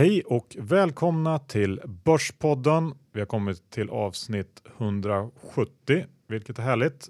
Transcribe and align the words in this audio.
Hej 0.00 0.22
och 0.22 0.56
välkomna 0.58 1.38
till 1.38 1.80
Börspodden. 2.04 2.94
Vi 3.12 3.20
har 3.20 3.26
kommit 3.26 3.70
till 3.70 3.90
avsnitt 3.90 4.62
170, 4.78 6.04
vilket 6.28 6.58
är 6.58 6.62
härligt. 6.62 7.08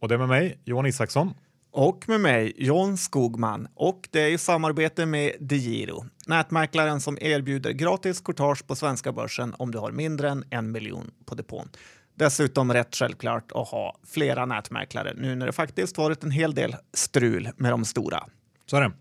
Och 0.00 0.08
det 0.08 0.14
är 0.14 0.18
med 0.18 0.28
mig, 0.28 0.58
Johan 0.64 0.86
Isaksson. 0.86 1.34
Och 1.70 2.08
med 2.08 2.20
mig, 2.20 2.52
John 2.56 2.96
Skogman. 2.96 3.68
Och 3.74 4.08
det 4.10 4.20
är 4.20 4.28
i 4.28 4.38
samarbete 4.38 5.06
med 5.06 5.32
DeGiro, 5.40 6.04
nätmäklaren 6.26 7.00
som 7.00 7.18
erbjuder 7.20 7.72
gratis 7.72 8.20
courtage 8.20 8.66
på 8.66 8.76
svenska 8.76 9.12
börsen 9.12 9.54
om 9.58 9.70
du 9.70 9.78
har 9.78 9.92
mindre 9.92 10.30
än 10.30 10.44
en 10.50 10.72
miljon 10.72 11.10
på 11.24 11.34
depån. 11.34 11.68
Dessutom 12.14 12.72
rätt 12.72 12.96
självklart 12.96 13.52
att 13.52 13.68
ha 13.68 13.96
flera 14.06 14.46
nätmäklare 14.46 15.12
nu 15.16 15.34
när 15.34 15.46
det 15.46 15.52
faktiskt 15.52 15.98
varit 15.98 16.24
en 16.24 16.30
hel 16.30 16.54
del 16.54 16.76
strul 16.92 17.48
med 17.56 17.70
de 17.70 17.84
stora. 17.84 18.26
Så 18.66 18.76
är 18.76 18.80
det. 18.80 18.92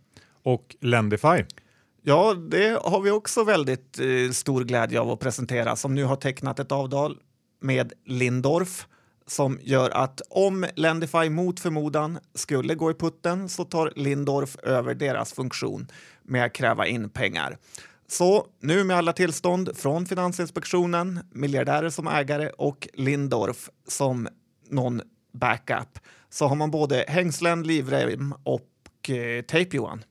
Och 0.43 0.75
Lendify. 0.81 1.43
Ja, 2.05 2.33
det 2.33 2.79
har 2.83 3.01
vi 3.01 3.11
också 3.11 3.43
väldigt 3.43 3.99
eh, 3.99 4.31
stor 4.31 4.63
glädje 4.63 4.99
av 4.99 5.11
att 5.11 5.19
presentera 5.19 5.75
som 5.75 5.95
nu 5.95 6.03
har 6.03 6.15
tecknat 6.15 6.59
ett 6.59 6.71
avtal 6.71 7.17
med 7.61 7.93
Lindorf 8.05 8.87
som 9.25 9.59
gör 9.61 9.89
att 9.89 10.21
om 10.29 10.65
Lendify 10.75 11.29
mot 11.29 11.59
förmodan 11.59 12.19
skulle 12.33 12.75
gå 12.75 12.91
i 12.91 12.93
putten 12.93 13.49
så 13.49 13.63
tar 13.63 13.93
Lindorf 13.95 14.55
över 14.55 14.93
deras 14.93 15.33
funktion 15.33 15.87
med 16.23 16.45
att 16.45 16.53
kräva 16.53 16.87
in 16.87 17.09
pengar. 17.09 17.57
Så 18.07 18.47
nu 18.59 18.83
med 18.83 18.97
alla 18.97 19.13
tillstånd 19.13 19.77
från 19.77 20.05
Finansinspektionen, 20.05 21.19
miljardärer 21.31 21.89
som 21.89 22.07
ägare 22.07 22.49
och 22.49 22.87
Lindorf 22.93 23.69
som 23.87 24.27
någon 24.69 25.01
backup 25.33 25.99
så 26.29 26.47
har 26.47 26.55
man 26.55 26.71
både 26.71 27.05
hängslen, 27.07 27.63
livrem 27.63 28.33
och 28.43 29.09
eh, 29.09 29.41
tejp, 29.41 29.77
Johan. 29.77 30.03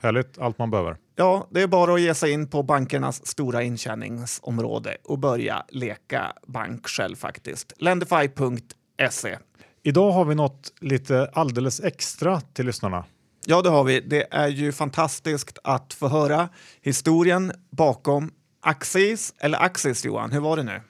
Härligt, 0.00 0.38
allt 0.38 0.58
man 0.58 0.70
behöver. 0.70 0.96
Ja, 1.20 1.48
det 1.50 1.62
är 1.62 1.66
bara 1.66 1.94
att 1.94 2.00
ge 2.00 2.14
sig 2.14 2.32
in 2.32 2.46
på 2.46 2.62
bankernas 2.62 3.26
stora 3.26 3.62
intjäningsområde 3.62 4.96
och 5.04 5.18
börja 5.18 5.64
leka 5.68 6.32
bank 6.46 6.88
själv 6.88 7.16
faktiskt. 7.16 7.72
Lendify.se. 7.78 9.38
Idag 9.82 10.10
har 10.10 10.24
vi 10.24 10.34
något 10.34 10.72
lite 10.80 11.30
alldeles 11.32 11.80
extra 11.80 12.40
till 12.40 12.66
lyssnarna. 12.66 13.04
Ja, 13.46 13.62
det 13.62 13.68
har 13.68 13.84
vi. 13.84 14.00
Det 14.00 14.26
är 14.30 14.48
ju 14.48 14.72
fantastiskt 14.72 15.58
att 15.64 15.94
få 15.94 16.08
höra 16.08 16.48
historien 16.82 17.52
bakom 17.70 18.30
Axis, 18.60 19.34
eller 19.38 19.62
Axis 19.62 20.04
Johan, 20.04 20.32
hur 20.32 20.40
var 20.40 20.56
det 20.56 20.62
nu? 20.62 20.80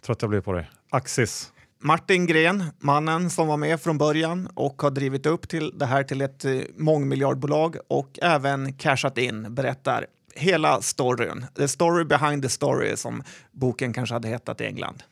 Trött 0.00 0.22
jag 0.22 0.30
blir 0.30 0.40
på 0.40 0.52
dig. 0.52 0.70
Axis. 0.90 1.52
Martin 1.78 2.26
Gren, 2.26 2.64
mannen 2.78 3.30
som 3.30 3.48
var 3.48 3.56
med 3.56 3.80
från 3.80 3.98
början 3.98 4.48
och 4.54 4.82
har 4.82 4.90
drivit 4.90 5.26
upp 5.26 5.48
till 5.48 5.78
det 5.78 5.86
här 5.86 6.02
till 6.02 6.20
ett 6.20 6.44
eh, 6.44 6.52
mångmiljardbolag 6.76 7.76
och 7.88 8.18
även 8.22 8.72
cashat 8.72 9.18
in, 9.18 9.54
berättar 9.54 10.06
hela 10.34 10.80
storyn. 10.82 11.46
The 11.56 11.68
story 11.68 12.04
behind 12.04 12.42
the 12.42 12.48
story 12.48 12.96
som 12.96 13.22
boken 13.52 13.92
kanske 13.92 14.14
hade 14.14 14.28
hetat 14.28 14.60
i 14.60 14.64
England. 14.64 15.02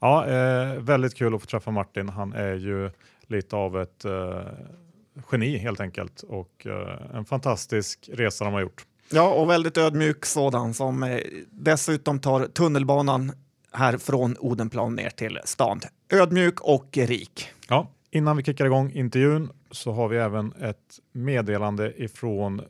Ja, 0.00 0.26
eh, 0.26 0.80
väldigt 0.80 1.14
kul 1.14 1.34
att 1.34 1.40
få 1.40 1.46
träffa 1.46 1.70
Martin. 1.70 2.08
Han 2.08 2.32
är 2.32 2.54
ju 2.54 2.90
lite 3.26 3.56
av 3.56 3.80
ett 3.80 4.04
eh, 4.04 4.42
geni 5.32 5.58
helt 5.58 5.80
enkelt 5.80 6.22
och 6.22 6.66
eh, 6.66 7.16
en 7.16 7.24
fantastisk 7.24 8.10
resa 8.12 8.44
de 8.44 8.54
har 8.54 8.60
gjort. 8.60 8.86
Ja, 9.10 9.34
och 9.34 9.50
väldigt 9.50 9.76
ödmjuk 9.76 10.24
sådan 10.24 10.74
som 10.74 11.02
eh, 11.02 11.20
dessutom 11.50 12.20
tar 12.20 12.46
tunnelbanan 12.46 13.32
här 13.74 13.98
från 13.98 14.36
Odenplan 14.38 14.94
ner 14.94 15.10
till 15.10 15.38
stan. 15.44 15.80
Ödmjuk 16.12 16.60
och 16.60 16.88
rik. 16.96 17.48
Ja, 17.68 17.90
innan 18.10 18.36
vi 18.36 18.42
kickar 18.42 18.64
igång 18.64 18.92
intervjun 18.92 19.50
så 19.70 19.92
har 19.92 20.08
vi 20.08 20.16
även 20.16 20.52
ett 20.52 20.98
meddelande 21.12 22.02
ifrån 22.02 22.62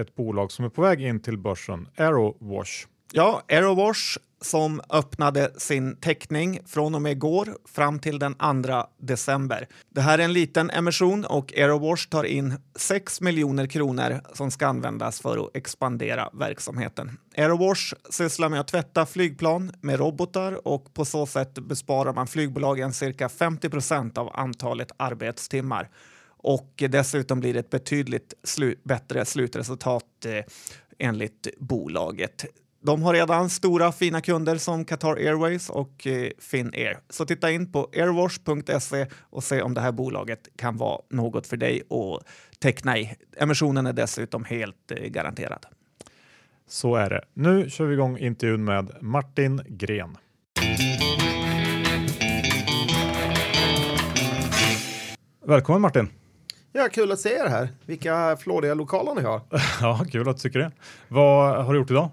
ett 0.00 0.14
bolag 0.14 0.52
som 0.52 0.64
är 0.64 0.68
på 0.68 0.82
väg 0.82 1.02
in 1.02 1.20
till 1.20 1.38
börsen, 1.38 1.88
Aerowash. 1.96 2.86
Ja, 3.12 3.42
Aerowash 3.48 4.18
som 4.40 4.80
öppnade 4.90 5.52
sin 5.56 5.96
teckning 5.96 6.60
från 6.66 6.94
och 6.94 7.02
med 7.02 7.12
igår 7.12 7.56
fram 7.64 7.98
till 7.98 8.18
den 8.18 8.34
2 8.34 8.86
december. 8.98 9.68
Det 9.88 10.00
här 10.00 10.18
är 10.18 10.22
en 10.22 10.32
liten 10.32 10.70
emission 10.70 11.24
och 11.24 11.52
Aerowash 11.56 12.08
tar 12.08 12.24
in 12.24 12.54
6 12.76 13.20
miljoner 13.20 13.66
kronor 13.66 14.20
som 14.34 14.50
ska 14.50 14.66
användas 14.66 15.20
för 15.20 15.44
att 15.44 15.56
expandera 15.56 16.30
verksamheten. 16.32 17.18
Aerowash 17.36 17.94
sysslar 18.10 18.48
med 18.48 18.60
att 18.60 18.68
tvätta 18.68 19.06
flygplan 19.06 19.72
med 19.80 19.98
robotar 19.98 20.68
och 20.68 20.94
på 20.94 21.04
så 21.04 21.26
sätt 21.26 21.54
besparar 21.54 22.12
man 22.12 22.26
flygbolagen 22.26 22.92
cirka 22.92 23.28
50 23.28 23.68
procent 23.68 24.18
av 24.18 24.30
antalet 24.34 24.92
arbetstimmar. 24.96 25.90
Och 26.42 26.82
dessutom 26.88 27.40
blir 27.40 27.54
det 27.54 27.60
ett 27.60 27.70
betydligt 27.70 28.34
slu 28.44 28.74
bättre 28.82 29.24
slutresultat 29.24 30.24
eh, 30.24 30.44
enligt 30.98 31.46
bolaget. 31.58 32.44
De 32.82 33.02
har 33.02 33.14
redan 33.14 33.50
stora 33.50 33.92
fina 33.92 34.20
kunder 34.20 34.56
som 34.56 34.84
Qatar 34.84 35.16
Airways 35.16 35.70
och 35.70 36.06
eh, 36.06 36.30
Finnair. 36.38 36.98
Så 37.10 37.26
titta 37.26 37.50
in 37.50 37.72
på 37.72 37.88
airwash.se 37.92 39.06
och 39.20 39.44
se 39.44 39.62
om 39.62 39.74
det 39.74 39.80
här 39.80 39.92
bolaget 39.92 40.48
kan 40.56 40.76
vara 40.76 41.00
något 41.10 41.46
för 41.46 41.56
dig 41.56 41.82
att 41.90 42.26
teckna 42.58 42.98
i. 42.98 43.14
Emissionen 43.36 43.86
är 43.86 43.92
dessutom 43.92 44.44
helt 44.44 44.90
eh, 44.90 45.08
garanterad. 45.08 45.66
Så 46.68 46.96
är 46.96 47.10
det. 47.10 47.24
Nu 47.34 47.70
kör 47.70 47.84
vi 47.84 47.94
igång 47.94 48.18
intervjun 48.18 48.64
med 48.64 48.90
Martin 49.00 49.62
Gren. 49.68 50.16
Välkommen 55.46 55.82
Martin! 55.82 56.08
Ja, 56.72 56.88
kul 56.92 57.12
att 57.12 57.20
se 57.20 57.28
er 57.28 57.48
här. 57.48 57.68
Vilka 57.86 58.36
flådiga 58.36 58.74
lokaler 58.74 59.14
ni 59.14 59.22
har. 59.22 59.40
Ja, 59.80 60.04
kul 60.10 60.28
att 60.28 60.36
du 60.36 60.40
tycker 60.42 60.58
det. 60.58 60.72
Vad 61.08 61.64
har 61.64 61.72
du 61.72 61.78
gjort 61.78 61.90
idag? 61.90 62.10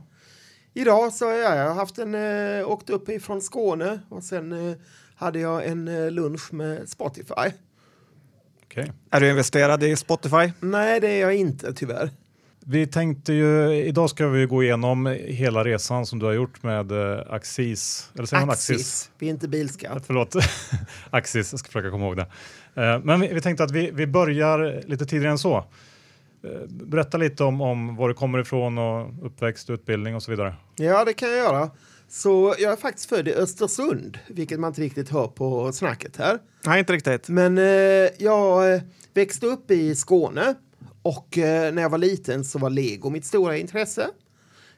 Idag 0.77 1.13
så 1.13 1.25
har 1.25 1.33
jag 1.33 1.73
haft 1.73 1.97
en, 1.97 2.15
äh, 2.15 2.69
åkt 2.69 2.89
upp 2.89 3.09
ifrån 3.09 3.41
Skåne 3.41 3.99
och 4.09 4.23
sen 4.23 4.69
äh, 4.69 4.75
hade 5.15 5.39
jag 5.39 5.67
en 5.67 5.87
äh, 5.87 6.11
lunch 6.11 6.53
med 6.53 6.89
Spotify. 6.89 7.51
Okay. 8.65 8.87
Är 9.11 9.19
du 9.19 9.29
investerad 9.29 9.83
i 9.83 9.95
Spotify? 9.95 10.51
Nej, 10.59 10.99
det 10.99 11.07
är 11.07 11.21
jag 11.21 11.35
inte 11.35 11.73
tyvärr. 11.73 12.09
Vi 12.65 12.87
tänkte 12.87 13.33
ju, 13.33 13.73
idag 13.73 14.09
ska 14.09 14.27
vi 14.27 14.45
gå 14.45 14.63
igenom 14.63 15.05
hela 15.25 15.63
resan 15.63 16.05
som 16.05 16.19
du 16.19 16.25
har 16.25 16.33
gjort 16.33 16.63
med 16.63 16.91
eh, 16.91 17.23
Axis. 17.29 18.11
Eller 18.15 18.25
säger 18.25 18.49
Axis. 18.49 18.69
Axis? 18.69 19.11
Vi 19.19 19.27
är 19.27 19.31
inte 19.31 19.47
bilskatt. 19.47 20.03
Förlåt, 20.05 20.35
Axis, 21.09 21.53
jag 21.53 21.59
ska 21.59 21.67
försöka 21.67 21.91
komma 21.91 22.05
ihåg 22.05 22.17
det. 22.17 22.27
Eh, 22.81 22.99
men 23.03 23.19
vi, 23.19 23.33
vi, 23.33 23.41
tänkte 23.41 23.63
att 23.63 23.71
vi, 23.71 23.91
vi 23.91 24.07
börjar 24.07 24.83
lite 24.87 25.05
tidigare 25.05 25.31
än 25.31 25.37
så. 25.37 25.65
Eh, 26.43 26.67
berätta 26.69 27.17
lite 27.17 27.43
om, 27.43 27.61
om 27.61 27.95
var 27.95 28.07
du 28.07 28.13
kommer 28.13 28.39
ifrån 28.39 28.77
och 28.77 29.25
uppväxt, 29.25 29.69
utbildning 29.69 30.15
och 30.15 30.23
så 30.23 30.31
vidare. 30.31 30.55
Ja, 30.75 31.05
det 31.05 31.13
kan 31.13 31.29
jag 31.29 31.37
göra. 31.37 31.69
Så 32.09 32.55
jag 32.59 32.71
är 32.71 32.75
faktiskt 32.75 33.09
född 33.09 33.27
i 33.27 33.33
Östersund, 33.33 34.19
vilket 34.27 34.59
man 34.59 34.71
inte 34.71 34.81
riktigt 34.81 35.09
hör 35.09 35.27
på 35.27 35.71
snacket 35.73 36.17
här. 36.17 36.39
Nej, 36.65 36.79
inte 36.79 36.93
riktigt. 36.93 37.29
Men 37.29 37.57
eh, 37.57 37.63
jag 38.17 38.73
eh, 38.73 38.81
växte 39.13 39.45
upp 39.45 39.71
i 39.71 39.95
Skåne 39.95 40.55
och 41.01 41.37
eh, 41.37 41.73
när 41.73 41.81
jag 41.81 41.89
var 41.89 41.97
liten 41.97 42.45
så 42.45 42.59
var 42.59 42.69
lego 42.69 43.09
mitt 43.09 43.25
stora 43.25 43.57
intresse. 43.57 44.07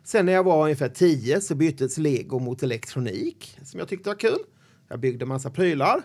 Sen 0.04 0.26
när 0.26 0.34
jag 0.34 0.44
var 0.44 0.64
ungefär 0.64 0.90
tio 0.90 1.42
så 1.42 1.56
byttes 1.56 1.98
lego 1.98 2.40
mot 2.40 2.64
elektronik 2.64 3.58
som 3.64 3.80
jag 3.80 3.90
tyckte 3.90 4.10
var 4.10 4.16
kul. 4.16 4.40
Jag 4.88 5.00
byggde 5.00 5.26
massa 5.26 5.50
prylar. 5.50 6.02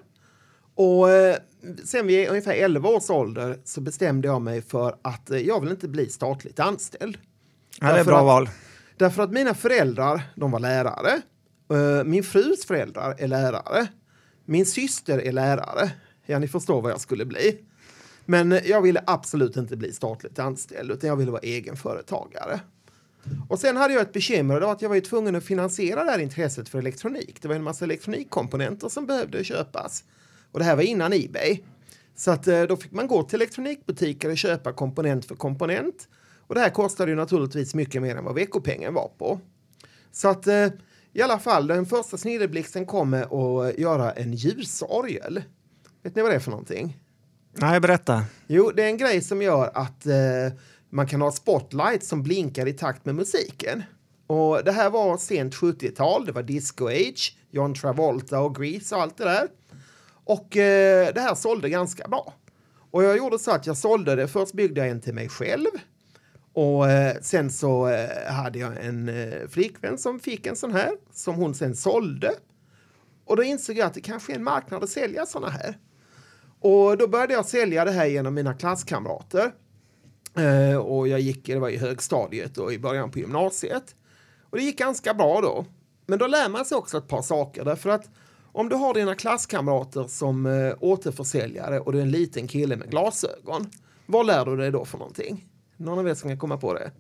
Och 0.75 1.11
eh, 1.11 1.37
sen 1.85 2.07
vid 2.07 2.29
ungefär 2.29 2.55
11 2.55 2.89
års 2.89 3.11
ålder 3.11 3.59
så 3.65 3.81
bestämde 3.81 4.29
jag 4.29 4.43
mig 4.43 4.63
för 4.63 4.97
att 5.03 5.31
eh, 5.31 5.39
jag 5.39 5.61
vill 5.61 5.71
inte 5.71 5.89
bli 5.89 6.09
statligt 6.09 6.61
anställd. 6.61 7.19
Ja, 7.81 7.93
det 7.93 8.01
är 8.01 8.05
bra 8.05 8.19
att, 8.19 8.25
val. 8.25 8.49
Därför 8.97 9.23
att 9.23 9.31
mina 9.31 9.55
föräldrar, 9.55 10.23
de 10.37 10.51
var 10.51 10.61
lärare. 10.61 11.23
Uh, 11.73 12.05
min 12.05 12.25
frus 12.25 12.65
föräldrar 12.65 13.17
är 13.19 13.29
lärare. 13.29 13.87
Min 14.45 14.67
syster 14.67 15.19
är 15.19 15.33
lärare. 15.33 15.91
Ja, 16.27 16.39
ni 16.39 16.49
förstår 16.49 16.83
vad 16.83 16.93
jag 16.93 17.01
skulle 17.01 17.25
bli. 17.25 17.59
Men 18.25 18.61
jag 18.65 18.83
ville 18.83 19.03
absolut 19.07 19.57
inte 19.57 19.77
bli 19.77 19.93
statligt 19.93 20.39
anställd, 20.39 20.91
utan 20.91 21.09
jag 21.09 21.17
ville 21.17 21.31
vara 21.31 21.43
egenföretagare. 21.43 22.61
Och 23.49 23.59
sen 23.59 23.77
hade 23.77 23.95
jag 23.95 24.03
ett 24.03 24.13
bekymmer, 24.13 24.55
och 24.55 24.61
det 24.61 24.67
var 24.67 24.73
att 24.73 24.83
jag 24.83 24.89
var 24.89 25.01
tvungen 25.01 25.37
att 25.37 25.45
finansiera 25.45 26.05
det 26.05 26.11
här 26.11 26.19
intresset 26.19 26.69
för 26.69 26.79
elektronik. 26.79 27.43
Det 27.43 27.49
var 27.49 27.55
en 27.55 27.63
massa 27.63 27.85
elektronikkomponenter 27.85 28.89
som 28.89 29.07
behövde 29.07 29.45
köpas. 29.45 30.05
Och 30.55 30.61
det 30.61 30.65
här 30.65 30.77
var 30.77 30.83
innan 30.83 31.13
Ebay. 31.13 31.61
Så 32.17 32.31
att 32.31 32.45
då 32.69 32.77
fick 32.77 32.93
man 32.93 33.07
gå 33.07 33.23
till 33.23 33.37
elektronikbutiker 33.37 34.31
och 34.31 34.39
köpa 34.39 34.73
komponent 34.73 35.25
för 35.25 35.35
komponent. 35.35 36.09
Och 36.47 36.55
det 36.55 36.61
här 36.61 36.71
kostade 36.71 37.11
ju 37.11 37.17
naturligtvis 37.17 37.75
mycket 37.75 38.03
mer 38.03 38.17
än 38.17 38.25
vad 38.25 38.35
veckopengen 38.35 38.95
var 38.95 39.09
på. 39.19 39.41
Så 40.13 40.29
att 40.29 40.47
eh, 40.47 40.69
i 41.13 41.23
alla 41.23 41.39
fall, 41.39 41.67
den 41.67 41.87
första 41.87 42.17
snilleblixten 42.17 42.87
kommer 42.87 43.23
att 43.23 43.79
göra 43.79 44.13
en 44.13 44.33
ljusorgel. 44.33 45.43
Vet 46.03 46.17
ni 46.17 46.23
vad 46.23 46.31
det 46.31 46.35
är 46.35 46.41
för 46.41 46.51
någonting? 46.51 47.01
Nej, 47.53 47.81
berätta. 47.81 48.25
Jo, 48.47 48.73
det 48.77 48.83
är 48.83 48.87
en 48.87 48.97
grej 48.97 49.21
som 49.21 49.43
gör 49.43 49.71
att 49.75 50.07
eh, 50.07 50.15
man 50.91 51.07
kan 51.07 51.21
ha 51.21 51.33
spotlight 51.33 52.05
som 52.05 52.23
blinkar 52.23 52.69
i 52.69 52.73
takt 52.73 53.05
med 53.05 53.15
musiken. 53.15 53.83
Och 54.27 54.65
det 54.65 54.73
här 54.73 54.91
var 54.91 55.17
sent 55.17 55.55
70-tal, 55.55 56.27
det 56.27 56.33
var 56.33 56.43
disco 56.43 56.87
age, 56.87 57.37
John 57.51 57.75
Travolta 57.75 58.41
och 58.41 58.57
Grease 58.57 58.95
och 58.95 59.03
allt 59.03 59.17
det 59.17 59.25
där. 59.25 59.49
Och 60.25 60.57
eh, 60.57 61.15
det 61.15 61.21
här 61.21 61.35
sålde 61.35 61.69
ganska 61.69 62.09
bra. 62.09 62.35
Och 62.91 63.05
jag 63.05 63.17
gjorde 63.17 63.39
så 63.39 63.51
att 63.51 63.67
jag 63.67 63.77
sålde 63.77 64.15
det, 64.15 64.29
först 64.29 64.53
byggde 64.53 64.81
jag 64.81 64.91
en 64.91 65.01
till 65.01 65.15
mig 65.15 65.29
själv 65.29 65.71
Och 66.53 66.91
eh, 66.91 67.17
sen 67.23 67.51
så 67.51 67.89
eh, 67.89 68.33
hade 68.33 68.59
jag 68.59 68.85
en 68.85 69.09
eh, 69.09 69.49
flickvän 69.49 69.99
som 69.99 70.21
fick 70.21 70.47
en 70.47 70.57
sån 70.57 70.73
här 70.73 70.91
som 71.13 71.35
hon 71.35 71.55
sen 71.55 71.77
sålde. 71.77 72.33
Och 73.25 73.37
då 73.37 73.43
insåg 73.43 73.77
jag 73.77 73.87
att 73.87 73.95
det 73.95 74.01
kanske 74.01 74.33
är 74.33 74.37
en 74.37 74.45
marknad 74.45 74.83
att 74.83 74.91
sälja 74.91 75.27
såna 75.27 75.49
här. 75.49 75.79
Och 76.61 76.99
då 76.99 77.09
började 77.09 77.33
jag 77.33 77.47
sälja 77.47 77.85
det 77.85 77.91
här 77.91 78.07
genom 78.07 78.35
mina 78.35 78.55
klasskamrater. 78.55 79.53
Eh, 80.37 80.77
och 80.77 81.09
jag 81.09 81.21
gick, 81.21 81.47
det 81.47 81.59
var 81.59 81.69
i 81.69 81.77
högstadiet 81.77 82.59
och 82.59 82.73
i 82.73 82.79
början 82.79 83.11
på 83.11 83.19
gymnasiet. 83.19 83.95
Och 84.51 84.57
det 84.57 84.65
gick 84.65 84.79
ganska 84.79 85.15
bra 85.15 85.41
då. 85.41 85.67
Men 86.07 86.19
då 86.19 86.27
lär 86.27 86.49
man 86.49 86.65
sig 86.65 86.77
också 86.77 86.99
ett 86.99 87.09
par 87.09 87.23
saker 87.23 87.65
därför 87.65 87.91
att 87.91 88.11
om 88.55 88.69
du 88.69 88.77
har 88.77 88.95
dina 88.95 89.15
klasskamrater 89.15 90.05
som 90.09 90.47
eh, 90.47 90.75
återförsäljare 90.81 91.81
och 91.81 91.93
du 91.93 91.99
är 91.99 92.03
en 92.03 92.11
liten 92.11 92.49
kille 92.49 92.77
med 92.77 92.91
glasögon. 92.91 93.71
Vad 94.07 94.27
lär 94.27 94.45
du 94.45 94.57
dig 94.57 94.71
då 94.71 94.85
för 94.85 94.99
någonting? 94.99 95.45
Någon 95.77 95.99
av 95.99 96.09
er 96.09 96.15
som 96.15 96.31
kan 96.31 96.39
komma 96.39 96.57
på 96.57 96.75
det? 96.75 96.91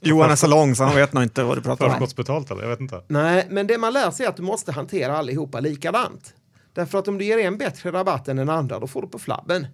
Johan 0.00 0.30
är 0.30 0.36
så 0.36 0.46
lång 0.46 0.74
så 0.74 0.84
han 0.84 0.94
vet 0.94 1.12
nog 1.12 1.22
inte 1.22 1.42
vad 1.42 1.58
du 1.58 1.62
pratar 1.62 1.84
om. 1.84 1.90
Förskottsbetalt 1.90 2.50
eller? 2.50 2.62
Jag 2.62 2.68
vet 2.68 2.80
inte. 2.80 3.02
Nej, 3.08 3.46
men 3.50 3.66
det 3.66 3.78
man 3.78 3.92
lär 3.92 4.10
sig 4.10 4.26
är 4.26 4.30
att 4.30 4.36
du 4.36 4.42
måste 4.42 4.72
hantera 4.72 5.16
allihopa 5.16 5.60
likadant. 5.60 6.34
Därför 6.72 6.98
att 6.98 7.08
om 7.08 7.18
du 7.18 7.24
ger 7.24 7.38
en 7.38 7.58
bättre 7.58 7.92
rabatt 7.92 8.28
än 8.28 8.36
den 8.36 8.50
andra, 8.50 8.78
då 8.78 8.86
får 8.86 9.02
du 9.02 9.08
på 9.08 9.18
flabben. 9.18 9.66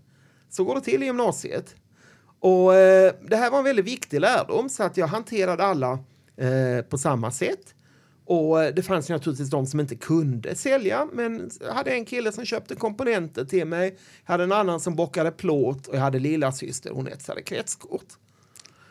Så 0.51 0.65
går 0.65 0.75
det 0.75 0.81
till 0.81 1.03
i 1.03 1.07
gymnasiet. 1.07 1.75
Och 2.41 2.75
eh, 2.75 3.13
det 3.29 3.37
här 3.37 3.51
var 3.51 3.59
en 3.59 3.65
väldigt 3.65 3.85
viktig 3.85 4.21
lärdom, 4.21 4.69
så 4.69 4.83
att 4.83 4.97
jag 4.97 5.07
hanterade 5.07 5.65
alla 5.65 5.99
eh, 6.37 6.85
på 6.89 6.99
samma 6.99 7.31
sätt. 7.31 7.75
Och 8.29 8.63
eh, 8.63 8.75
det 8.75 8.83
fanns 8.83 9.11
ju 9.11 9.15
naturligtvis 9.15 9.51
de 9.51 9.67
som 9.67 9.81
inte 9.81 9.97
kunde 9.97 10.55
sälja, 10.55 11.09
men 11.13 11.51
jag 11.61 11.73
hade 11.73 11.91
en 11.91 12.05
kille 12.05 12.33
som 12.33 12.45
köpte 12.45 12.75
komponenter 12.75 13.45
till 13.45 13.67
mig, 13.67 13.99
jag 14.27 14.33
hade 14.33 14.45
en 14.45 14.53
annan 14.53 14.81
som 14.81 14.97
bockade 14.97 15.31
plåt 15.31 15.87
och 15.87 15.97
jag 15.97 16.01
hade 16.01 16.19
lilla 16.19 16.53
syster 16.53 16.91
hon 16.91 17.09
etsade 17.09 17.43
kretskort. 17.43 18.07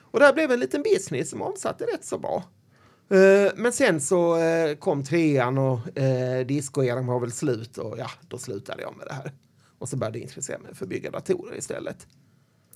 Och 0.01 0.19
det 0.19 0.25
här 0.25 0.33
blev 0.33 0.51
en 0.51 0.59
liten 0.59 0.83
business 0.83 1.29
som 1.29 1.41
omsatte 1.41 1.83
rätt 1.83 2.05
så 2.05 2.17
bra. 2.17 2.43
Eh, 3.09 3.51
men 3.55 3.73
sen 3.73 4.01
så 4.01 4.37
eh, 4.37 4.75
kom 4.75 5.03
trean 5.03 5.57
och 5.57 5.79
discoeran 6.45 7.07
var 7.07 7.19
väl 7.19 7.31
slut 7.31 7.77
och 7.77 7.95
ja, 7.97 8.09
då 8.27 8.37
slutade 8.37 8.81
jag 8.81 8.97
med 8.97 9.07
det 9.07 9.13
här. 9.13 9.31
Och 9.79 9.89
så 9.89 9.97
började 9.97 10.17
jag 10.17 10.23
intressera 10.23 10.59
mig 10.59 10.75
för 10.75 10.85
att 10.85 10.89
bygga 10.89 11.11
datorer 11.11 11.57
istället. 11.57 12.07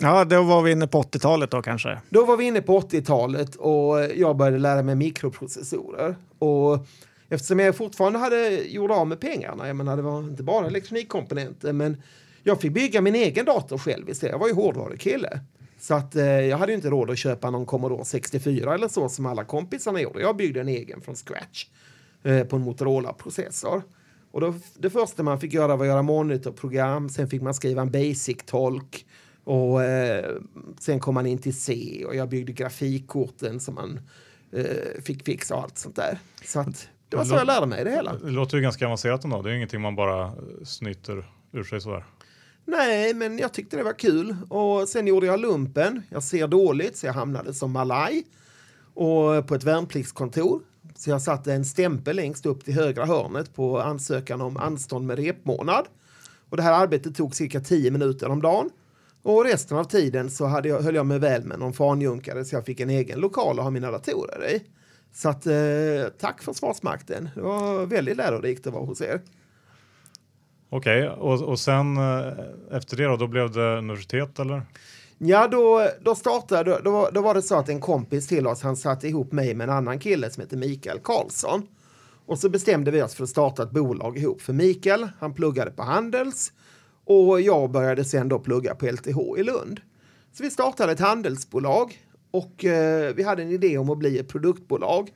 Ja, 0.02 0.26
då 0.26 0.44
var 0.44 0.62
vi 0.62 0.72
inne 0.72 0.88
på 0.88 1.02
80-talet 1.02 1.52
då 1.52 1.62
kanske. 1.62 2.02
Då 2.10 2.26
var 2.26 2.38
vi 2.38 2.46
inne 2.46 2.62
på 2.62 2.80
80-talet 2.80 3.56
och 3.56 4.00
jag 4.16 4.38
började 4.38 4.58
lära 4.58 4.84
mig 4.84 4.96
mikroprocessorer. 4.96 6.16
Och 6.40 6.86
eftersom 7.30 7.60
jag 7.60 7.76
fortfarande 7.76 8.20
hade 8.20 8.50
gjort 8.50 8.92
av 8.92 9.08
med 9.08 9.20
pengarna, 9.20 9.68
jag 9.68 9.76
menar 9.76 9.96
det 9.96 10.02
var 10.02 10.20
inte 10.20 10.44
bara 10.44 10.68
elektronikkomponenter, 10.68 11.74
men 11.74 12.02
jag 12.44 12.62
fick 12.62 12.72
bygga 12.72 13.02
min 13.02 13.16
egen 13.16 13.46
dator 13.46 13.78
själv 13.78 14.10
istället. 14.10 14.32
Jag 14.32 14.40
var 14.40 14.48
ju 14.48 14.54
hårdvarukille. 14.54 15.40
Så 15.80 15.94
att 15.94 16.16
eh, 16.16 16.26
jag 16.26 16.58
hade 16.58 16.72
ju 16.72 16.76
inte 16.76 16.90
råd 16.90 17.10
att 17.10 17.18
köpa 17.18 17.50
någon 17.50 17.66
Commodore 17.66 18.06
64 18.06 18.76
eller 18.76 18.88
så 18.88 19.10
som 19.10 19.26
alla 19.26 19.44
kompisarna 19.44 20.02
gjorde. 20.02 20.22
Jag 20.22 20.36
byggde 20.36 20.62
en 20.62 20.68
egen 20.68 21.02
från 21.02 21.16
scratch 21.16 21.66
eh, 22.24 22.44
på 22.44 22.56
en 22.56 22.62
Motorola-processor. 22.62 23.82
Och 24.32 24.42
då, 24.42 24.54
det 24.78 24.90
första 24.90 25.24
man 25.24 25.40
fick 25.40 25.54
göra 25.54 25.76
var 25.76 25.86
att 25.86 25.90
göra 25.90 26.02
monitorprogram, 26.02 27.10
sen 27.10 27.28
fick 27.28 27.42
man 27.42 27.54
skriva 27.54 27.82
en 27.82 27.92
basic-tolk 27.92 29.06
och 29.44 29.84
eh, 29.84 30.36
sen 30.80 31.00
kom 31.00 31.16
man 31.16 31.26
in 31.26 31.38
till 31.38 31.56
C 31.56 32.04
och 32.08 32.16
jag 32.16 32.30
byggde 32.30 32.52
grafikkorten 32.52 33.60
som 33.60 33.76
man 33.76 34.00
eh, 34.52 35.02
fick 35.04 35.26
fixa 35.26 35.56
och 35.56 35.64
allt 35.64 35.78
sånt 35.78 35.96
där. 35.96 36.20
Så 36.46 36.60
att 36.60 36.88
det 37.10 37.18
var 37.18 37.26
så 37.26 37.36
jag 37.36 37.48
lärde 37.48 37.66
mig 37.66 37.84
det 37.84 37.92
hela. 37.92 38.14
Det 38.14 38.30
låter 38.30 38.58
ju 38.58 38.64
ganska 38.64 38.86
avancerat 38.86 39.24
ändå. 39.24 39.42
Det 39.42 39.50
är 39.50 39.52
ju 39.52 39.58
ingenting 39.58 39.82
man 39.82 39.96
bara 39.96 40.26
eh, 40.26 40.34
snyter 40.64 41.32
ur 41.52 41.64
sig 41.64 41.82
sådär. 41.82 42.06
Nej, 42.66 43.14
men 43.14 43.38
jag 43.38 43.54
tyckte 43.54 43.78
det 43.78 43.84
var 43.84 44.00
kul. 44.00 44.36
Och 44.50 44.90
sen 44.90 45.08
gjorde 45.08 45.26
jag 45.26 45.40
lumpen. 45.40 46.04
Jag 46.10 46.24
ser 46.24 46.48
dåligt, 46.48 46.98
så 46.98 47.06
jag 47.06 47.14
hamnade 47.14 47.54
som 47.54 47.72
malaj. 47.72 48.24
Och 48.94 49.48
på 49.48 49.56
ett 49.56 49.64
värnpliktskontor. 49.64 50.62
Så 50.96 51.10
jag 51.10 51.22
satte 51.22 51.54
en 51.54 51.66
stämpel 51.66 52.16
längst 52.16 52.46
upp 52.46 52.66
till 52.66 52.74
högra 52.74 53.06
hörnet 53.06 53.56
på 53.56 53.80
ansökan 53.80 54.42
om 54.42 54.58
anstånd 54.58 55.08
med 55.08 55.20
repmånad. 55.20 55.86
Och 56.50 56.58
det 56.58 56.64
här 56.64 56.74
arbetet 56.84 57.16
tog 57.16 57.36
cirka 57.36 57.60
10 57.60 57.92
minuter 57.92 58.30
om 58.30 58.42
dagen. 58.42 58.70
Och 59.24 59.44
resten 59.46 59.78
av 59.78 59.84
tiden 59.84 60.30
så 60.30 60.46
hade 60.46 60.70
jag, 60.70 60.82
höll 60.82 60.96
jag 60.96 61.06
mig 61.06 61.20
väl 61.20 61.44
med 61.44 61.60
någon 61.60 61.74
fanjunkare 61.74 62.46
så 62.46 62.56
jag 62.56 62.66
fick 62.66 62.80
en 62.80 62.90
egen 62.90 63.20
lokal 63.20 63.60
att 63.60 63.64
ha 63.64 63.72
mina 63.72 63.92
datorer 63.92 64.50
i. 64.50 64.62
Så 65.14 65.30
att, 65.30 65.48
eh, 65.48 65.54
tack 66.20 66.42
Försvarsmakten. 66.42 67.30
Det 67.36 67.42
var 67.42 67.86
väldigt 67.86 68.18
lärorikt 68.18 68.68
att 68.68 68.74
vara 68.74 68.86
hos 68.86 69.02
er. 69.02 69.22
Okej, 70.70 71.10
och, 71.10 71.42
och 71.42 71.60
sen 71.60 71.98
eh, 71.98 72.34
efter 72.72 72.98
det 72.98 73.04
då, 73.04 73.16
då 73.16 73.28
blev 73.28 73.52
det 73.52 73.78
universitet 73.78 74.40
eller? 74.40 74.62
Ja, 75.18 75.48
då, 75.48 75.88
då 76.02 76.16
startade, 76.16 76.82
då, 76.84 77.10
då 77.14 77.22
var 77.22 77.34
det 77.34 77.42
så 77.42 77.56
att 77.56 77.70
en 77.70 77.82
kompis 77.82 78.28
till 78.28 78.48
oss, 78.48 78.62
han 78.62 78.76
satte 78.76 79.08
ihop 79.08 79.32
mig 79.32 79.54
med 79.54 79.70
en 79.70 79.76
annan 79.76 80.00
kille 80.00 80.30
som 80.30 80.42
heter 80.42 80.58
Mikael 80.58 81.00
Karlsson. 81.00 81.68
Och 82.26 82.40
så 82.40 82.50
bestämde 82.50 82.92
vi 82.92 83.02
oss 83.02 83.16
för 83.16 83.24
att 83.24 83.30
starta 83.30 83.64
ett 83.64 83.72
bolag 83.72 84.18
ihop. 84.18 84.42
För 84.42 84.54
Mikael, 84.54 85.10
han 85.20 85.34
pluggade 85.34 85.72
på 85.72 85.84
Handels 85.84 86.52
och 87.12 87.42
jag 87.42 87.72
började 87.72 88.06
sen 88.06 88.30
då 88.30 88.40
plugga 88.40 88.76
på 88.76 88.86
LTH 88.86 89.20
i 89.38 89.44
Lund. 89.44 89.82
Så 90.34 90.44
vi 90.44 90.50
startade 90.50 90.92
ett 90.92 91.00
handelsbolag 91.00 92.00
och 92.32 92.66
eh, 92.66 93.14
vi 93.16 93.24
hade 93.24 93.44
en 93.44 93.52
idé 93.52 93.78
om 93.78 93.90
att 93.90 93.98
bli 93.98 94.20
ett 94.20 94.28
produktbolag. 94.28 95.10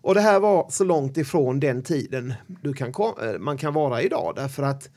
Och 0.00 0.14
det 0.14 0.20
här 0.20 0.40
var 0.40 0.66
så 0.70 0.84
långt 0.84 1.16
ifrån 1.16 1.60
den 1.60 1.82
tiden 1.82 2.34
du 2.46 2.72
kan, 2.72 2.88
eh, 2.88 3.38
man 3.38 3.58
kan 3.58 3.74
vara 3.74 4.02
idag 4.02 4.32
därför 4.36 4.62
att 4.62 4.88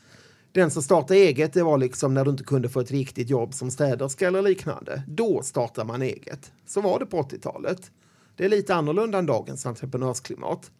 den 0.51 0.71
som 0.71 0.81
startade 0.81 1.19
eget, 1.19 1.53
det 1.53 1.63
var 1.63 1.77
liksom 1.77 2.13
när 2.13 2.25
du 2.25 2.31
inte 2.31 2.43
kunde 2.43 2.69
få 2.69 2.79
ett 2.79 2.91
riktigt 2.91 3.29
jobb 3.29 3.53
som 3.53 3.71
städerska 3.71 4.27
eller 4.27 4.41
liknande. 4.41 5.03
Då 5.07 5.41
startar 5.43 5.85
man 5.85 6.01
eget. 6.01 6.51
Så 6.65 6.81
var 6.81 6.99
det 6.99 7.05
på 7.05 7.21
80-talet. 7.21 7.91
Det 8.35 8.45
är 8.45 8.49
lite 8.49 8.75
annorlunda 8.75 9.17
än 9.17 9.25
dagens 9.25 9.65
entreprenörsklimat. 9.65 10.71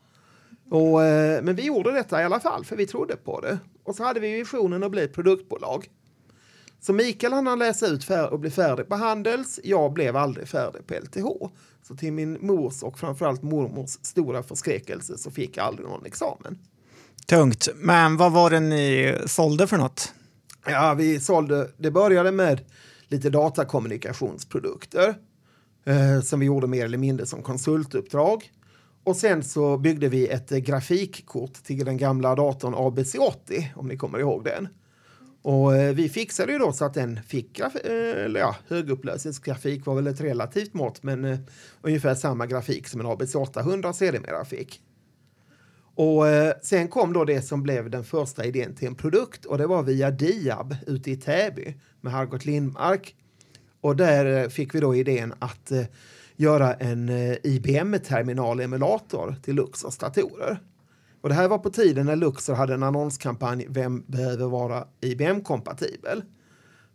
Och, 0.69 1.04
eh, 1.04 1.44
men 1.44 1.56
vi 1.56 1.65
gjorde 1.65 1.92
detta 1.92 2.21
i 2.21 2.24
alla 2.24 2.39
fall, 2.39 2.65
för 2.65 2.75
vi 2.75 2.88
trodde 2.88 3.15
på 3.15 3.42
det. 3.42 3.59
Och 3.83 3.95
så 3.95 4.04
hade 4.04 4.19
vi 4.19 4.31
visionen 4.31 4.83
att 4.83 4.92
bli 4.92 5.04
ett 5.04 5.13
produktbolag. 5.13 5.89
Så 6.81 6.94
Mikael 6.94 7.33
han 7.33 7.48
hann 7.48 7.60
läsa 7.60 7.88
ut 7.88 8.10
och 8.31 8.39
bli 8.39 8.50
färdig 8.50 8.88
på 8.88 8.95
Handels. 8.95 9.60
Jag 9.63 9.94
blev 9.94 10.18
aldrig 10.18 10.48
färdig 10.48 10.88
på 10.88 10.94
LTH. 10.94 11.54
Så 11.83 11.95
till 11.95 12.13
min 12.13 12.38
mors 12.42 12.83
och 12.83 13.00
framförallt 13.00 13.42
mormors 13.42 13.89
stora 13.89 14.44
förskräckelse 14.44 15.18
så 15.18 15.31
fick 15.31 15.57
jag 15.57 15.66
aldrig 15.66 15.88
någon 15.88 16.06
examen. 16.06 16.57
Tungt. 17.25 17.68
Men 17.76 18.18
vad 18.18 18.31
var 18.31 18.50
det 18.50 18.59
ni 18.59 19.16
sålde 19.26 19.68
för 19.68 19.78
något? 19.78 20.14
Ja, 20.66 20.94
vi 20.97 21.19
sålde, 21.19 21.71
det 21.78 21.92
började 21.92 22.31
med 22.31 22.61
lite 23.07 23.30
datakommunikationsprodukter 23.30 25.16
eh, 25.85 26.21
som 26.21 26.40
vi 26.40 26.45
gjorde 26.45 26.68
mer 26.68 26.85
eller 26.85 26.97
mindre 26.97 27.26
som 27.26 27.44
konsultuppdrag. 27.44 28.52
Och 29.03 29.15
sen 29.15 29.43
så 29.43 29.77
byggde 29.77 30.09
vi 30.09 30.27
ett 30.27 30.49
grafikkort 30.49 31.53
till 31.53 31.85
den 31.85 31.97
gamla 31.97 32.35
datorn 32.35 32.75
ABC80, 32.75 33.63
om 33.75 33.87
ni 33.87 33.97
kommer 33.97 34.19
ihåg 34.19 34.43
den. 34.43 34.67
Och 35.41 35.75
eh, 35.75 35.93
vi 35.95 36.09
fixade 36.09 36.51
ju 36.51 36.59
då 36.59 36.73
så 36.73 36.85
att 36.85 36.93
den 36.93 37.23
fick 37.23 37.59
eh, 37.59 37.69
eller 38.25 38.39
ja, 38.39 38.55
högupplösningsgrafik 38.67 39.85
var 39.85 39.95
väl 39.95 40.07
ett 40.07 40.21
relativt 40.21 40.73
mått, 40.73 41.03
men 41.03 41.25
eh, 41.25 41.39
ungefär 41.81 42.15
samma 42.15 42.45
grafik 42.45 42.87
som 42.87 42.99
en 42.99 43.07
ABC800 43.07 43.93
sedermera 43.93 44.45
fick. 44.45 44.81
Och 45.95 46.27
eh, 46.27 46.53
sen 46.61 46.87
kom 46.87 47.13
då 47.13 47.25
det 47.25 47.41
som 47.41 47.63
blev 47.63 47.89
den 47.89 48.03
första 48.03 48.45
idén 48.45 48.75
till 48.75 48.87
en 48.87 48.95
produkt 48.95 49.45
och 49.45 49.57
det 49.57 49.67
var 49.67 49.83
via 49.83 50.11
Diab 50.11 50.75
ute 50.87 51.11
i 51.11 51.15
Täby 51.15 51.75
med 52.01 52.13
Hargot 52.13 52.45
Lindmark. 52.45 53.15
Och 53.81 53.95
där 53.95 54.43
eh, 54.43 54.49
fick 54.49 54.75
vi 54.75 54.79
då 54.79 54.95
idén 54.95 55.33
att 55.39 55.71
eh, 55.71 55.85
göra 56.42 56.74
en 56.74 57.10
eh, 57.10 57.38
IBM-terminal-emulator 57.44 59.36
till 59.44 59.56
Luxors 59.56 59.98
datorer. 59.98 60.60
Och 61.21 61.30
det 61.30 61.36
här 61.36 61.48
var 61.48 61.57
på 61.57 61.69
tiden 61.69 62.06
när 62.06 62.16
Luxor 62.16 62.54
hade 62.54 62.74
en 62.74 62.83
annonskampanj 62.83 63.66
Vem 63.69 64.04
behöver 64.07 64.48
vara 64.48 64.88
IBM-kompatibel? 65.02 66.21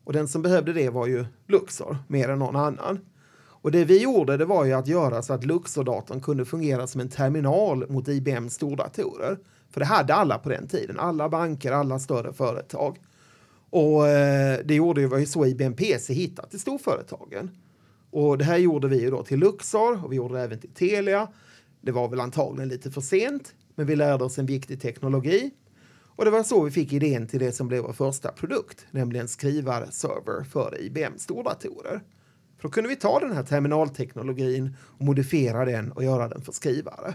Och 0.05 0.12
den 0.12 0.29
som 0.29 0.43
behövde 0.43 0.73
det 0.73 0.91
var 0.91 1.07
ju 1.07 1.25
Luxor, 1.47 1.99
mer 2.09 2.29
än 2.29 2.38
någon 2.38 2.57
annan. 2.57 2.99
Och 3.67 3.71
det 3.71 3.85
vi 3.85 4.03
gjorde 4.03 4.37
det 4.37 4.45
var 4.45 4.65
ju 4.65 4.73
att 4.73 4.87
göra 4.87 5.23
så 5.23 5.33
att 5.33 5.45
Luxor-datorn 5.45 6.21
kunde 6.21 6.45
fungera 6.45 6.87
som 6.87 7.00
en 7.00 7.09
terminal 7.09 7.91
mot 7.91 8.09
IBMs 8.09 8.55
stordatorer. 8.55 9.38
För 9.71 9.81
det 9.81 9.87
hade 9.87 10.15
alla 10.15 10.38
på 10.38 10.49
den 10.49 10.69
tiden, 10.69 10.99
alla 10.99 11.29
banker, 11.29 11.73
alla 11.73 11.99
större 11.99 12.33
företag. 12.33 12.99
Och 13.71 14.09
eh, 14.09 14.59
det 14.65 14.75
gjorde 14.75 15.00
ju, 15.00 15.07
var 15.07 15.19
ju 15.19 15.26
så 15.26 15.47
IBM 15.47 15.75
PC 15.75 16.15
hittat 16.15 16.50
till 16.50 16.61
storföretagen. 16.61 17.50
Och 18.16 18.38
det 18.38 18.44
här 18.44 18.56
gjorde 18.56 18.88
vi 18.88 19.11
då 19.11 19.23
till 19.23 19.38
Luxor 19.38 20.04
och 20.04 20.12
vi 20.12 20.16
gjorde 20.16 20.35
det 20.35 20.40
även 20.40 20.58
till 20.58 20.70
Telia. 20.70 21.28
Det 21.80 21.92
var 21.92 22.08
väl 22.08 22.20
antagligen 22.20 22.68
lite 22.68 22.90
för 22.90 23.00
sent, 23.00 23.54
men 23.75 23.87
vi 23.87 23.96
lärde 23.96 24.25
oss 24.25 24.38
en 24.38 24.46
viktig 24.46 24.80
teknologi. 24.80 25.50
Och 26.16 26.25
det 26.25 26.30
var 26.30 26.42
så 26.42 26.64
vi 26.64 26.70
fick 26.70 26.92
idén 26.92 27.26
till 27.26 27.40
det 27.40 27.52
som 27.52 27.68
blev 27.68 27.82
vår 27.82 27.92
första 27.92 28.32
produkt, 28.32 28.87
nämligen 28.90 29.28
skrivarserver 29.28 30.44
för 30.44 30.80
IBM 30.80 31.18
stordatorer. 31.18 32.00
För 32.56 32.62
då 32.62 32.68
kunde 32.68 32.88
vi 32.88 32.96
ta 32.96 33.20
den 33.20 33.32
här 33.32 33.42
terminalteknologin 33.42 34.76
och 34.80 35.04
modifiera 35.04 35.64
den 35.64 35.92
och 35.92 36.04
göra 36.04 36.28
den 36.28 36.42
för 36.42 36.52
skrivare. 36.52 37.14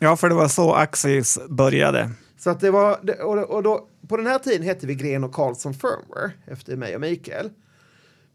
Ja, 0.00 0.16
för 0.16 0.28
det 0.28 0.34
var 0.34 0.48
så 0.48 0.74
Axis 0.74 1.38
började. 1.48 2.10
Så 2.38 2.50
att 2.50 2.60
det 2.60 2.70
var, 2.70 3.20
och, 3.50 3.62
då, 3.62 3.88
på 4.08 4.16
den 4.16 4.26
här 4.26 4.38
tiden 4.38 4.62
hette 4.62 4.86
vi 4.86 4.94
Gren 4.94 5.24
och 5.24 5.34
Carlson 5.34 5.74
Firmware 5.74 6.30
efter 6.46 6.76
mig 6.76 6.94
och 6.94 7.00
Mikael. 7.00 7.50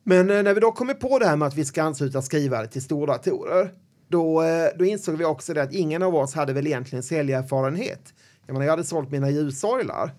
Men 0.03 0.29
eh, 0.29 0.43
när 0.43 0.53
vi 0.53 0.59
då 0.59 0.71
kommer 0.71 0.93
på 0.93 1.19
det 1.19 1.25
här 1.25 1.35
med 1.35 1.47
att 1.47 1.55
vi 1.55 1.65
ska 1.65 1.83
ansluta 1.83 2.21
skrivare 2.21 2.67
till 2.67 2.81
stordatorer, 2.81 3.73
då, 4.07 4.43
eh, 4.43 4.67
då 4.79 4.85
insåg 4.85 5.17
vi 5.17 5.25
också 5.25 5.53
det 5.53 5.61
att 5.61 5.73
ingen 5.73 6.03
av 6.03 6.15
oss 6.15 6.33
hade 6.33 6.53
väl 6.53 6.67
egentligen 6.67 7.03
säljerfarenhet. 7.03 8.13
Jag 8.45 8.53
menar, 8.53 8.65
jag 8.65 8.71
hade 8.71 8.83
sålt 8.83 9.11
mina 9.11 9.29
ljusorglar 9.29 10.11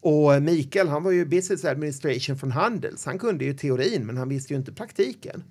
Och 0.00 0.34
eh, 0.34 0.40
Mikael, 0.40 0.88
han 0.88 1.02
var 1.02 1.10
ju 1.10 1.26
business 1.26 1.64
administration 1.64 2.38
från 2.38 2.52
Handels. 2.52 3.06
Han 3.06 3.18
kunde 3.18 3.44
ju 3.44 3.54
teorin, 3.54 4.06
men 4.06 4.16
han 4.16 4.28
visste 4.28 4.52
ju 4.52 4.58
inte 4.58 4.72
praktiken. 4.72 5.44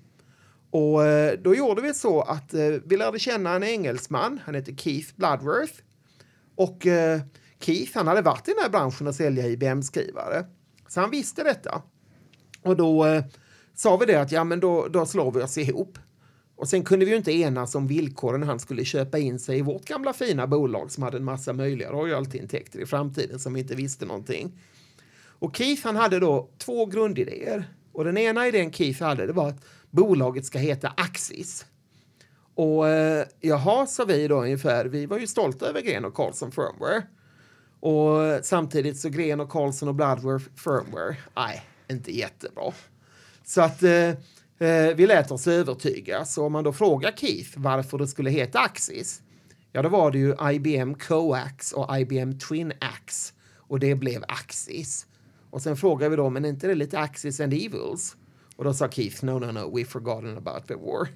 Och 0.70 1.00
då 1.42 1.56
gjorde 1.56 1.82
vi 1.82 1.94
så 1.94 2.22
att 2.22 2.54
vi 2.86 2.98
lärde 2.98 3.20
känna 3.20 3.56
en 3.56 3.64
engelsman. 3.64 4.40
Han 4.46 4.56
heter 4.56 4.76
Keith 4.76 5.10
Bloodworth. 5.16 5.74
Och 6.56 6.88
Keith, 7.60 7.92
han 7.94 8.08
hade 8.08 8.22
varit 8.22 8.48
i 8.48 8.52
den 8.52 8.64
här 8.64 8.70
branschen 8.70 9.08
och 9.08 9.16
sälja 9.16 9.48
IBM-skrivare. 9.48 10.46
Så 10.88 11.02
han 11.02 11.12
visste 11.12 11.44
detta. 11.44 11.82
Och 12.66 12.76
då 12.76 13.06
eh, 13.06 13.24
sa 13.76 13.98
vi 13.98 14.06
det 14.06 14.22
att 14.22 14.32
ja, 14.32 14.44
men 14.44 14.60
då, 14.60 14.88
då 14.88 15.06
slår 15.06 15.32
vi 15.32 15.42
oss 15.42 15.58
ihop. 15.58 15.98
Och 16.56 16.70
sen 16.70 16.84
kunde 16.84 17.06
vi 17.06 17.12
ju 17.12 17.18
inte 17.18 17.32
enas 17.32 17.76
om 17.76 17.88
villkoren 17.88 18.44
han 18.44 18.60
skulle 18.60 18.86
köpa 18.86 19.18
in 19.18 19.40
sig 19.40 19.58
i 19.58 19.62
vårt 19.62 19.86
gamla 19.86 20.14
fina 20.14 20.48
bolag 20.48 20.92
som 20.92 21.04
hade 21.04 21.18
en 21.18 21.24
massa 21.24 21.54
möjliga 21.54 21.92
royaltyintäkter 21.92 22.80
i 22.80 22.86
framtiden 22.86 23.40
som 23.40 23.54
vi 23.54 23.60
inte 23.60 23.76
visste 23.76 24.06
någonting. 24.06 24.62
Och 25.40 25.56
Keith 25.56 25.84
han 25.84 25.96
hade 25.96 26.20
då 26.20 26.50
två 26.58 26.86
grundidéer. 26.86 27.70
Och 27.92 28.04
den 28.04 28.18
ena 28.18 28.48
idén 28.48 28.72
Keith 28.72 29.04
hade 29.04 29.26
det 29.26 29.34
var 29.34 29.50
att 29.50 29.66
bolaget 29.92 30.46
ska 30.46 30.60
heta 30.60 30.94
Axis. 30.98 31.66
Och 32.56 32.88
eh, 32.88 33.26
jaha, 33.40 33.86
sa 33.86 34.06
vi 34.06 34.28
då 34.28 34.42
ungefär. 34.42 34.86
Vi 34.86 35.06
var 35.06 35.20
ju 35.20 35.28
stolta 35.28 35.66
över 35.66 35.82
Gren 35.82 36.06
och 36.06 36.14
Carlson 36.14 36.52
Firmware. 36.52 37.04
Och 37.80 38.46
samtidigt 38.46 39.00
så 39.00 39.10
Gren 39.10 39.40
och 39.40 39.50
Carlson 39.50 39.90
och 39.90 39.96
Bloodworth 39.96 40.46
Firmware, 40.56 41.18
nej, 41.36 41.64
inte 41.90 42.18
jättebra. 42.18 42.74
Så 43.46 43.62
att 43.62 43.84
eh, 43.84 44.10
eh, 44.60 44.96
vi 44.96 45.08
lät 45.08 45.32
oss 45.32 45.48
övertygas. 45.48 46.38
Och 46.38 46.46
om 46.46 46.52
man 46.52 46.64
då 46.64 46.74
frågar 46.74 47.12
Keith 47.12 47.52
varför 47.56 47.98
det 47.98 48.08
skulle 48.08 48.30
heta 48.30 48.60
Axis, 48.60 49.22
ja 49.72 49.82
då 49.82 49.90
var 49.90 50.12
det 50.12 50.18
ju 50.18 50.36
IBM 50.52 50.96
Coax 50.96 51.72
och 51.72 52.00
IBM 52.00 52.40
Twin 52.40 52.74
Ax 52.80 53.34
och 53.58 53.80
det 53.80 53.96
blev 53.96 54.24
Axis. 54.28 55.08
Och 55.50 55.62
sen 55.62 55.78
frågade 55.78 56.10
vi 56.10 56.16
då, 56.16 56.30
men 56.30 56.46
är 56.46 56.50
inte 56.50 56.68
det 56.68 56.76
lite 56.76 57.00
Axis 57.00 57.40
and 57.40 57.54
Evils? 57.54 58.16
Och 58.56 58.64
då 58.64 58.74
sa 58.74 58.90
Keith, 58.90 59.26
no, 59.26 59.32
no, 59.32 59.52
no, 59.52 59.78
we've 59.78 59.86
forgotten 59.86 60.38
about 60.38 60.68
the 60.68 60.76
war. 60.76 61.08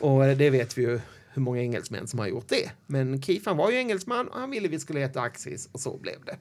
Och 0.00 0.26
eh, 0.26 0.36
det 0.36 0.50
vet 0.50 0.78
vi 0.78 0.82
ju 0.82 1.00
hur 1.32 1.42
många 1.42 1.60
engelsmän 1.60 2.06
som 2.06 2.18
har 2.18 2.26
gjort 2.26 2.48
det. 2.48 2.70
Men 2.86 3.22
Keith 3.22 3.48
han 3.48 3.56
var 3.56 3.70
ju 3.70 3.76
engelsman 3.76 4.28
och 4.28 4.40
han 4.40 4.50
ville 4.50 4.68
vi 4.68 4.80
skulle 4.80 5.00
heta 5.00 5.20
Axis 5.20 5.68
och 5.72 5.80
så 5.80 5.98
blev 5.98 6.24
det. 6.24 6.36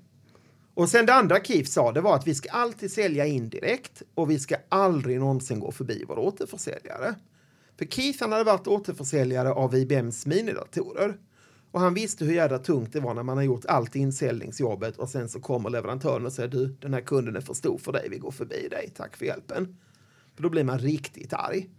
Och 0.74 0.90
sen 0.90 1.06
det 1.06 1.14
andra 1.14 1.44
Keith 1.44 1.70
sa 1.70 1.92
det 1.92 2.02
var 2.02 2.16
att 2.16 2.28
vi 2.28 2.36
ska 2.36 2.50
alltid 2.50 2.92
sälja 2.92 3.26
indirekt 3.26 4.02
och 4.16 4.32
vi 4.32 4.40
ska 4.40 4.56
aldrig 4.70 5.20
någonsin 5.20 5.60
gå 5.60 5.72
förbi 5.72 6.06
vår 6.08 6.20
återförsäljare. 6.20 7.16
För 7.78 7.86
Keith 7.86 8.20
han 8.22 8.32
hade 8.32 8.44
varit 8.44 8.68
återförsäljare 8.68 9.52
av 9.52 9.76
IBMs 9.76 10.26
minidatorer 10.26 11.18
och 11.72 11.80
han 11.80 11.94
visste 11.94 12.26
hur 12.26 12.34
jädra 12.34 12.60
tungt 12.60 12.94
det 12.94 13.00
var 13.00 13.14
när 13.14 13.24
man 13.24 13.38
har 13.38 13.44
gjort 13.44 13.66
allt 13.66 13.96
insäljningsjobbet 13.96 14.98
och 14.98 15.10
sen 15.10 15.30
så 15.30 15.40
kommer 15.40 15.70
leverantören 15.70 16.26
och 16.26 16.34
säger 16.34 16.50
du, 16.50 16.68
den 16.68 16.94
här 16.94 17.02
kunden 17.02 17.36
är 17.36 17.42
för 17.42 17.54
stor 17.54 17.78
för 17.78 17.92
dig, 17.92 18.08
vi 18.10 18.18
går 18.18 18.32
förbi 18.32 18.68
dig, 18.72 18.92
tack 18.96 19.18
för 19.18 19.26
hjälpen. 19.26 19.78
För 20.36 20.44
då 20.44 20.50
blir 20.50 20.64
man 20.64 20.80
riktigt 20.80 21.34
arg. 21.34 21.70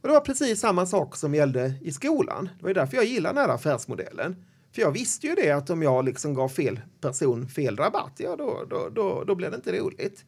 Och 0.00 0.08
det 0.08 0.14
var 0.14 0.20
precis 0.20 0.60
samma 0.60 0.86
sak 0.86 1.16
som 1.16 1.34
gällde 1.34 1.74
i 1.80 1.92
skolan. 1.92 2.48
Det 2.56 2.62
var 2.62 2.70
ju 2.70 2.74
därför 2.74 2.96
jag 2.96 3.06
gillar 3.06 3.34
den 3.34 3.42
här 3.42 3.54
affärsmodellen. 3.54 4.36
För 4.76 4.82
jag 4.82 4.92
visste 4.92 5.26
ju 5.26 5.34
det 5.34 5.50
att 5.50 5.70
om 5.70 5.82
jag 5.82 6.04
liksom 6.04 6.34
gav 6.34 6.48
fel 6.48 6.80
person 7.00 7.48
fel 7.48 7.76
rabatt, 7.76 8.12
ja 8.16 8.36
då, 8.36 8.64
då, 8.70 8.88
då, 8.88 9.24
då 9.24 9.34
blev 9.34 9.50
det 9.50 9.56
inte 9.56 9.72
roligt. 9.72 10.24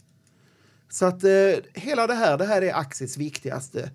Så 0.88 1.06
att 1.06 1.24
eh, 1.24 1.30
hela 1.74 2.06
det 2.06 2.14
här, 2.14 2.38
det 2.38 2.44
här 2.44 2.62
är 2.62 2.74
Axis 2.74 3.16
viktigaste 3.16 3.90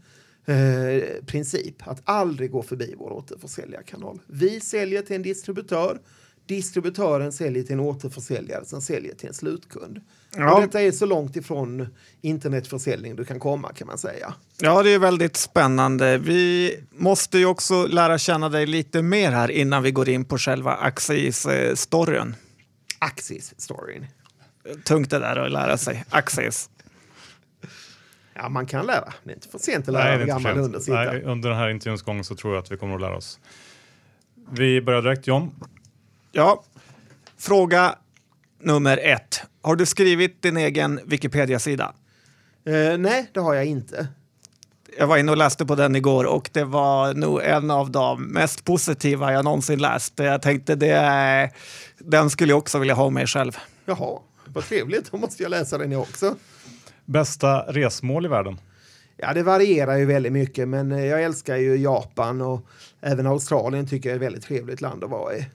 eh, 0.46 1.26
princip. 1.26 1.88
Att 1.88 2.02
aldrig 2.04 2.52
gå 2.52 2.64
förbi 2.64 2.96
vår 2.98 3.12
återförsäljarkanal. 3.12 4.20
Vi 4.28 4.60
säljer 4.60 5.02
till 5.02 5.16
en 5.16 5.22
distributör. 5.22 6.00
Distributören 6.46 7.32
säljer 7.32 7.64
till 7.64 7.74
en 7.74 7.80
återförsäljare 7.80 8.66
som 8.66 8.82
säljer 8.82 9.16
till 9.16 9.28
en 9.28 9.34
slutkund. 9.34 10.02
Ja. 10.36 10.56
Och 10.56 10.62
detta 10.62 10.82
är 10.82 10.92
så 10.92 11.06
långt 11.06 11.36
ifrån 11.36 11.88
internetförsäljning 12.22 13.16
du 13.16 13.26
kan 13.26 13.40
komma 13.40 13.74
kan 13.74 13.88
man 13.88 13.98
säga. 13.98 14.34
Ja, 14.62 14.84
det 14.84 14.90
är 14.90 15.00
väldigt 15.00 15.38
spännande. 15.38 16.18
Vi 16.18 16.76
måste 16.92 17.38
ju 17.38 17.46
också 17.46 17.88
lära 17.88 18.18
känna 18.18 18.50
dig 18.50 18.66
lite 18.66 19.02
mer 19.02 19.32
här 19.32 19.52
innan 19.52 19.84
vi 19.84 19.92
går 19.92 20.10
in 20.10 20.26
på 20.26 20.38
själva 20.38 20.74
Axis-storyn. 20.74 22.36
Axis-storyn. 23.00 24.06
Tungt 24.86 25.10
det 25.10 25.20
där 25.20 25.36
att 25.36 25.52
lära 25.52 25.78
sig. 25.78 26.04
Axis. 26.10 26.70
Ja, 28.34 28.50
man 28.50 28.66
kan 28.66 28.86
lära. 28.86 29.14
Det 29.24 29.32
är 29.32 29.36
inte 29.36 29.48
för 29.48 29.60
sent 29.60 29.88
att 29.88 29.94
Nej, 29.94 30.04
lära 30.04 30.14
är 30.14 30.16
inte 30.16 30.28
gammal 30.28 30.54
för 30.54 30.62
hund 30.62 30.76
att 30.76 30.84
sent. 30.84 31.00
sitta. 31.00 31.12
Nej, 31.14 31.24
under 31.24 31.50
den 31.50 31.58
här 31.58 31.70
intervjuns 31.70 32.02
gång 32.02 32.24
så 32.24 32.36
tror 32.36 32.54
jag 32.54 32.64
att 32.64 32.72
vi 32.72 32.78
kommer 32.78 32.96
att 32.96 33.02
lära 33.02 33.18
oss. 33.18 33.40
Vi 34.52 34.82
börjar 34.82 35.02
direkt 35.02 35.28
John. 35.28 35.52
Ja, 36.36 36.64
fråga 37.38 37.96
nummer 38.62 38.98
ett. 38.98 39.42
Har 39.62 39.76
du 39.76 39.86
skrivit 39.86 40.42
din 40.42 40.58
egen 40.58 41.00
Wikipedia-sida? 41.06 41.94
Eh, 42.66 42.98
nej, 42.98 43.30
det 43.34 43.40
har 43.40 43.54
jag 43.54 43.66
inte. 43.66 44.08
Jag 44.98 45.08
var 45.08 45.18
inne 45.18 45.32
och 45.32 45.38
läste 45.38 45.66
på 45.66 45.76
den 45.76 45.96
igår 45.96 46.26
och 46.26 46.50
det 46.54 46.64
var 46.64 47.14
nog 47.14 47.42
en 47.44 47.72
av 47.72 47.92
de 47.92 48.24
mest 48.24 48.66
positiva 48.66 49.34
jag 49.34 49.46
någonsin 49.46 49.80
läst. 49.80 50.14
Jag 50.16 50.42
tänkte 50.42 50.76
det 50.76 50.92
är, 50.92 51.52
den 51.98 52.30
skulle 52.30 52.52
jag 52.52 52.60
också 52.60 52.80
vilja 52.80 52.94
ha 52.94 53.10
med 53.10 53.30
själv. 53.30 53.58
Jaha, 53.86 54.20
vad 54.46 54.64
trevligt. 54.64 55.12
Då 55.12 55.18
måste 55.18 55.44
jag 55.44 55.50
läsa 55.50 55.78
den 55.78 55.92
jag 55.92 56.02
också. 56.02 56.36
Bästa 57.06 57.60
resmål 57.60 58.26
i 58.26 58.30
världen? 58.30 58.60
Ja, 59.18 59.34
det 59.34 59.44
varierar 59.44 59.96
ju 59.96 60.06
väldigt 60.06 60.34
mycket, 60.34 60.68
men 60.68 60.92
jag 60.92 61.24
älskar 61.24 61.58
ju 61.58 61.76
Japan 61.76 62.42
och 62.42 62.68
även 63.02 63.28
Australien 63.28 63.88
tycker 63.88 64.10
jag 64.10 64.14
är 64.14 64.20
ett 64.20 64.26
väldigt 64.26 64.44
trevligt 64.44 64.82
land 64.82 65.04
att 65.04 65.10
vara 65.10 65.36
i. 65.36 65.46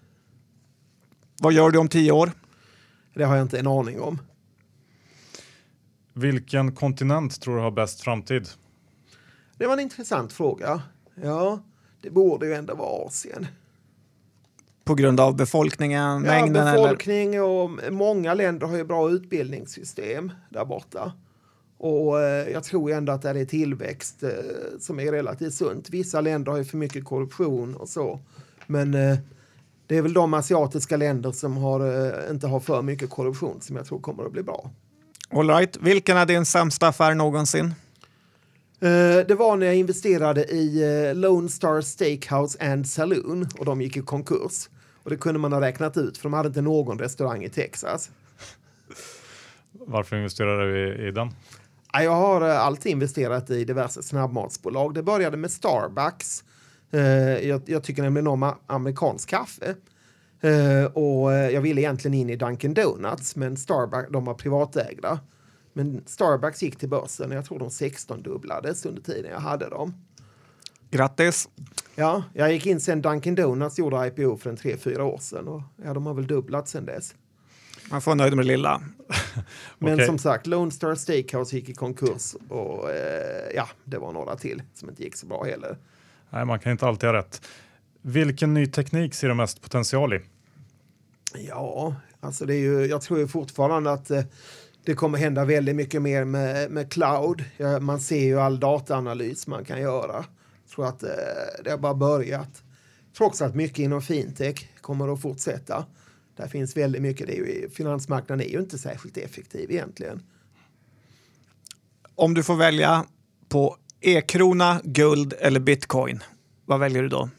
Vad 1.40 1.52
gör 1.52 1.70
du 1.70 1.78
om 1.78 1.88
tio 1.88 2.12
år? 2.12 2.32
Det 3.14 3.24
har 3.24 3.36
jag 3.36 3.44
inte 3.44 3.58
en 3.58 3.66
aning 3.66 4.00
om. 4.00 4.18
Vilken 6.12 6.74
kontinent 6.74 7.40
tror 7.40 7.56
du 7.56 7.62
har 7.62 7.70
bäst 7.70 8.00
framtid? 8.00 8.48
Det 9.56 9.66
var 9.66 9.72
en 9.72 9.80
intressant 9.80 10.32
fråga. 10.32 10.82
Ja, 11.22 11.62
det 12.02 12.10
borde 12.10 12.46
ju 12.46 12.54
ändå 12.54 12.74
vara 12.74 13.06
Asien. 13.06 13.46
På 14.84 14.94
grund 14.94 15.20
av 15.20 15.36
befolkningen, 15.36 16.00
Ja, 16.02 16.18
mängden 16.18 16.66
eller? 16.66 16.82
befolkning 16.82 17.42
och 17.42 17.70
många 17.92 18.34
länder 18.34 18.66
har 18.66 18.76
ju 18.76 18.84
bra 18.84 19.10
utbildningssystem 19.10 20.32
där 20.50 20.64
borta. 20.64 21.12
Och 21.78 22.20
eh, 22.20 22.48
jag 22.48 22.64
tror 22.64 22.92
ändå 22.92 23.12
att 23.12 23.22
det 23.22 23.30
är 23.30 23.44
tillväxt 23.44 24.22
eh, 24.22 24.30
som 24.80 25.00
är 25.00 25.12
relativt 25.12 25.54
sunt. 25.54 25.90
Vissa 25.90 26.20
länder 26.20 26.52
har 26.52 26.58
ju 26.58 26.64
för 26.64 26.76
mycket 26.76 27.04
korruption 27.04 27.74
och 27.74 27.88
så. 27.88 28.20
Men 28.66 28.94
eh, 28.94 29.18
det 29.88 29.96
är 29.96 30.02
väl 30.02 30.12
de 30.12 30.34
asiatiska 30.34 30.96
länder 30.96 31.32
som 31.32 31.56
har, 31.56 31.80
eh, 31.80 32.30
inte 32.30 32.46
har 32.46 32.60
för 32.60 32.82
mycket 32.82 33.10
korruption 33.10 33.60
som 33.60 33.76
jag 33.76 33.86
tror 33.86 34.00
kommer 34.00 34.24
att 34.24 34.32
bli 34.32 34.42
bra. 34.42 34.70
All 35.30 35.48
right. 35.50 35.76
Vilken 35.76 36.16
är 36.16 36.26
din 36.26 36.46
sämsta 36.46 36.88
affär 36.88 37.14
någonsin? 37.14 37.74
Eh, 38.80 39.26
det 39.28 39.34
var 39.38 39.56
när 39.56 39.66
jag 39.66 39.76
investerade 39.76 40.44
i 40.44 40.82
eh, 41.08 41.14
Lone 41.14 41.48
Star 41.48 41.80
Steakhouse 41.80 42.72
and 42.72 42.88
Saloon 42.88 43.48
och 43.58 43.64
de 43.64 43.80
gick 43.82 43.96
i 43.96 44.00
konkurs. 44.00 44.68
Och 45.02 45.10
det 45.10 45.16
kunde 45.16 45.40
man 45.40 45.52
ha 45.52 45.60
räknat 45.60 45.96
ut 45.96 46.18
för 46.18 46.22
de 46.22 46.32
hade 46.32 46.48
inte 46.48 46.60
någon 46.60 46.98
restaurang 46.98 47.44
i 47.44 47.50
Texas. 47.50 48.10
Varför 49.72 50.16
investerar 50.16 50.66
du 50.66 51.08
i, 51.08 51.10
den? 51.10 51.30
Ja, 51.92 52.02
Jag 52.02 52.14
har 52.14 52.40
alltid 52.40 52.92
investerat 52.92 53.50
i 53.50 53.64
diverse 53.64 54.02
snabbmatsbolag. 54.02 54.94
Det 54.94 55.02
började 55.02 55.36
med 55.36 55.50
Starbucks. 55.50 56.44
Eh, 56.90 57.00
Jag, 57.48 57.62
jag 57.66 57.82
tycker 57.82 58.02
nämligen 58.02 58.26
om 58.26 58.52
amerikansk 58.66 59.28
kaffe. 59.28 59.74
Eh, 60.40 60.84
Och 60.84 61.32
eh, 61.32 61.50
jag 61.50 61.60
ville 61.60 61.80
egentligen 61.80 62.14
in 62.14 62.30
i 62.30 62.36
Dunkin 62.36 62.74
Donuts, 62.74 63.36
men 63.36 63.56
Starbucks, 63.56 64.12
de 64.12 64.24
var 64.24 64.34
privatägda. 64.34 65.20
Men 65.72 66.02
Starbucks 66.06 66.62
gick 66.62 66.76
till 66.78 66.88
börsen 66.88 67.30
och 67.30 67.36
jag 67.36 67.44
tror 67.44 67.58
de 67.58 67.68
16-dubblades 67.68 68.88
under 68.88 69.02
tiden 69.02 69.30
jag 69.30 69.40
hade 69.40 69.68
dem. 69.68 69.94
Grattis! 70.90 71.48
Ja, 71.94 72.22
jag 72.32 72.52
gick 72.52 72.66
in 72.66 72.80
sen 72.80 73.02
Dunkin 73.02 73.34
Donuts 73.34 73.78
gjorde 73.78 74.06
IPO 74.06 74.36
för 74.36 74.50
en 74.50 74.56
tre 74.56 74.76
fyra 74.76 75.04
år 75.04 75.18
sedan 75.18 75.48
och 75.48 75.62
ja, 75.84 75.94
de 75.94 76.06
har 76.06 76.14
väl 76.14 76.26
dubblat 76.26 76.68
sen 76.68 76.84
dess. 76.86 77.14
Man 77.90 78.00
får 78.00 78.10
vara 78.10 78.16
nöjd 78.16 78.36
med 78.36 78.44
det 78.44 78.48
lilla. 78.52 78.82
Men 79.78 79.94
Okej. 79.94 80.06
som 80.06 80.18
sagt, 80.18 80.46
Lone 80.46 80.70
Star 80.70 80.94
Steakhouse 80.94 81.56
gick 81.56 81.68
i 81.68 81.74
konkurs 81.74 82.34
och 82.48 82.90
eh, 82.90 83.50
ja, 83.54 83.68
det 83.84 83.98
var 83.98 84.12
några 84.12 84.36
till 84.36 84.62
som 84.74 84.88
inte 84.88 85.02
gick 85.02 85.16
så 85.16 85.26
bra 85.26 85.44
heller. 85.44 85.76
Nej, 86.30 86.44
man 86.44 86.58
kan 86.58 86.72
inte 86.72 86.86
alltid 86.86 87.08
ha 87.08 87.16
rätt. 87.16 87.42
Vilken 88.02 88.54
ny 88.54 88.66
teknik 88.66 89.14
ser 89.14 89.28
du 89.28 89.34
mest 89.34 89.62
potential 89.62 90.14
i? 90.14 90.20
Ja, 91.34 91.94
alltså 92.20 92.46
det 92.46 92.54
är 92.54 92.60
ju, 92.60 92.86
jag 92.86 93.02
tror 93.02 93.18
ju 93.18 93.28
fortfarande 93.28 93.92
att 93.92 94.10
eh, 94.10 94.22
det 94.84 94.94
kommer 94.94 95.18
hända 95.18 95.44
väldigt 95.44 95.76
mycket 95.76 96.02
mer 96.02 96.24
med, 96.24 96.70
med 96.70 96.92
cloud. 96.92 97.44
Ja, 97.56 97.80
man 97.80 98.00
ser 98.00 98.24
ju 98.24 98.40
all 98.40 98.60
dataanalys 98.60 99.46
man 99.46 99.64
kan 99.64 99.80
göra. 99.80 100.24
Jag 100.64 100.70
tror 100.74 100.88
att 100.88 101.02
eh, 101.02 101.08
det 101.64 101.70
har 101.70 101.78
bara 101.78 101.94
börjat. 101.94 102.62
Också 103.20 103.44
att 103.44 103.54
mycket 103.54 103.78
inom 103.78 104.02
fintech 104.02 104.68
kommer 104.80 105.12
att 105.12 105.22
fortsätta. 105.22 105.86
Där 106.36 106.48
finns 106.48 106.76
väldigt 106.76 107.02
mycket. 107.02 107.26
Det 107.26 107.38
är 107.38 107.44
ju, 107.44 107.70
finansmarknaden 107.70 108.46
är 108.46 108.50
ju 108.50 108.58
inte 108.58 108.78
särskilt 108.78 109.16
effektiv 109.16 109.70
egentligen. 109.70 110.22
Om 112.14 112.34
du 112.34 112.42
får 112.42 112.56
välja 112.56 113.04
på 113.48 113.76
e-krona, 114.00 114.80
guld 114.84 115.34
eller 115.40 115.60
bitcoin, 115.60 116.20
vad 116.64 116.80
väljer 116.80 117.02
du 117.02 117.08
då? 117.08 117.30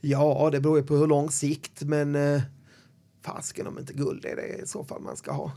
Ja, 0.00 0.48
det 0.52 0.60
beror 0.60 0.78
ju 0.78 0.84
på 0.84 0.96
hur 0.96 1.06
lång 1.06 1.30
sikt, 1.30 1.82
men 1.82 2.14
eh, 2.14 2.42
fasken 3.24 3.66
om 3.66 3.78
inte 3.78 3.92
guld 3.92 4.24
är 4.24 4.36
det 4.36 4.62
i 4.62 4.66
så 4.66 4.84
fall 4.84 5.00
man 5.02 5.16
ska 5.16 5.32
ha. 5.32 5.52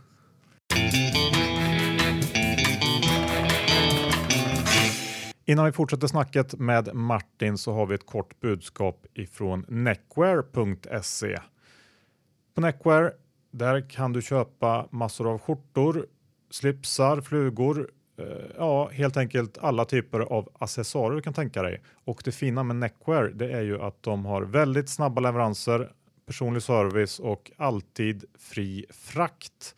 Innan 5.45 5.65
vi 5.65 5.71
fortsätter 5.71 6.07
snacket 6.07 6.59
med 6.59 6.95
Martin 6.95 7.57
så 7.57 7.73
har 7.73 7.85
vi 7.85 7.95
ett 7.95 8.05
kort 8.05 8.39
budskap 8.39 9.05
ifrån 9.13 9.65
neckwear.se. 9.67 11.39
På 12.55 12.61
Neckwear 12.61 13.13
där 13.51 13.89
kan 13.89 14.13
du 14.13 14.21
köpa 14.21 14.87
massor 14.91 15.31
av 15.31 15.39
skjortor, 15.39 16.05
slipsar, 16.49 17.21
flugor, 17.21 17.89
ja 18.57 18.89
helt 18.89 19.17
enkelt 19.17 19.57
alla 19.61 19.85
typer 19.85 20.19
av 20.19 20.49
accessoarer 20.59 21.15
du 21.15 21.21
kan 21.21 21.33
tänka 21.33 21.61
dig. 21.61 21.81
Och 22.05 22.21
det 22.25 22.31
fina 22.31 22.63
med 22.63 22.75
Neckwear 22.75 23.23
det 23.23 23.51
är 23.51 23.61
ju 23.61 23.81
att 23.81 24.03
de 24.03 24.25
har 24.25 24.41
väldigt 24.41 24.89
snabba 24.89 25.21
leveranser, 25.21 25.91
personlig 26.25 26.63
service 26.63 27.19
och 27.19 27.51
alltid 27.57 28.25
fri 28.37 28.85
frakt. 28.89 29.75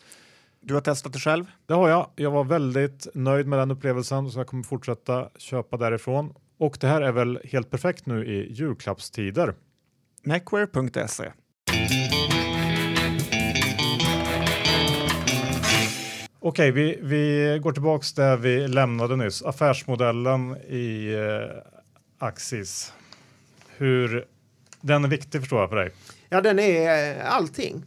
Du 0.61 0.73
har 0.73 0.81
testat 0.81 1.13
det 1.13 1.19
själv? 1.19 1.45
Det 1.65 1.73
har 1.73 1.89
jag. 1.89 2.09
Jag 2.15 2.31
var 2.31 2.43
väldigt 2.43 3.07
nöjd 3.13 3.47
med 3.47 3.59
den 3.59 3.71
upplevelsen 3.71 4.31
så 4.31 4.39
jag 4.39 4.47
kommer 4.47 4.63
fortsätta 4.63 5.29
köpa 5.37 5.77
därifrån. 5.77 6.33
Och 6.57 6.77
det 6.81 6.87
här 6.87 7.01
är 7.01 7.11
väl 7.11 7.39
helt 7.43 7.69
perfekt 7.69 8.05
nu 8.05 8.25
i 8.25 8.53
julklappstider. 8.53 9.53
Neckwear.se 10.23 11.31
Okej, 16.47 16.71
vi, 16.71 16.99
vi 17.01 17.59
går 17.63 17.71
tillbaks 17.71 18.13
där 18.13 18.37
vi 18.37 18.67
lämnade 18.67 19.15
nyss. 19.15 19.41
Affärsmodellen 19.41 20.57
i 20.57 21.13
eh, 21.13 21.57
Axis. 22.17 22.93
Hur 23.77 24.25
den 24.81 25.03
är 25.03 25.07
viktig 25.07 25.41
förstår 25.41 25.59
jag 25.59 25.69
för 25.69 25.75
dig. 25.75 25.91
Ja, 26.29 26.41
den 26.41 26.59
är 26.59 27.17
eh, 27.17 27.33
allting. 27.33 27.85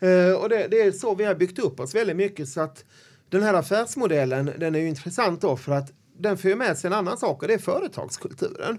Eh, 0.00 0.34
och 0.34 0.48
det, 0.48 0.68
det 0.70 0.80
är 0.80 0.92
så 0.92 1.14
vi 1.14 1.24
har 1.24 1.34
byggt 1.34 1.58
upp 1.58 1.80
oss 1.80 1.94
väldigt 1.94 2.16
mycket 2.16 2.48
så 2.48 2.60
att 2.60 2.84
den 3.28 3.42
här 3.42 3.54
affärsmodellen, 3.54 4.50
den 4.58 4.74
är 4.74 4.78
ju 4.78 4.88
intressant 4.88 5.40
då 5.40 5.56
för 5.56 5.72
att 5.72 5.92
den 6.16 6.38
för 6.38 6.54
med 6.54 6.78
sig 6.78 6.88
en 6.88 6.94
annan 6.94 7.18
sak 7.18 7.42
och 7.42 7.48
det 7.48 7.54
är 7.54 7.58
företagskulturen. 7.58 8.78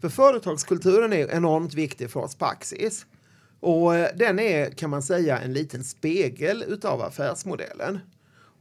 För 0.00 0.08
företagskulturen 0.08 1.12
är 1.12 1.34
enormt 1.34 1.74
viktig 1.74 2.10
för 2.10 2.20
oss 2.20 2.34
på 2.34 2.44
Axis. 2.44 3.06
Och 3.60 3.96
eh, 3.96 4.08
den 4.16 4.38
är, 4.38 4.70
kan 4.70 4.90
man 4.90 5.02
säga, 5.02 5.38
en 5.38 5.52
liten 5.52 5.84
spegel 5.84 6.64
utav 6.68 7.02
affärsmodellen. 7.02 8.00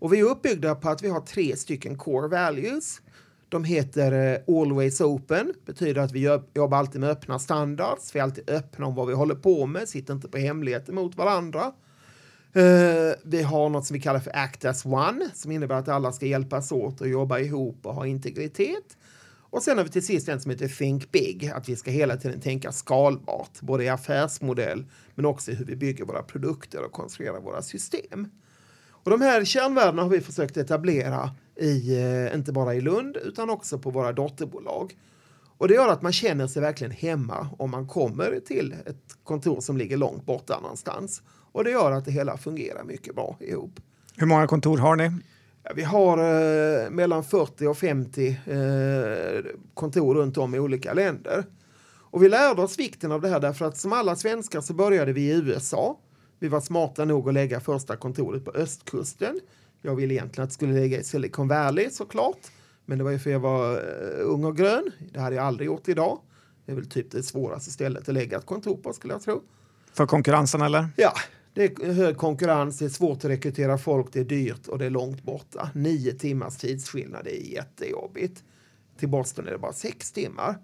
Och 0.05 0.13
vi 0.13 0.19
är 0.19 0.23
uppbyggda 0.23 0.75
på 0.75 0.89
att 0.89 1.03
vi 1.03 1.09
har 1.09 1.21
tre 1.21 1.55
stycken 1.55 1.97
core 1.97 2.27
values. 2.27 3.01
De 3.49 3.63
heter 3.63 4.33
eh, 4.33 4.55
Always 4.55 5.01
Open, 5.01 5.53
betyder 5.65 6.01
att 6.01 6.11
vi 6.11 6.39
jobbar 6.53 6.77
alltid 6.77 7.01
med 7.01 7.09
öppna 7.09 7.39
standards. 7.39 8.15
Vi 8.15 8.19
är 8.19 8.23
alltid 8.23 8.49
öppna 8.49 8.85
om 8.85 8.95
vad 8.95 9.07
vi 9.07 9.13
håller 9.13 9.35
på 9.35 9.65
med, 9.65 9.89
sitter 9.89 10.13
inte 10.13 10.27
på 10.27 10.37
hemligheter 10.37 10.93
mot 10.93 11.15
varandra. 11.15 11.71
Eh, 12.53 13.15
vi 13.23 13.41
har 13.41 13.69
något 13.69 13.85
som 13.85 13.93
vi 13.93 13.99
kallar 13.99 14.19
för 14.19 14.35
Act 14.35 14.65
as 14.65 14.85
One, 14.85 15.29
som 15.33 15.51
innebär 15.51 15.75
att 15.75 15.87
alla 15.87 16.11
ska 16.11 16.25
hjälpas 16.25 16.71
åt 16.71 17.01
och 17.01 17.07
jobba 17.07 17.39
ihop 17.39 17.85
och 17.85 17.95
ha 17.95 18.07
integritet. 18.07 18.97
Och 19.49 19.63
sen 19.63 19.77
har 19.77 19.85
vi 19.85 19.91
till 19.91 20.05
sist 20.05 20.29
en 20.29 20.41
som 20.41 20.51
heter 20.51 20.67
Think 20.67 21.11
Big, 21.11 21.51
att 21.55 21.69
vi 21.69 21.75
ska 21.75 21.91
hela 21.91 22.17
tiden 22.17 22.41
tänka 22.41 22.71
skalbart, 22.71 23.61
både 23.61 23.83
i 23.83 23.89
affärsmodell 23.89 24.85
men 25.15 25.25
också 25.25 25.51
i 25.51 25.55
hur 25.55 25.65
vi 25.65 25.75
bygger 25.75 26.05
våra 26.05 26.23
produkter 26.23 26.85
och 26.85 26.91
konstruerar 26.91 27.39
våra 27.39 27.61
system. 27.61 28.27
Och 29.05 29.11
de 29.11 29.21
här 29.21 29.45
kärnvärdena 29.45 30.01
har 30.01 30.09
vi 30.09 30.21
försökt 30.21 30.57
etablera 30.57 31.29
i, 31.55 31.95
eh, 31.95 32.35
inte 32.35 32.51
bara 32.51 32.75
i 32.75 32.81
Lund 32.81 33.17
utan 33.17 33.49
också 33.49 33.79
på 33.79 33.89
våra 33.89 34.11
dotterbolag. 34.11 34.95
Och 35.57 35.67
det 35.67 35.73
gör 35.73 35.87
att 35.87 36.01
man 36.01 36.13
känner 36.13 36.47
sig 36.47 36.61
verkligen 36.61 36.91
hemma 36.91 37.49
om 37.57 37.71
man 37.71 37.87
kommer 37.87 38.39
till 38.45 38.75
ett 38.85 39.17
kontor 39.23 39.61
som 39.61 39.77
ligger 39.77 39.97
långt 39.97 40.25
borta 40.25 40.59
någonstans. 40.59 41.21
Och 41.51 41.63
det 41.63 41.71
gör 41.71 41.91
att 41.91 42.05
det 42.05 42.11
hela 42.11 42.37
fungerar 42.37 42.83
mycket 42.83 43.15
bra 43.15 43.37
ihop. 43.39 43.79
Hur 44.15 44.27
många 44.27 44.47
kontor 44.47 44.77
har 44.77 44.95
ni? 44.95 45.11
Vi 45.75 45.83
har 45.83 46.17
eh, 46.17 46.89
mellan 46.89 47.23
40 47.23 47.67
och 47.67 47.77
50 47.77 48.27
eh, 48.27 49.45
kontor 49.73 50.15
runt 50.15 50.37
om 50.37 50.55
i 50.55 50.59
olika 50.59 50.93
länder. 50.93 51.43
Och 51.87 52.23
vi 52.23 52.29
lärde 52.29 52.61
oss 52.61 52.79
vikten 52.79 53.11
av 53.11 53.21
det 53.21 53.29
här 53.29 53.39
därför 53.39 53.65
att 53.65 53.77
som 53.77 53.93
alla 53.93 54.15
svenskar 54.15 54.61
så 54.61 54.73
började 54.73 55.13
vi 55.13 55.21
i 55.21 55.37
USA. 55.37 55.97
Vi 56.39 56.47
var 56.47 56.61
smarta 56.61 57.05
nog 57.05 57.27
att 57.27 57.33
lägga 57.33 57.59
första 57.59 57.95
kontoret 57.95 58.45
på 58.45 58.51
östkusten. 58.51 59.39
Jag 59.81 59.95
ville 59.95 60.13
egentligen 60.13 60.43
att 60.43 60.49
det 60.49 60.53
skulle 60.53 60.73
ligga 60.73 60.99
i 60.99 61.03
Silicon 61.03 61.47
Valley 61.47 61.89
såklart. 61.89 62.39
Men 62.85 62.97
det 62.97 63.03
var 63.03 63.11
ju 63.11 63.19
för 63.19 63.29
jag 63.29 63.39
var 63.39 63.73
eh, 63.73 64.25
ung 64.25 64.43
och 64.45 64.57
grön. 64.57 64.91
Det 65.13 65.19
hade 65.19 65.35
jag 65.35 65.45
aldrig 65.45 65.67
gjort 65.67 65.87
idag. 65.87 66.19
Det 66.65 66.71
är 66.71 66.75
väl 66.75 66.89
typ 66.89 67.11
det 67.11 67.23
svåraste 67.23 67.71
stället 67.71 68.09
att 68.09 68.13
lägga 68.13 68.37
ett 68.37 68.45
kontor 68.45 68.77
på 68.77 68.93
skulle 68.93 69.13
jag 69.13 69.21
tro. 69.21 69.43
För 69.93 70.05
konkurrensen 70.05 70.61
eller? 70.61 70.87
Ja, 70.95 71.13
det 71.53 71.63
är 71.63 71.93
hög 71.93 72.17
konkurrens, 72.17 72.77
det 72.77 72.85
är 72.85 72.89
svårt 72.89 73.17
att 73.17 73.25
rekrytera 73.25 73.77
folk, 73.77 74.13
det 74.13 74.19
är 74.19 74.23
dyrt 74.23 74.67
och 74.67 74.79
det 74.79 74.85
är 74.85 74.89
långt 74.89 75.23
borta. 75.23 75.69
Nio 75.73 76.13
timmars 76.13 76.57
tidsskillnad, 76.57 77.25
det 77.25 77.41
är 77.41 77.53
jättejobbigt. 77.53 78.43
Till 78.99 79.09
Boston 79.09 79.47
är 79.47 79.51
det 79.51 79.57
bara 79.57 79.73
sex 79.73 80.11
timmar. 80.11 80.55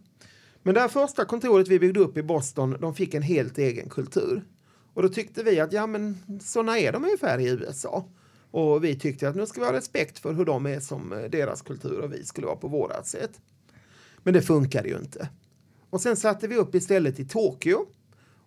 Men 0.63 0.73
det 0.73 0.81
här 0.81 0.87
första 0.87 1.25
kontoret 1.25 1.67
vi 1.67 1.79
byggde 1.79 1.99
upp 1.99 2.17
i 2.17 2.23
Boston, 2.23 2.77
de 2.81 2.95
fick 2.95 3.13
en 3.13 3.21
helt 3.21 3.57
egen 3.57 3.89
kultur. 3.89 4.43
Och 4.93 5.01
då 5.01 5.09
tyckte 5.09 5.43
vi 5.43 5.59
att 5.59 5.73
ja, 5.73 5.87
men 5.87 6.17
såna 6.41 6.79
är 6.79 6.91
de 6.91 7.03
ungefär 7.03 7.39
i 7.39 7.49
USA. 7.49 8.05
Och 8.51 8.83
vi 8.83 8.99
tyckte 8.99 9.29
att 9.29 9.35
nu 9.35 9.45
ska 9.45 9.59
vi 9.59 9.65
ha 9.65 9.73
respekt 9.73 10.19
för 10.19 10.33
hur 10.33 10.45
de 10.45 10.65
är 10.65 10.79
som 10.79 11.13
eh, 11.13 11.23
deras 11.29 11.61
kultur 11.61 11.99
och 11.99 12.13
vi 12.13 12.25
skulle 12.25 12.47
vara 12.47 12.57
på 12.57 12.67
vårat 12.67 13.07
sätt. 13.07 13.41
Men 14.23 14.33
det 14.33 14.41
funkade 14.41 14.89
ju 14.89 14.97
inte. 14.97 15.29
Och 15.89 16.01
sen 16.01 16.15
satte 16.15 16.47
vi 16.47 16.55
upp 16.55 16.75
istället 16.75 17.19
i 17.19 17.25
Tokyo 17.25 17.85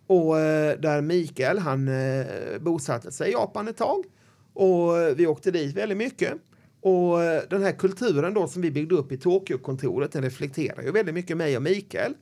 och 0.07 0.39
eh, 0.39 0.79
där 0.79 1.01
Mikael, 1.01 1.59
han 1.59 1.87
eh, 1.87 2.25
bosatte 2.59 3.11
sig 3.11 3.29
i 3.29 3.31
Japan 3.31 3.67
ett 3.67 3.77
tag. 3.77 4.05
Och 4.53 5.19
vi 5.19 5.27
åkte 5.27 5.51
dit 5.51 5.75
väldigt 5.75 5.97
mycket. 5.97 6.33
Och 6.81 7.17
den 7.49 7.63
här 7.63 7.71
kulturen 7.71 8.33
då 8.33 8.47
som 8.47 8.61
vi 8.61 8.71
byggde 8.71 8.95
upp 8.95 9.11
i 9.11 9.17
Tokyo-kontoret, 9.17 10.11
den 10.11 10.23
reflekterar 10.23 10.83
ju 10.83 10.91
väldigt 10.91 11.15
mycket 11.15 11.37
mig 11.37 11.57
och 11.57 11.63
Mikael. 11.63 12.13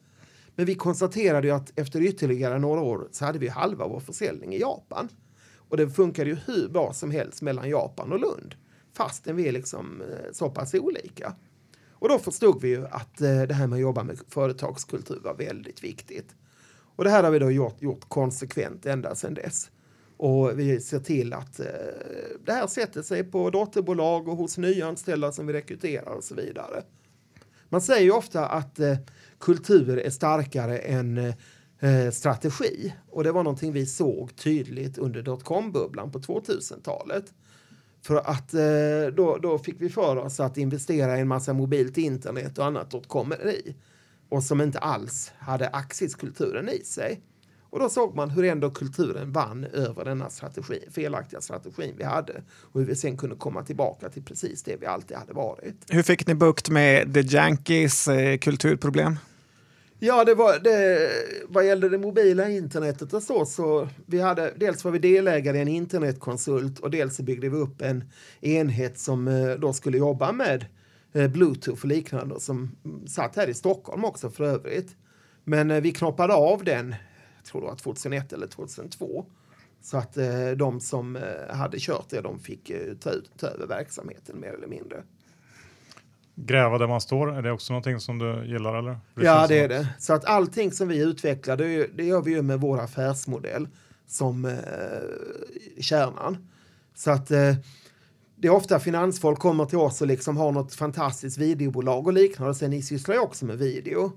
Men 0.56 0.66
vi 0.66 0.76
konstaterade 0.76 1.48
ju 1.48 1.54
att 1.54 1.80
efter 1.80 2.02
ytterligare 2.02 2.60
några 2.60 2.82
år 2.82 3.08
så 3.12 3.26
hade 3.26 3.40
vi 3.40 3.48
halva 3.48 3.88
vår 3.88 4.00
försäljning 4.00 4.54
i 4.54 4.60
Japan. 4.60 5.10
Och 5.56 5.78
det 5.78 5.90
funkade 5.90 6.30
ju 6.30 6.36
hur 6.36 6.70
bra 6.70 6.94
som 6.94 7.12
helst 7.12 7.42
mellan 7.42 7.70
Japan 7.70 8.12
och 8.12 8.20
Lund. 8.20 8.56
Fastän 8.94 9.36
vi 9.36 9.48
är 9.48 9.52
liksom 9.52 10.02
eh, 10.02 10.32
så 10.32 10.50
pass 10.50 10.74
olika. 10.74 11.36
Och 11.90 12.10
då 12.10 12.20
förstod 12.20 12.62
vi 12.62 12.68
ju 12.68 12.86
att 12.88 13.22
eh, 13.22 13.42
det 13.42 13.54
här 13.54 13.68
med 13.68 13.78
att 13.78 13.82
jobba 13.82 14.04
med 14.04 14.20
företagskultur 14.28 15.20
var 15.24 15.34
väldigt 15.34 15.84
viktigt. 15.84 16.36
Och 16.96 17.04
det 17.04 17.10
här 17.10 17.24
har 17.24 17.32
vi 17.32 17.40
då 17.40 17.52
gjort, 17.52 17.82
gjort 17.82 18.10
konsekvent 18.10 18.86
ända 18.86 19.16
sedan 19.16 19.34
dess. 19.34 19.72
Och 20.18 20.60
vi 20.60 20.80
ser 20.80 21.00
till 21.00 21.34
att 21.34 21.60
eh, 21.60 21.66
det 22.46 22.52
här 22.52 22.68
sätter 22.68 23.02
sig 23.02 23.24
på 23.24 23.50
dotterbolag 23.50 24.28
och 24.28 24.38
hos 24.38 24.58
nyanställda 24.58 25.32
som 25.32 25.48
vi 25.48 25.54
rekryterar 25.54 26.12
och 26.12 26.24
så 26.24 26.36
vidare. 26.36 26.84
Man 27.70 27.82
säger 27.82 28.04
ju 28.04 28.12
ofta 28.12 28.46
att 28.46 28.80
eh, 28.80 28.98
kultur 29.44 29.98
är 29.98 30.10
starkare 30.10 30.78
än 30.78 31.18
eh, 31.80 32.12
strategi. 32.12 32.94
Och 33.10 33.24
det 33.24 33.32
var 33.32 33.44
någonting 33.44 33.74
vi 33.74 33.86
såg 33.86 34.36
tydligt 34.36 34.98
under 34.98 35.22
dotcom-bubblan 35.22 36.12
på 36.12 36.20
2000-talet. 36.20 37.34
För 38.02 38.16
att 38.16 38.54
eh, 38.54 39.16
då, 39.16 39.38
då 39.38 39.58
fick 39.58 39.76
vi 39.82 39.90
för 39.90 40.18
oss 40.18 40.40
att 40.40 40.58
investera 40.58 41.18
i 41.18 41.22
en 41.22 41.28
massa 41.28 41.54
mobilt 41.54 41.98
internet 41.98 42.58
och 42.58 42.66
annat 42.66 42.92
dotcomeri. 42.92 43.76
Och 44.30 44.44
som 44.44 44.62
inte 44.62 44.80
alls 44.80 45.32
hade 45.40 45.68
aktieskulturen 45.68 46.70
i 46.70 46.84
sig. 46.84 47.22
Och 47.70 47.80
då 47.80 47.90
såg 47.90 48.16
man 48.16 48.30
hur 48.30 48.44
ändå 48.44 48.70
kulturen 48.70 49.32
vann 49.32 49.64
över 49.64 50.06
denna 50.06 50.30
strategi, 50.30 50.80
felaktiga 50.92 51.42
strategin 51.42 51.94
vi 51.98 52.04
hade. 52.04 52.44
Och 52.72 52.80
hur 52.80 52.88
vi 52.88 52.96
sen 52.96 53.18
kunde 53.18 53.36
komma 53.36 53.64
tillbaka 53.64 54.10
till 54.10 54.24
precis 54.24 54.64
det 54.64 54.76
vi 54.80 54.86
alltid 54.86 55.18
hade 55.18 55.34
varit. 55.34 55.76
Hur 55.90 56.04
fick 56.04 56.28
ni 56.28 56.36
bukt 56.36 56.70
med 56.70 57.14
The 57.14 57.22
Yankees 57.22 58.08
eh, 58.08 58.38
kulturproblem? 58.38 59.18
Ja, 60.06 60.24
det 60.24 60.36
var 60.36 60.60
det, 60.60 61.10
vad 61.48 61.66
gällde 61.66 61.90
det 61.90 61.98
mobila 61.98 62.50
internetet 62.50 63.14
och 63.14 63.24
så, 63.24 63.46
så 63.46 63.90
vi 64.06 64.22
hade, 64.22 64.54
dels 64.56 64.84
var 64.84 64.92
vi 64.92 65.00
delägare 65.00 65.58
i 65.58 65.62
en 65.62 65.68
internetkonsult 65.68 66.80
och 66.80 66.92
dels 66.92 67.20
byggde 67.20 67.50
vi 67.50 67.58
upp 67.58 67.82
en 67.82 68.04
enhet 68.42 69.00
som 69.00 69.28
eh, 69.28 69.52
då 69.52 69.74
skulle 69.74 69.98
jobba 69.98 70.32
med 70.32 70.66
eh, 71.14 71.28
Bluetooth 71.28 71.82
och 71.82 71.86
liknande 71.86 72.40
som 72.40 72.76
satt 73.08 73.36
här 73.36 73.48
i 73.48 73.54
Stockholm 73.54 74.06
också 74.06 74.30
för 74.30 74.44
övrigt. 74.44 74.96
Men 75.44 75.72
eh, 75.72 75.82
vi 75.82 75.92
knoppade 75.92 76.34
av 76.34 76.64
den, 76.64 76.96
jag 77.36 77.46
tror 77.46 77.62
det 77.62 77.68
var 77.68 77.76
2001 77.76 78.34
eller 78.34 78.48
2002. 78.48 79.26
Så 79.82 79.98
att 79.98 80.18
de 80.58 80.80
som 80.80 81.18
hade 81.50 81.78
kört 81.80 82.10
det, 82.10 82.22
de 82.22 82.40
fick 82.40 82.72
ta, 83.00 83.10
ut, 83.10 83.32
ta 83.38 83.48
över 83.48 83.68
verksamheten 83.68 84.40
mer 84.40 84.54
eller 84.54 84.68
mindre. 84.68 85.04
Gräva 86.36 86.78
där 86.78 86.88
man 86.88 87.02
står, 87.02 87.38
är 87.38 87.42
det 87.42 87.52
också 87.52 87.74
någonting 87.74 88.00
som 88.00 88.20
du 88.20 88.46
gillar 88.46 88.76
eller? 88.76 89.00
Ja, 89.16 89.48
det 89.48 89.60
är 89.60 89.70
det. 89.70 89.88
Så 90.00 90.14
att 90.14 90.26
allting 90.26 90.72
som 90.72 90.88
vi 90.88 91.04
utvecklar, 91.04 91.58
det, 91.58 91.88
det 91.98 92.04
gör 92.04 92.22
vi 92.22 92.32
ju 92.32 92.42
med 92.42 92.60
vår 92.60 92.80
affärsmodell 92.80 93.68
som 94.08 94.46
eh, 94.46 95.82
kärnan. 95.82 96.50
Så 96.96 97.12
att 97.12 97.32
eh, 97.32 97.56
det 98.36 98.48
är 98.48 98.52
ofta 98.52 98.80
finansfolk 98.80 99.40
kommer 99.40 99.66
till 99.66 99.78
oss 99.78 100.02
och 100.02 100.08
liksom 100.08 100.38
har 100.38 100.52
något 100.52 100.76
fantastiskt 100.76 101.38
videobolag 101.38 102.08
och 102.08 102.14
liknande 102.14 102.50
och 102.50 102.58
sen 102.58 102.70
ni 102.70 102.82
sysslar 102.82 103.16
ju 103.16 103.22
också 103.22 103.46
med 103.46 103.58
video. 103.58 104.12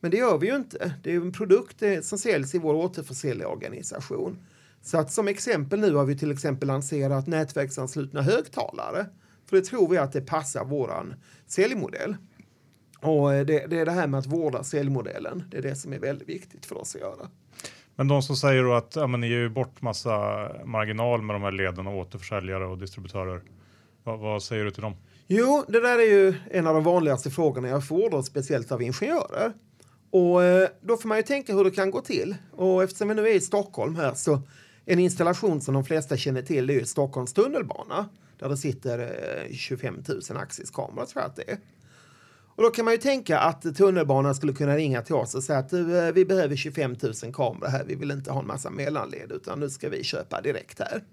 Men 0.00 0.10
det 0.10 0.16
gör 0.16 0.38
vi 0.38 0.46
ju 0.46 0.56
inte. 0.56 0.94
Det 1.02 1.12
är 1.12 1.16
en 1.16 1.32
produkt 1.32 1.82
eh, 1.82 2.00
som 2.00 2.18
säljs 2.18 2.54
i 2.54 2.58
vår 2.58 2.74
återförsäljarorganisation. 2.74 4.38
Så 4.82 4.98
att 4.98 5.12
som 5.12 5.28
exempel 5.28 5.80
nu 5.80 5.94
har 5.94 6.04
vi 6.04 6.18
till 6.18 6.30
exempel 6.30 6.68
lanserat 6.68 7.26
nätverksanslutna 7.26 8.22
högtalare. 8.22 9.06
För 9.46 9.56
det 9.56 9.62
tror 9.62 9.88
vi 9.88 9.98
att 9.98 10.12
det 10.12 10.20
passar 10.20 10.64
våran 10.64 11.14
säljmodell. 11.46 12.16
Och 13.00 13.34
eh, 13.34 13.46
det, 13.46 13.66
det 13.66 13.78
är 13.78 13.84
det 13.84 13.92
här 13.92 14.06
med 14.06 14.18
att 14.18 14.26
vårda 14.26 14.64
säljmodellen. 14.64 15.44
Det 15.50 15.56
är 15.56 15.62
det 15.62 15.76
som 15.76 15.92
är 15.92 15.98
väldigt 15.98 16.28
viktigt 16.28 16.66
för 16.66 16.78
oss 16.78 16.94
att 16.94 17.00
göra. 17.00 17.28
Men 17.96 18.08
de 18.08 18.22
som 18.22 18.36
säger 18.36 18.62
då 18.62 18.72
att 18.72 18.96
ja, 18.96 19.06
men 19.06 19.20
ni 19.20 19.28
ger 19.28 19.38
ju 19.38 19.48
bort 19.48 19.82
massa 19.82 20.48
marginal 20.64 21.22
med 21.22 21.34
de 21.34 21.42
här 21.42 21.52
leden 21.52 21.86
och 21.86 21.96
återförsäljare 21.96 22.66
och 22.66 22.78
distributörer. 22.78 23.42
Vad, 24.04 24.18
vad 24.18 24.42
säger 24.42 24.64
du 24.64 24.70
till 24.70 24.82
dem? 24.82 24.96
Jo, 25.26 25.64
det 25.68 25.80
där 25.80 25.98
är 25.98 26.10
ju 26.10 26.34
en 26.50 26.66
av 26.66 26.74
de 26.74 26.84
vanligaste 26.84 27.30
frågorna 27.30 27.68
jag 27.68 27.88
får, 27.88 28.10
då, 28.10 28.22
speciellt 28.22 28.72
av 28.72 28.82
ingenjörer. 28.82 29.52
Och 30.10 30.42
eh, 30.42 30.68
då 30.80 30.96
får 30.96 31.08
man 31.08 31.18
ju 31.18 31.22
tänka 31.22 31.54
hur 31.54 31.64
det 31.64 31.70
kan 31.70 31.90
gå 31.90 32.00
till. 32.00 32.34
Och 32.52 32.82
eftersom 32.82 33.08
vi 33.08 33.14
nu 33.14 33.28
är 33.28 33.34
i 33.34 33.40
Stockholm 33.40 33.96
här 33.96 34.14
så 34.14 34.40
en 34.84 34.98
installation 34.98 35.60
som 35.60 35.74
de 35.74 35.84
flesta 35.84 36.16
känner 36.16 36.42
till 36.42 36.70
är 36.70 36.74
ju 36.74 36.84
Stockholms 36.84 37.32
tunnelbana 37.32 38.08
där 38.38 38.48
det 38.48 38.56
sitter 38.56 39.48
25 39.52 40.02
000 40.08 40.20
Axis-kameror 40.36 41.06
tror 41.06 41.22
jag 41.22 41.30
att 41.30 41.36
det 41.36 41.50
är. 41.50 41.58
Och 42.56 42.62
då 42.62 42.70
kan 42.70 42.84
man 42.84 42.94
ju 42.94 42.98
tänka 42.98 43.38
att 43.38 43.76
tunnelbanan 43.76 44.34
skulle 44.34 44.52
kunna 44.52 44.76
ringa 44.76 45.02
till 45.02 45.14
oss 45.14 45.34
och 45.34 45.44
säga 45.44 45.58
att 45.58 45.68
du, 45.68 45.98
eh, 45.98 46.12
vi 46.12 46.24
behöver 46.24 46.56
25 46.56 46.96
000 47.02 47.32
kameror 47.32 47.68
här. 47.68 47.84
Vi 47.84 47.94
vill 47.94 48.10
inte 48.10 48.32
ha 48.32 48.40
en 48.40 48.46
massa 48.46 48.70
mellanled 48.70 49.32
utan 49.32 49.60
nu 49.60 49.70
ska 49.70 49.88
vi 49.88 50.04
köpa 50.04 50.40
direkt 50.40 50.78
här. 50.78 51.04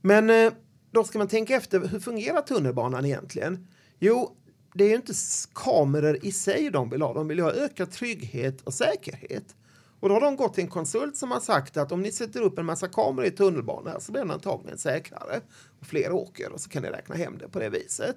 Men 0.00 0.30
eh, 0.30 0.52
då 0.90 1.04
ska 1.04 1.18
man 1.18 1.28
tänka 1.28 1.56
efter, 1.56 1.88
hur 1.88 2.00
fungerar 2.00 2.40
tunnelbanan 2.40 3.06
egentligen? 3.06 3.66
Jo, 3.98 4.36
det 4.74 4.84
är 4.84 4.88
ju 4.88 4.94
inte 4.94 5.12
kameror 5.54 6.18
i 6.22 6.32
sig 6.32 6.70
de 6.70 6.90
vill 6.90 7.02
ha. 7.02 7.14
De 7.14 7.28
vill 7.28 7.40
ha 7.40 7.52
ökad 7.52 7.90
trygghet 7.90 8.60
och 8.60 8.74
säkerhet. 8.74 9.56
Och 10.00 10.08
då 10.08 10.14
har 10.14 10.20
de 10.20 10.36
gått 10.36 10.54
till 10.54 10.64
en 10.64 10.70
konsult 10.70 11.16
som 11.16 11.30
har 11.30 11.40
sagt 11.40 11.76
att 11.76 11.92
om 11.92 12.02
ni 12.02 12.12
sätter 12.12 12.40
upp 12.40 12.58
en 12.58 12.66
massa 12.66 12.88
kameror 12.88 13.26
i 13.26 13.30
tunnelbanan 13.30 14.00
så 14.00 14.12
blir 14.12 14.22
den 14.22 14.30
antagligen 14.30 14.78
säkrare. 14.78 15.40
Och 15.80 15.86
fler 15.86 16.12
åker 16.12 16.52
och 16.52 16.60
så 16.60 16.70
kan 16.70 16.82
ni 16.82 16.88
räkna 16.88 17.14
hem 17.14 17.38
det 17.38 17.48
på 17.48 17.58
det 17.58 17.68
viset. 17.68 18.16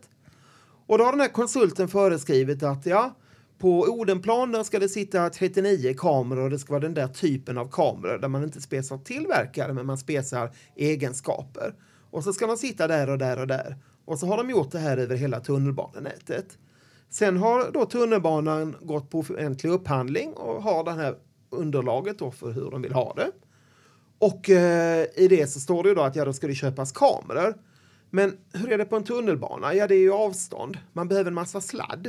Och 0.88 0.98
då 0.98 1.04
har 1.04 1.12
den 1.12 1.22
här 1.22 1.28
konsulten 1.28 1.88
föreskrivit 1.88 2.64
att 2.64 2.86
ja, 2.86 3.16
på 3.58 3.80
Odenplan 3.82 4.66
ska 4.66 4.80
det 4.80 4.90
sitta 4.90 5.30
39 5.30 5.94
kameror 5.98 6.44
och 6.44 6.50
det 6.50 6.60
ska 6.60 6.74
vara 6.74 6.82
den 6.82 6.94
där 6.94 7.08
typen 7.08 7.58
av 7.58 7.72
kameror 7.72 8.18
där 8.18 8.28
man 8.28 8.44
inte 8.44 8.62
spesar 8.62 8.98
tillverkare 8.98 9.74
men 9.74 9.86
man 9.86 9.98
spesar 9.98 10.52
egenskaper. 10.76 11.76
Och 12.12 12.24
så 12.24 12.34
ska 12.34 12.48
de 12.48 12.58
sitta 12.58 12.88
där 12.88 13.10
och 13.10 13.18
där 13.18 13.40
och 13.40 13.48
där. 13.48 13.78
Och 14.06 14.20
så 14.20 14.28
har 14.28 14.38
de 14.38 14.50
gjort 14.50 14.72
det 14.72 14.80
här 14.80 14.98
över 14.98 15.16
hela 15.16 15.40
tunnelbanenätet. 15.40 16.58
Sen 17.10 17.38
har 17.38 17.72
då 17.72 17.86
tunnelbanan 17.86 18.76
gått 18.82 19.10
på 19.10 19.20
offentlig 19.20 19.70
upphandling 19.72 20.34
och 20.34 20.64
har 20.64 20.84
den 20.84 21.00
här 21.00 21.16
underlaget 21.54 22.20
då 22.20 22.32
för 22.32 22.52
hur 22.52 22.72
de 22.72 22.82
vill 22.82 22.94
ha 22.94 23.14
det. 23.14 23.32
Och 24.20 24.50
eh, 24.50 25.06
i 25.16 25.28
det 25.28 25.48
så 25.48 25.60
står 25.60 25.84
det 25.84 25.90
ju 25.90 25.96
då 25.96 26.02
att 26.02 26.16
ja, 26.16 26.26
då 26.26 26.34
ska 26.34 26.48
det 26.48 26.56
köpas 26.56 26.92
kameror. 26.92 27.56
Men 28.10 28.38
hur 28.54 28.72
är 28.72 28.78
det 28.78 28.86
på 28.86 28.96
en 28.96 29.04
tunnelbana? 29.04 29.74
Ja, 29.74 29.88
det 29.88 29.96
är 29.96 30.00
ju 30.00 30.14
avstånd. 30.14 30.78
Man 30.94 31.08
behöver 31.08 31.32
en 31.32 31.36
massa 31.36 31.62
sladd. 31.62 32.08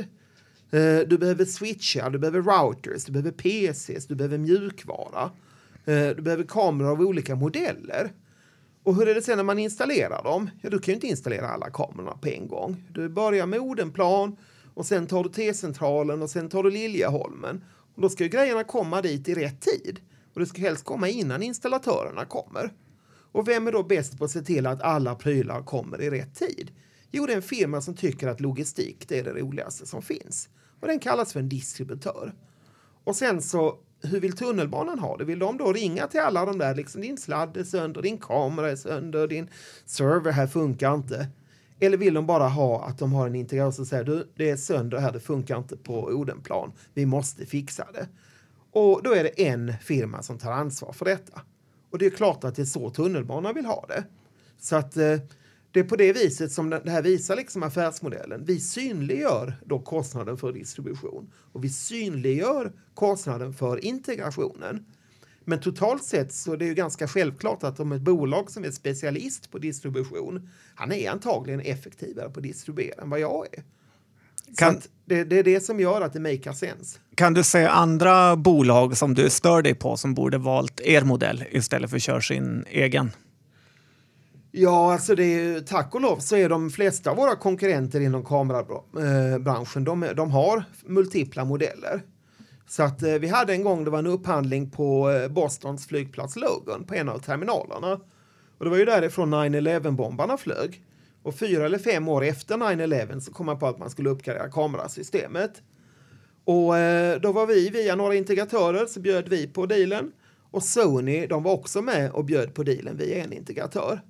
Eh, 0.71 0.99
du 1.07 1.17
behöver 1.17 1.45
switchar, 1.45 2.09
du 2.09 2.19
behöver 2.19 2.41
routers, 2.41 3.05
du 3.05 3.11
behöver 3.11 3.31
PCs, 3.31 4.07
du 4.07 4.15
behöver 4.15 4.37
mjukvara. 4.37 5.31
Eh, 5.85 6.09
du 6.15 6.21
behöver 6.21 6.43
kameror 6.43 6.91
av 6.91 7.01
olika 7.01 7.35
modeller. 7.35 8.11
Och 8.83 8.95
hur 8.95 9.07
är 9.07 9.15
det 9.15 9.21
sen 9.21 9.37
när 9.37 9.43
man 9.43 9.59
installerar 9.59 10.23
dem? 10.23 10.49
Ja, 10.61 10.69
du 10.69 10.79
kan 10.79 10.91
ju 10.91 10.95
inte 10.95 11.07
installera 11.07 11.47
alla 11.47 11.69
kamerorna 11.69 12.17
på 12.17 12.27
en 12.27 12.47
gång. 12.47 12.83
Du 12.89 13.09
börjar 13.09 13.45
med 13.45 13.59
Odenplan 13.59 14.37
och 14.73 14.85
sen 14.85 15.07
tar 15.07 15.23
du 15.23 15.29
T-centralen 15.29 16.21
och 16.21 16.29
sen 16.29 16.49
tar 16.49 16.63
du 16.63 16.71
Liljeholmen. 16.71 17.63
Och 17.95 18.01
då 18.01 18.09
ska 18.09 18.23
ju 18.23 18.29
grejerna 18.29 18.63
komma 18.63 19.01
dit 19.01 19.29
i 19.29 19.35
rätt 19.35 19.61
tid. 19.61 19.99
Och 20.33 20.39
det 20.39 20.45
ska 20.45 20.61
helst 20.61 20.85
komma 20.85 21.09
innan 21.09 21.43
installatörerna 21.43 22.25
kommer. 22.25 22.73
Och 23.31 23.47
vem 23.47 23.67
är 23.67 23.71
då 23.71 23.83
bäst 23.83 24.17
på 24.17 24.25
att 24.25 24.31
se 24.31 24.41
till 24.41 24.67
att 24.67 24.81
alla 24.81 25.15
prylar 25.15 25.63
kommer 25.63 26.01
i 26.01 26.09
rätt 26.09 26.35
tid? 26.35 26.71
Jo, 27.11 27.25
det 27.25 27.33
är 27.33 27.35
en 27.35 27.41
firma 27.41 27.81
som 27.81 27.95
tycker 27.95 28.27
att 28.27 28.39
logistik 28.39 29.05
det 29.07 29.19
är 29.19 29.23
det 29.23 29.33
roligaste 29.33 29.85
som 29.85 30.01
finns. 30.01 30.49
Och 30.79 30.87
den 30.87 30.99
kallas 30.99 31.33
för 31.33 31.39
en 31.39 31.49
distributör. 31.49 32.33
Och 33.03 33.15
sen 33.15 33.41
så, 33.41 33.77
hur 34.01 34.19
vill 34.19 34.37
tunnelbanan 34.37 34.99
ha 34.99 35.17
det? 35.17 35.25
Vill 35.25 35.39
de 35.39 35.57
då 35.57 35.73
ringa 35.73 36.07
till 36.07 36.19
alla 36.19 36.45
de 36.45 36.57
där, 36.57 36.75
liksom 36.75 37.01
din 37.01 37.17
sladd 37.17 37.57
är 37.57 37.63
sönder, 37.63 38.01
din 38.01 38.17
kamera 38.17 38.71
är 38.71 38.75
sönder, 38.75 39.27
din 39.27 39.49
server 39.85 40.31
här 40.31 40.47
funkar 40.47 40.95
inte. 40.95 41.27
Eller 41.79 41.97
vill 41.97 42.13
de 42.13 42.25
bara 42.25 42.47
ha 42.47 42.85
att 42.85 42.97
de 42.97 43.13
har 43.13 43.27
en 43.27 43.35
integration 43.35 43.73
som 43.73 43.85
säger 43.85 44.03
du, 44.03 44.27
det 44.35 44.49
är 44.49 44.57
sönder 44.57 44.97
här, 44.97 45.11
det 45.11 45.19
funkar 45.19 45.57
inte 45.57 45.77
på 45.77 46.03
Odenplan, 46.03 46.71
vi 46.93 47.05
måste 47.05 47.45
fixa 47.45 47.87
det. 47.93 48.07
Och 48.71 49.03
då 49.03 49.13
är 49.13 49.23
det 49.23 49.47
en 49.47 49.73
firma 49.81 50.21
som 50.21 50.37
tar 50.37 50.51
ansvar 50.51 50.93
för 50.93 51.05
detta. 51.05 51.41
Och 51.91 51.97
det 51.97 52.05
är 52.05 52.09
klart 52.09 52.43
att 52.43 52.55
det 52.55 52.61
är 52.61 52.65
så 52.65 52.89
tunnelbanan 52.89 53.55
vill 53.55 53.65
ha 53.65 53.85
det. 53.87 54.03
Så 54.59 54.75
att 54.75 54.97
eh, 54.97 55.17
det 55.71 55.79
är 55.79 55.83
på 55.83 55.95
det 55.95 56.13
viset 56.13 56.51
som 56.51 56.69
det 56.69 56.89
här 56.91 57.01
visar 57.01 57.35
liksom 57.35 57.63
affärsmodellen. 57.63 58.45
Vi 58.45 58.59
synliggör 58.59 59.59
då 59.65 59.79
kostnaden 59.79 60.37
för 60.37 60.53
distribution 60.53 61.31
och 61.51 61.63
vi 61.63 61.69
synliggör 61.69 62.73
kostnaden 62.93 63.53
för 63.53 63.85
integrationen. 63.85 64.85
Men 65.45 65.59
totalt 65.59 66.03
sett 66.03 66.33
så 66.33 66.53
är 66.53 66.57
det 66.57 66.65
ju 66.65 66.73
ganska 66.73 67.07
självklart 67.07 67.63
att 67.63 67.79
om 67.79 67.91
ett 67.91 68.01
bolag 68.01 68.51
som 68.51 68.63
är 68.63 68.71
specialist 68.71 69.51
på 69.51 69.57
distribution, 69.57 70.49
han 70.75 70.91
är 70.91 71.11
antagligen 71.11 71.59
effektivare 71.59 72.29
på 72.29 72.39
att 72.39 72.43
distribuera 72.43 73.01
än 73.01 73.09
vad 73.09 73.19
jag 73.19 73.45
är. 73.51 73.63
Kan, 74.57 74.81
det, 75.05 75.23
det, 75.23 75.39
är 75.39 75.43
det 75.43 75.59
som 75.59 75.79
gör 75.79 76.01
att 76.01 76.13
det 76.13 76.19
makar 76.19 76.53
sense. 76.53 76.99
Kan 77.15 77.33
du 77.33 77.43
se 77.43 77.65
andra 77.65 78.35
bolag 78.35 78.97
som 78.97 79.13
du 79.13 79.29
stör 79.29 79.61
dig 79.61 79.75
på 79.75 79.97
som 79.97 80.13
borde 80.13 80.37
valt 80.37 80.81
er 80.81 81.01
modell 81.01 81.43
istället 81.51 81.89
för 81.89 81.97
att 81.97 82.03
köra 82.03 82.21
sin 82.21 82.65
egen? 82.69 83.11
Ja, 84.51 84.93
alltså 84.93 85.15
det 85.15 85.23
är, 85.23 85.61
tack 85.61 85.95
och 85.95 86.01
lov 86.01 86.17
så 86.19 86.35
är 86.35 86.49
de 86.49 86.69
flesta 86.69 87.11
av 87.11 87.17
våra 87.17 87.35
konkurrenter 87.35 87.99
inom 87.99 88.25
kamerabranschen, 88.25 89.83
de, 89.83 90.07
de 90.15 90.31
har 90.31 90.63
multipla 90.85 91.45
modeller. 91.45 92.01
Så 92.67 92.83
att 92.83 93.03
eh, 93.03 93.13
vi 93.13 93.27
hade 93.27 93.53
en 93.53 93.63
gång, 93.63 93.83
det 93.83 93.91
var 93.91 93.99
en 93.99 94.07
upphandling 94.07 94.69
på 94.69 95.11
eh, 95.11 95.27
Bostons 95.27 95.87
flygplats 95.87 96.35
Logan 96.35 96.83
på 96.83 96.95
en 96.95 97.09
av 97.09 97.19
terminalerna. 97.19 97.99
Och 98.57 98.65
det 98.65 98.69
var 98.69 98.77
ju 98.77 98.85
därifrån 98.85 99.33
9-11-bombarna 99.33 100.37
flög. 100.37 100.81
Och 101.23 101.35
fyra 101.35 101.65
eller 101.65 101.77
fem 101.77 102.07
år 102.07 102.23
efter 102.23 102.57
9-11 102.57 103.19
så 103.19 103.33
kom 103.33 103.45
man 103.45 103.59
på 103.59 103.67
att 103.67 103.79
man 103.79 103.89
skulle 103.89 104.09
uppgradera 104.09 104.49
kamerasystemet. 104.49 105.61
Och 106.43 106.77
eh, 106.77 107.19
då 107.21 107.31
var 107.31 107.45
vi, 107.45 107.69
via 107.69 107.95
några 107.95 108.15
integratörer, 108.15 108.85
så 108.85 108.99
bjöd 108.99 109.29
vi 109.29 109.47
på 109.47 109.65
dealen. 109.65 110.11
Och 110.51 110.63
Sony, 110.63 111.27
de 111.27 111.43
var 111.43 111.51
också 111.51 111.81
med 111.81 112.11
och 112.11 112.25
bjöd 112.25 112.53
på 112.53 112.63
dealen 112.63 112.97
via 112.97 113.23
en 113.23 113.33
integratör. 113.33 114.01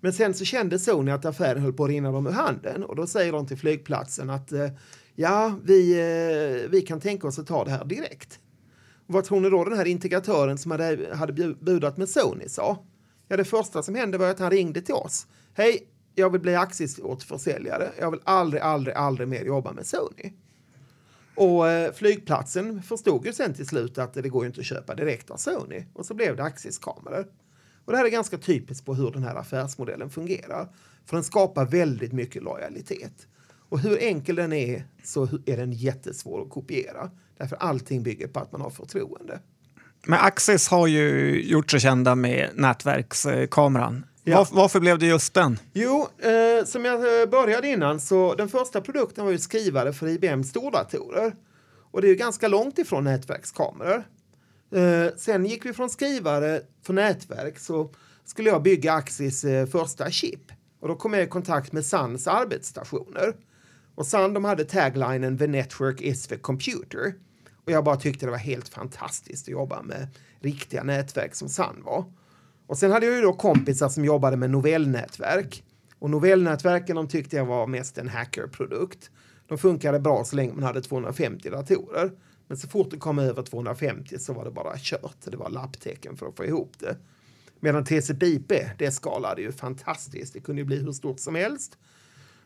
Men 0.00 0.12
sen 0.12 0.34
så 0.34 0.44
kände 0.44 0.78
Sony 0.78 1.10
att 1.10 1.24
affären 1.24 1.62
höll 1.62 1.72
på 1.72 1.84
att 1.84 1.90
rinna 1.90 2.12
dem 2.12 2.26
ur 2.26 2.30
handen 2.30 2.84
och 2.84 2.96
då 2.96 3.06
säger 3.06 3.32
de 3.32 3.46
till 3.46 3.58
flygplatsen 3.58 4.30
att 4.30 4.52
eh, 4.52 4.68
ja, 5.20 5.58
vi, 5.64 5.92
eh, 5.92 6.70
vi 6.70 6.82
kan 6.82 7.00
tänka 7.00 7.26
oss 7.26 7.38
att 7.38 7.46
ta 7.46 7.64
det 7.64 7.70
här 7.70 7.84
direkt. 7.84 8.40
Vad 9.06 9.24
tror 9.24 9.40
ni 9.40 9.50
då 9.50 9.64
den 9.64 9.78
här 9.78 9.84
integratören 9.84 10.58
som 10.58 10.70
hade, 10.70 11.16
hade 11.16 11.54
budat 11.54 11.96
med 11.96 12.08
Sony 12.08 12.48
sa? 12.48 12.86
Ja, 13.28 13.36
det 13.36 13.44
första 13.44 13.82
som 13.82 13.94
hände 13.94 14.18
var 14.18 14.30
att 14.30 14.38
han 14.38 14.50
ringde 14.50 14.80
till 14.80 14.94
oss. 14.94 15.26
Hej, 15.54 15.88
jag 16.14 16.30
vill 16.30 16.40
bli 16.40 16.54
aktieåterförsäljare. 16.54 17.90
Jag 17.98 18.10
vill 18.10 18.20
aldrig, 18.24 18.62
aldrig, 18.62 18.96
aldrig 18.96 19.28
mer 19.28 19.44
jobba 19.44 19.72
med 19.72 19.86
Sony. 19.86 20.32
Och 21.34 21.68
eh, 21.68 21.92
flygplatsen 21.92 22.82
förstod 22.82 23.26
ju 23.26 23.32
sen 23.32 23.54
till 23.54 23.66
slut 23.66 23.98
att 23.98 24.14
det 24.14 24.28
går 24.28 24.44
ju 24.44 24.46
inte 24.46 24.60
att 24.60 24.66
köpa 24.66 24.94
direkt 24.94 25.30
av 25.30 25.36
Sony. 25.36 25.84
Och 25.94 26.06
så 26.06 26.14
blev 26.14 26.36
det 26.36 26.42
aktiekameror. 26.42 27.26
Och 27.84 27.92
det 27.92 27.98
här 27.98 28.04
är 28.04 28.10
ganska 28.10 28.38
typiskt 28.38 28.86
på 28.86 28.94
hur 28.94 29.10
den 29.10 29.22
här 29.22 29.34
affärsmodellen 29.34 30.10
fungerar. 30.10 30.68
För 31.04 31.16
den 31.16 31.24
skapar 31.24 31.66
väldigt 31.66 32.12
mycket 32.12 32.42
lojalitet. 32.42 33.26
Och 33.68 33.80
hur 33.80 34.02
enkel 34.02 34.36
den 34.36 34.52
är 34.52 34.84
så 35.04 35.28
är 35.46 35.56
den 35.56 35.72
jättesvår 35.72 36.42
att 36.42 36.50
kopiera. 36.50 37.10
Därför 37.38 37.56
allting 37.56 38.02
bygger 38.02 38.28
på 38.28 38.40
att 38.40 38.52
man 38.52 38.60
har 38.60 38.70
förtroende. 38.70 39.40
Men 40.06 40.18
Axis 40.18 40.68
har 40.68 40.86
ju 40.86 41.40
gjort 41.42 41.70
sig 41.70 41.80
kända 41.80 42.14
med 42.14 42.50
nätverkskameran. 42.54 44.04
Ja. 44.24 44.36
Var, 44.36 44.48
varför 44.52 44.80
blev 44.80 44.98
det 44.98 45.06
just 45.06 45.34
den? 45.34 45.58
Jo, 45.72 46.08
eh, 46.18 46.64
som 46.64 46.84
jag 46.84 47.20
eh, 47.22 47.28
började 47.28 47.68
innan 47.68 48.00
så 48.00 48.34
den 48.34 48.48
första 48.48 48.80
produkten 48.80 49.24
var 49.24 49.32
ju 49.32 49.38
skrivare 49.38 49.92
för 49.92 50.08
IBM 50.08 50.44
stordatorer. 50.44 51.32
Och 51.90 52.00
det 52.00 52.06
är 52.06 52.10
ju 52.10 52.14
ganska 52.14 52.48
långt 52.48 52.78
ifrån 52.78 53.04
nätverkskameror. 53.04 54.04
Eh, 54.74 55.16
sen 55.16 55.46
gick 55.46 55.66
vi 55.66 55.72
från 55.72 55.90
skrivare 55.90 56.60
för 56.82 56.92
nätverk 56.92 57.58
så 57.58 57.90
skulle 58.24 58.50
jag 58.50 58.62
bygga 58.62 58.92
Axis 58.92 59.44
eh, 59.44 59.66
första 59.66 60.10
chip. 60.10 60.52
Och 60.80 60.88
då 60.88 60.94
kom 60.94 61.14
jag 61.14 61.22
i 61.22 61.26
kontakt 61.26 61.72
med 61.72 61.84
Suns 61.84 62.26
arbetsstationer. 62.26 63.34
Och 63.98 64.06
Sun 64.06 64.34
de 64.34 64.44
hade 64.44 64.64
taglinen 64.64 65.38
The 65.38 65.46
Network 65.46 66.00
is 66.00 66.26
the 66.26 66.36
computer. 66.36 67.14
Och 67.64 67.72
jag 67.72 67.84
bara 67.84 67.96
tyckte 67.96 68.26
det 68.26 68.30
var 68.30 68.38
helt 68.38 68.68
fantastiskt 68.68 69.44
att 69.44 69.52
jobba 69.52 69.82
med 69.82 70.08
riktiga 70.40 70.82
nätverk 70.82 71.34
som 71.34 71.48
Sun 71.48 71.82
var. 71.84 72.04
Och 72.66 72.78
sen 72.78 72.90
hade 72.90 73.06
jag 73.06 73.14
ju 73.14 73.22
då 73.22 73.32
kompisar 73.32 73.88
som 73.88 74.04
jobbade 74.04 74.36
med 74.36 74.50
novellnätverk. 74.50 75.64
Och 75.98 76.10
novellnätverken 76.10 76.96
de 76.96 77.08
tyckte 77.08 77.36
jag 77.36 77.46
var 77.46 77.66
mest 77.66 77.98
en 77.98 78.08
hackerprodukt. 78.08 79.10
De 79.46 79.58
funkade 79.58 80.00
bra 80.00 80.24
så 80.24 80.36
länge 80.36 80.52
man 80.52 80.62
hade 80.62 80.82
250 80.82 81.50
datorer. 81.50 82.12
Men 82.46 82.56
så 82.56 82.68
fort 82.68 82.90
det 82.90 82.96
kom 82.96 83.18
över 83.18 83.42
250 83.42 84.18
så 84.18 84.32
var 84.32 84.44
det 84.44 84.50
bara 84.50 84.74
kört. 84.76 85.16
Det 85.24 85.36
var 85.36 85.50
lapptecken 85.50 86.16
för 86.16 86.26
att 86.26 86.36
få 86.36 86.44
ihop 86.44 86.72
det. 86.78 86.96
Medan 87.60 87.84
TCP/IP, 87.84 88.52
det 88.78 88.90
skalade 88.90 89.42
ju 89.42 89.52
fantastiskt. 89.52 90.32
Det 90.32 90.40
kunde 90.40 90.62
ju 90.62 90.66
bli 90.66 90.76
hur 90.76 90.92
stort 90.92 91.20
som 91.20 91.34
helst. 91.34 91.78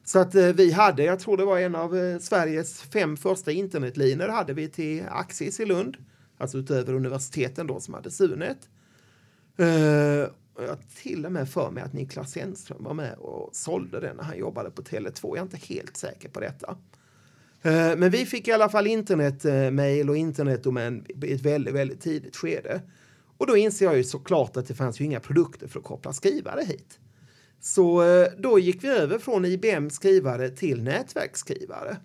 Så 0.05 0.19
att 0.19 0.35
eh, 0.35 0.47
vi 0.47 0.73
hade, 0.73 1.05
jag 1.05 1.21
tror 1.21 1.37
det 1.37 1.45
var 1.45 1.59
en 1.59 1.75
av 1.75 1.97
eh, 1.97 2.19
Sveriges 2.19 2.83
fem 2.83 3.17
första 3.17 3.53
internetlinor 3.53 4.29
hade 4.29 4.53
vi 4.53 4.69
till 4.69 5.03
Axis 5.11 5.61
i 5.61 5.67
Lund. 5.67 5.97
Alltså 6.38 6.59
utöver 6.59 6.95
universiteten 6.95 7.67
då 7.67 7.81
som 7.81 7.95
hade 7.95 8.11
Sunet. 8.11 8.69
Eh, 9.57 9.67
har 10.55 10.65
jag 10.65 10.79
till 11.03 11.27
och 11.27 11.33
med 11.33 11.49
för 11.49 11.71
mig 11.71 11.83
att 11.83 11.93
Niklas 11.93 12.37
Hennström 12.37 12.85
var 12.85 12.95
med 12.95 13.15
och 13.15 13.51
sålde 13.53 14.01
den 14.01 14.17
när 14.17 14.25
han 14.25 14.38
jobbade 14.38 14.71
på 14.71 14.83
Tele2. 14.83 15.21
Jag 15.23 15.38
är 15.38 15.43
inte 15.43 15.57
helt 15.57 15.97
säker 15.97 16.29
på 16.29 16.41
detta. 16.41 16.77
Eh, 17.62 17.97
men 17.97 18.11
vi 18.11 18.27
fick 18.27 18.49
i 18.49 18.53
alla 18.53 18.69
fall 18.69 18.87
internetmail 18.87 20.11
och 20.11 20.17
internetdomän 20.17 21.07
i 21.23 21.33
ett 21.33 21.41
väldigt, 21.41 21.75
väldigt 21.75 22.01
tidigt 22.01 22.37
skede. 22.37 22.81
Och 23.37 23.47
då 23.47 23.57
inser 23.57 23.87
jag 23.87 23.97
ju 23.97 24.05
såklart 24.05 24.57
att 24.57 24.69
det 24.69 24.75
fanns 24.75 25.01
ju 25.01 25.05
inga 25.05 25.21
produkter 25.21 25.69
för 25.69 25.79
att 25.79 25.85
koppla 25.85 26.12
skrivare 26.12 26.65
hit. 26.65 26.99
Så 27.64 28.03
eh, 28.03 28.29
då 28.38 28.59
gick 28.59 28.85
vi 28.85 28.88
över 28.88 29.18
från 29.18 29.44
IBM 29.44 29.90
skrivare 29.90 30.48
till 30.51 30.83
nätverksskrivare. 30.83 31.96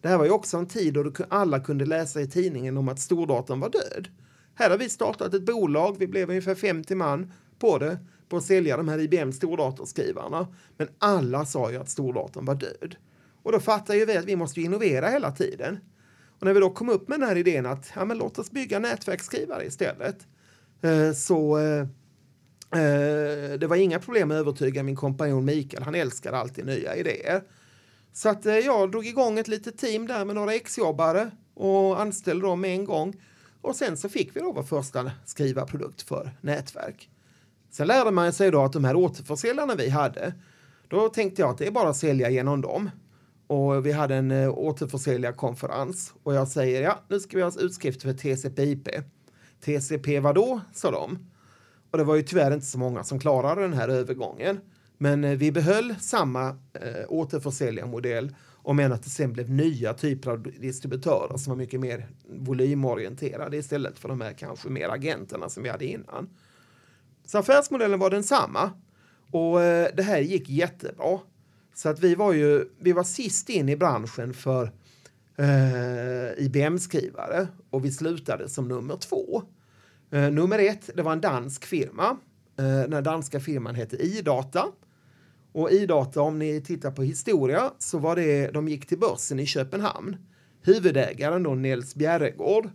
Det 0.00 0.08
här 0.08 0.18
var 0.18 0.24
ju 0.24 0.30
också 0.30 0.56
en 0.56 0.66
tid 0.66 0.94
då 0.94 1.12
alla 1.28 1.60
kunde 1.60 1.86
läsa 1.86 2.20
i 2.20 2.26
tidningen 2.26 2.76
om 2.76 2.88
att 2.88 3.00
stordatorn 3.00 3.60
var 3.60 3.70
död. 3.70 4.08
Här 4.54 4.70
har 4.70 4.78
vi 4.78 4.88
startat 4.88 5.34
ett 5.34 5.46
bolag, 5.46 5.96
vi 5.98 6.06
blev 6.06 6.28
ungefär 6.28 6.54
50 6.54 6.94
man 6.94 7.32
på 7.58 7.78
det, 7.78 7.98
på 8.28 8.36
att 8.36 8.44
sälja 8.44 8.76
de 8.76 8.88
här 8.88 8.98
IBM 8.98 9.32
stordatorskrivarna. 9.32 10.46
Men 10.76 10.88
alla 10.98 11.46
sa 11.46 11.70
ju 11.70 11.76
att 11.76 11.88
stordatorn 11.88 12.44
var 12.44 12.54
död. 12.54 12.96
Och 13.42 13.52
då 13.52 13.60
fattar 13.60 13.94
ju 13.94 14.04
vi 14.04 14.16
att 14.16 14.24
vi 14.24 14.36
måste 14.36 14.60
innovera 14.60 15.08
hela 15.08 15.32
tiden. 15.32 15.78
Och 16.38 16.46
när 16.46 16.54
vi 16.54 16.60
då 16.60 16.70
kom 16.70 16.88
upp 16.88 17.08
med 17.08 17.20
den 17.20 17.28
här 17.28 17.36
idén 17.36 17.66
att 17.66 17.92
ja, 17.94 18.04
men 18.04 18.18
låt 18.18 18.38
oss 18.38 18.50
bygga 18.50 18.78
nätverksskrivare 18.78 19.64
istället. 19.64 20.26
Eh, 20.82 21.12
så 21.12 21.58
eh, 21.58 21.86
Eh, 22.70 23.58
det 23.58 23.66
var 23.66 23.76
inga 23.76 23.98
problem 23.98 24.30
att 24.30 24.34
övertyga 24.34 24.82
min 24.82 24.96
kompanjon 24.96 25.44
Mikael. 25.44 25.82
Han 25.82 25.94
älskar 25.94 26.32
alltid 26.32 26.66
nya 26.66 26.96
idéer. 26.96 27.42
Så 28.12 28.28
att 28.28 28.46
eh, 28.46 28.58
jag 28.58 28.90
drog 28.90 29.06
igång 29.06 29.38
ett 29.38 29.48
litet 29.48 29.78
team 29.78 30.06
där 30.06 30.24
med 30.24 30.34
några 30.34 30.54
exjobbare 30.54 31.30
och 31.54 32.00
anställde 32.00 32.46
dem 32.46 32.60
med 32.60 32.70
en 32.70 32.84
gång. 32.84 33.20
Och 33.60 33.76
sen 33.76 33.96
så 33.96 34.08
fick 34.08 34.36
vi 34.36 34.40
då 34.40 34.52
vår 34.52 34.62
första 34.62 35.10
skrivarprodukt 35.24 36.02
för 36.02 36.30
nätverk. 36.40 37.10
Sen 37.70 37.86
lärde 37.86 38.10
man 38.10 38.32
sig 38.32 38.50
då 38.50 38.62
att 38.62 38.72
de 38.72 38.84
här 38.84 38.96
återförsäljarna 38.96 39.74
vi 39.74 39.88
hade, 39.88 40.34
då 40.88 41.08
tänkte 41.08 41.42
jag 41.42 41.50
att 41.50 41.58
det 41.58 41.66
är 41.66 41.70
bara 41.70 41.88
att 41.88 41.96
sälja 41.96 42.30
genom 42.30 42.60
dem. 42.60 42.90
Och 43.46 43.86
vi 43.86 43.92
hade 43.92 44.14
en 44.14 44.30
eh, 44.30 44.58
återförsäljarkonferens 44.58 46.14
och 46.22 46.34
jag 46.34 46.48
säger 46.48 46.82
ja, 46.82 46.98
nu 47.08 47.20
ska 47.20 47.36
vi 47.36 47.42
ha 47.42 47.52
utskrift 47.60 48.02
för 48.02 48.12
TCP/IP. 48.12 48.88
TCP 49.60 50.20
vadå, 50.20 50.60
sa 50.72 50.90
de. 50.90 51.18
Och 51.90 51.98
det 51.98 52.04
var 52.04 52.16
ju 52.16 52.22
tyvärr 52.22 52.54
inte 52.54 52.66
så 52.66 52.78
många 52.78 53.04
som 53.04 53.18
klarade 53.18 53.60
den 53.60 53.72
här 53.72 53.88
övergången. 53.88 54.60
Men 54.98 55.24
eh, 55.24 55.38
vi 55.38 55.52
behöll 55.52 55.94
samma 56.00 56.48
eh, 56.48 57.04
återförsäljarmodell 57.08 58.34
och 58.68 58.76
menar 58.76 58.94
att 58.94 59.02
det 59.02 59.10
sen 59.10 59.32
blev 59.32 59.50
nya 59.50 59.94
typer 59.94 60.30
av 60.30 60.42
distributörer 60.42 61.36
som 61.36 61.50
var 61.50 61.56
mycket 61.56 61.80
mer 61.80 62.08
volymorienterade 62.28 63.56
istället 63.56 63.98
för 63.98 64.08
de 64.08 64.20
här 64.20 64.32
kanske 64.32 64.68
mer 64.68 64.88
agenterna 64.88 65.48
som 65.48 65.62
vi 65.62 65.68
hade 65.68 65.86
innan. 65.86 66.28
Så 67.26 67.38
affärsmodellen 67.38 67.98
var 67.98 68.10
densamma 68.10 68.70
och 69.30 69.62
eh, 69.62 69.88
det 69.96 70.02
här 70.02 70.18
gick 70.18 70.48
jättebra. 70.48 71.18
Så 71.74 71.88
att 71.88 72.00
vi 72.00 72.14
var 72.14 72.32
ju, 72.32 72.64
vi 72.78 72.92
var 72.92 73.04
sist 73.04 73.48
in 73.48 73.68
i 73.68 73.76
branschen 73.76 74.34
för 74.34 74.72
eh, 75.36 76.44
IBM-skrivare 76.44 77.48
och 77.70 77.84
vi 77.84 77.92
slutade 77.92 78.48
som 78.48 78.68
nummer 78.68 78.96
två. 78.96 79.42
Eh, 80.10 80.30
nummer 80.30 80.58
ett, 80.58 80.90
det 80.94 81.02
var 81.02 81.12
en 81.12 81.20
dansk 81.20 81.64
firma. 81.64 82.16
Eh, 82.58 82.90
den 82.90 83.04
danska 83.04 83.40
firman 83.40 83.74
hette 83.74 83.96
iData. 83.96 84.66
Och 85.52 85.70
iData, 85.70 86.20
om 86.20 86.38
ni 86.38 86.60
tittar 86.60 86.90
på 86.90 87.02
historia, 87.02 87.72
så 87.78 87.98
var 87.98 88.16
det, 88.16 88.50
de 88.50 88.68
gick 88.68 88.86
till 88.86 88.98
börsen 88.98 89.40
i 89.40 89.46
Köpenhamn. 89.46 90.16
Huvudägaren 90.62 91.42
då, 91.42 91.54
Nils 91.54 91.94
Bjerregård, 91.94 92.70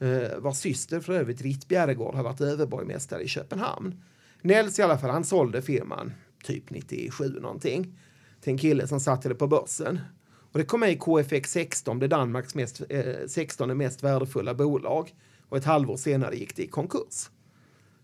eh, 0.00 0.38
vars 0.38 0.56
syster 0.56 1.00
för 1.00 1.12
övrigt, 1.12 1.42
Ritt 1.42 1.68
Bjerregård, 1.68 2.14
har 2.14 2.22
varit 2.22 2.40
överborgmästare 2.40 3.22
i 3.22 3.28
Köpenhamn. 3.28 4.02
Nels 4.42 4.78
i 4.78 4.82
alla 4.82 4.98
fall, 4.98 5.10
han 5.10 5.24
sålde 5.24 5.62
firman 5.62 6.12
typ 6.44 6.70
97 6.70 7.40
någonting 7.40 7.98
till 8.40 8.52
en 8.52 8.58
kille 8.58 8.86
som 8.86 9.00
satte 9.00 9.28
det 9.28 9.34
på 9.34 9.46
börsen. 9.46 10.00
Och 10.52 10.58
det 10.58 10.64
kom 10.64 10.80
med 10.80 10.92
i 10.92 10.98
KFX 10.98 11.52
16, 11.52 11.98
det 11.98 12.08
Danmarks 12.08 12.54
mest, 12.54 12.82
eh, 12.88 13.04
16 13.26 13.76
mest 13.76 14.02
värdefulla 14.02 14.54
bolag. 14.54 15.14
Och 15.52 15.58
ett 15.58 15.64
halvår 15.64 15.96
senare 15.96 16.36
gick 16.36 16.56
det 16.56 16.62
i 16.62 16.66
konkurs. 16.66 17.30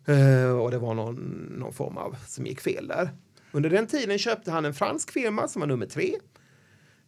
Eh, 0.07 0.51
och 0.51 0.71
det 0.71 0.79
var 0.79 0.95
någon, 0.95 1.17
någon 1.59 1.73
form 1.73 1.97
av 1.97 2.17
som 2.27 2.47
gick 2.47 2.61
fel 2.61 2.89
där. 2.89 3.11
Under 3.53 3.71
den 3.71 3.87
tiden 3.87 4.19
köpte 4.19 4.51
han 4.51 4.65
en 4.65 4.75
fransk 4.75 5.11
firma 5.11 5.49
som 5.49 5.61
var 5.61 5.67
nummer 5.67 5.87
tre. 5.87 6.15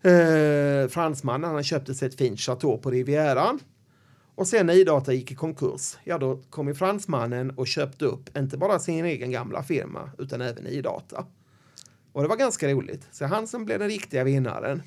Eh, 0.03 0.89
fransmannen, 0.89 1.51
han 1.51 1.65
köpte 1.65 1.95
sig 1.95 2.09
ett 2.09 2.15
fint 2.15 2.41
chateau 2.41 2.79
på 2.79 2.91
Rivieran. 2.91 3.59
Och 4.35 4.47
sen 4.47 4.67
när 4.67 4.75
Idata 4.75 5.13
gick 5.13 5.33
i 5.33 5.35
konkurs, 5.35 5.97
ja 6.05 6.19
då 6.19 6.43
kom 6.51 6.69
ju 6.69 6.75
fransmannen 6.75 7.51
och 7.51 7.67
köpte 7.67 8.05
upp 8.05 8.37
inte 8.37 8.57
bara 8.57 8.79
sin 8.79 9.05
egen 9.05 9.31
gamla 9.31 9.63
firma 9.63 10.11
utan 10.19 10.41
även 10.41 10.67
Idata. 10.67 11.25
Och 12.13 12.23
det 12.23 12.29
var 12.29 12.37
ganska 12.37 12.69
roligt. 12.69 13.09
Så 13.11 13.25
han 13.25 13.47
som 13.47 13.65
blev 13.65 13.79
den 13.79 13.89
riktiga 13.89 14.25
vinnaren. 14.25 14.83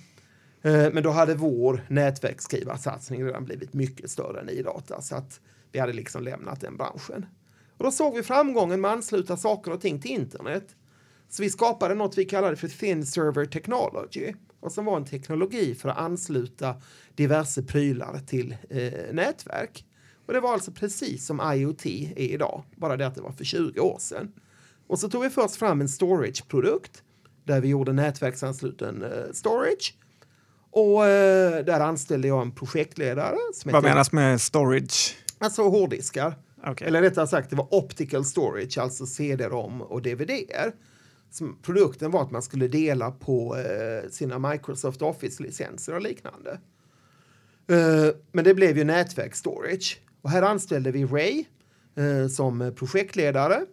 Eh, 0.63 0.93
men 0.93 1.03
då 1.03 1.09
hade 1.09 1.35
vår 1.35 1.85
nätverksskrivarsatsning 1.87 3.25
redan 3.25 3.45
blivit 3.45 3.73
mycket 3.73 4.11
större 4.11 4.39
än 4.39 4.49
Idata 4.49 5.01
så 5.01 5.15
att 5.15 5.39
vi 5.71 5.79
hade 5.79 5.93
liksom 5.93 6.23
lämnat 6.23 6.61
den 6.61 6.77
branschen. 6.77 7.25
Och 7.77 7.83
då 7.83 7.91
såg 7.91 8.15
vi 8.15 8.23
framgången 8.23 8.81
med 8.81 8.91
att 8.91 8.97
ansluta 8.97 9.37
saker 9.37 9.71
och 9.71 9.81
ting 9.81 10.01
till 10.01 10.11
internet. 10.11 10.75
Så 11.29 11.43
vi 11.43 11.49
skapade 11.49 11.95
något 11.95 12.17
vi 12.17 12.25
kallade 12.25 12.55
för 12.55 12.67
Thin 12.67 13.05
Server 13.05 13.45
Technology 13.45 14.33
och 14.59 14.71
som 14.71 14.85
var 14.85 14.97
en 14.97 15.05
teknologi 15.05 15.75
för 15.75 15.89
att 15.89 15.97
ansluta 15.97 16.75
diverse 17.15 17.63
prylar 17.63 18.19
till 18.27 18.57
eh, 18.69 19.13
nätverk. 19.13 19.85
Och 20.25 20.33
det 20.33 20.39
var 20.39 20.53
alltså 20.53 20.71
precis 20.71 21.25
som 21.25 21.41
IoT 21.53 21.85
är 21.85 22.19
idag, 22.19 22.63
bara 22.75 22.97
det 22.97 23.07
att 23.07 23.15
det 23.15 23.21
var 23.21 23.31
för 23.31 23.43
20 23.43 23.79
år 23.79 23.97
sedan. 23.99 24.31
Och 24.87 24.99
så 24.99 25.09
tog 25.09 25.23
vi 25.23 25.29
först 25.29 25.55
fram 25.55 25.81
en 25.81 25.89
storage-produkt 25.89 27.03
där 27.43 27.61
vi 27.61 27.67
gjorde 27.67 27.93
nätverksansluten 27.93 29.03
eh, 29.03 29.31
storage. 29.31 29.95
Och 30.75 31.05
eh, 31.05 31.65
där 31.65 31.79
anställde 31.79 32.27
jag 32.27 32.41
en 32.41 32.51
projektledare. 32.51 33.37
Som 33.53 33.71
Vad 33.71 33.83
menas 33.83 34.11
med 34.11 34.41
storage? 34.41 35.15
Alltså 35.37 35.69
hårddiskar. 35.69 36.35
Okay. 36.71 36.87
Eller 36.87 37.01
rättare 37.01 37.27
sagt, 37.27 37.49
det 37.49 37.55
var 37.55 37.67
optical 37.73 38.25
storage, 38.25 38.77
alltså 38.77 39.05
CD-ROM 39.05 39.81
och 39.81 40.01
DVD-er 40.01 40.73
produkten 41.61 42.11
var 42.11 42.21
att 42.21 42.31
man 42.31 42.41
skulle 42.41 42.67
dela 42.67 43.11
på 43.11 43.57
eh, 43.57 44.09
sina 44.09 44.39
Microsoft 44.39 45.01
Office-licenser 45.01 45.95
och 45.95 46.01
liknande. 46.01 46.59
Eh, 47.69 48.15
men 48.31 48.43
det 48.43 48.53
blev 48.53 48.77
ju 48.77 48.83
nätverksstorage. 48.83 50.01
Och 50.21 50.29
här 50.29 50.41
anställde 50.41 50.91
vi 50.91 51.05
Ray 51.05 51.45
eh, 51.95 52.27
som 52.27 52.73
projektledare. 52.75 53.65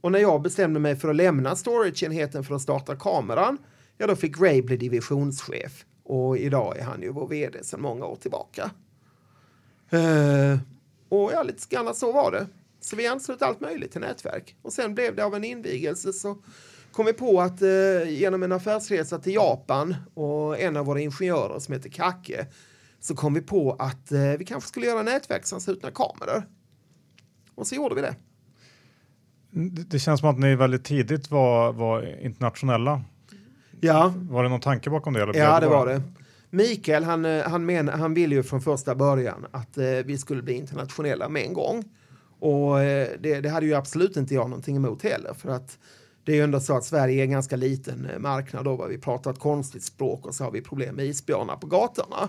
Och 0.00 0.12
när 0.12 0.18
jag 0.18 0.42
bestämde 0.42 0.80
mig 0.80 0.96
för 0.96 1.08
att 1.08 1.16
lämna 1.16 1.56
storageenheten 1.56 2.44
för 2.44 2.54
att 2.54 2.62
starta 2.62 2.96
kameran, 2.96 3.58
ja 3.98 4.06
då 4.06 4.16
fick 4.16 4.40
Ray 4.40 4.62
bli 4.62 4.76
divisionschef. 4.76 5.84
Och 6.10 6.38
idag 6.38 6.78
är 6.78 6.84
han 6.84 7.02
ju 7.02 7.12
vår 7.12 7.28
vd 7.28 7.64
sedan 7.64 7.80
många 7.80 8.06
år 8.06 8.16
tillbaka. 8.16 8.70
Uh, 9.92 10.58
och 11.08 11.32
ja, 11.32 11.42
lite 11.42 11.74
grann 11.74 11.94
så 11.94 12.12
var 12.12 12.32
det. 12.32 12.46
Så 12.80 12.96
vi 12.96 13.06
anslöt 13.06 13.42
allt 13.42 13.60
möjligt 13.60 13.92
till 13.92 14.00
nätverk. 14.00 14.56
Och 14.62 14.72
sen 14.72 14.94
blev 14.94 15.16
det 15.16 15.24
av 15.24 15.34
en 15.34 15.44
invigelse 15.44 16.12
så 16.12 16.38
kom 16.92 17.06
vi 17.06 17.12
på 17.12 17.40
att 17.40 17.62
eh, 17.62 18.08
genom 18.08 18.42
en 18.42 18.52
affärsresa 18.52 19.18
till 19.18 19.34
Japan 19.34 19.96
och 20.14 20.60
en 20.60 20.76
av 20.76 20.86
våra 20.86 21.00
ingenjörer 21.00 21.58
som 21.58 21.74
heter 21.74 21.90
Kacke 21.90 22.46
så 23.00 23.14
kom 23.14 23.34
vi 23.34 23.40
på 23.40 23.76
att 23.78 24.12
eh, 24.12 24.32
vi 24.38 24.44
kanske 24.44 24.68
skulle 24.68 24.86
göra 24.86 25.02
nätverksanslutna 25.02 25.90
kameror. 25.90 26.42
Och 27.54 27.66
så 27.66 27.74
gjorde 27.74 27.94
vi 27.94 28.00
det. 28.00 28.14
Det 29.86 29.98
känns 29.98 30.20
som 30.20 30.28
att 30.28 30.38
ni 30.38 30.56
väldigt 30.56 30.84
tidigt 30.84 31.30
var, 31.30 31.72
var 31.72 32.20
internationella. 32.20 33.04
Ja. 33.80 34.14
Var 34.16 34.42
det 34.42 34.48
någon 34.48 34.60
tanke 34.60 34.90
bakom 34.90 35.12
det? 35.12 35.22
Eller 35.22 35.34
ja, 35.34 35.60
det 35.60 35.68
var 35.68 35.86
det. 35.86 36.02
Mikael, 36.50 37.04
han, 37.04 37.24
eh, 37.24 37.42
han, 37.42 37.66
men, 37.66 37.88
han 37.88 38.14
ville 38.14 38.34
ju 38.34 38.42
från 38.42 38.60
första 38.60 38.94
början 38.94 39.46
att 39.50 39.78
eh, 39.78 39.84
vi 39.84 40.18
skulle 40.18 40.42
bli 40.42 40.52
internationella 40.52 41.28
med 41.28 41.42
en 41.42 41.52
gång. 41.52 41.84
Och 42.40 42.80
eh, 42.80 43.08
det, 43.20 43.40
det, 43.40 43.48
hade 43.48 43.66
ju 43.66 43.74
absolut 43.74 44.16
inte 44.16 44.34
jag 44.34 44.50
någonting 44.50 44.76
emot 44.76 45.02
heller. 45.02 45.34
För 45.34 45.48
att 45.48 45.78
det 46.24 46.32
är 46.32 46.36
ju 46.36 46.42
ändå 46.42 46.60
så 46.60 46.76
att 46.76 46.84
Sverige 46.84 47.20
är 47.20 47.24
en 47.24 47.30
ganska 47.30 47.56
liten 47.56 48.06
eh, 48.06 48.18
marknad 48.18 48.64
då, 48.64 48.86
vi 48.86 48.98
pratar 48.98 49.30
ett 49.30 49.38
konstigt 49.38 49.82
språk 49.82 50.26
och 50.26 50.34
så 50.34 50.44
har 50.44 50.50
vi 50.50 50.60
problem 50.60 50.94
med 50.96 51.06
isbjörnar 51.06 51.56
på 51.56 51.66
gatorna. 51.66 52.28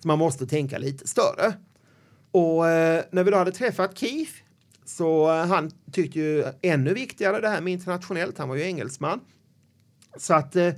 Så 0.00 0.08
man 0.08 0.18
måste 0.18 0.46
tänka 0.46 0.78
lite 0.78 1.08
större. 1.08 1.52
Och 2.30 2.68
eh, 2.68 3.04
när 3.10 3.24
vi 3.24 3.30
då 3.30 3.36
hade 3.36 3.52
träffat 3.52 3.98
Keith 3.98 4.32
så 4.84 5.30
eh, 5.30 5.46
han 5.46 5.70
tyckte 5.92 6.18
ju 6.18 6.44
ännu 6.62 6.94
viktigare 6.94 7.40
det 7.40 7.48
här 7.48 7.60
med 7.60 7.72
internationellt. 7.72 8.38
Han 8.38 8.48
var 8.48 8.56
ju 8.56 8.62
engelsman. 8.62 9.20
Så 10.16 10.34
att 10.34 10.56
eh, 10.56 10.72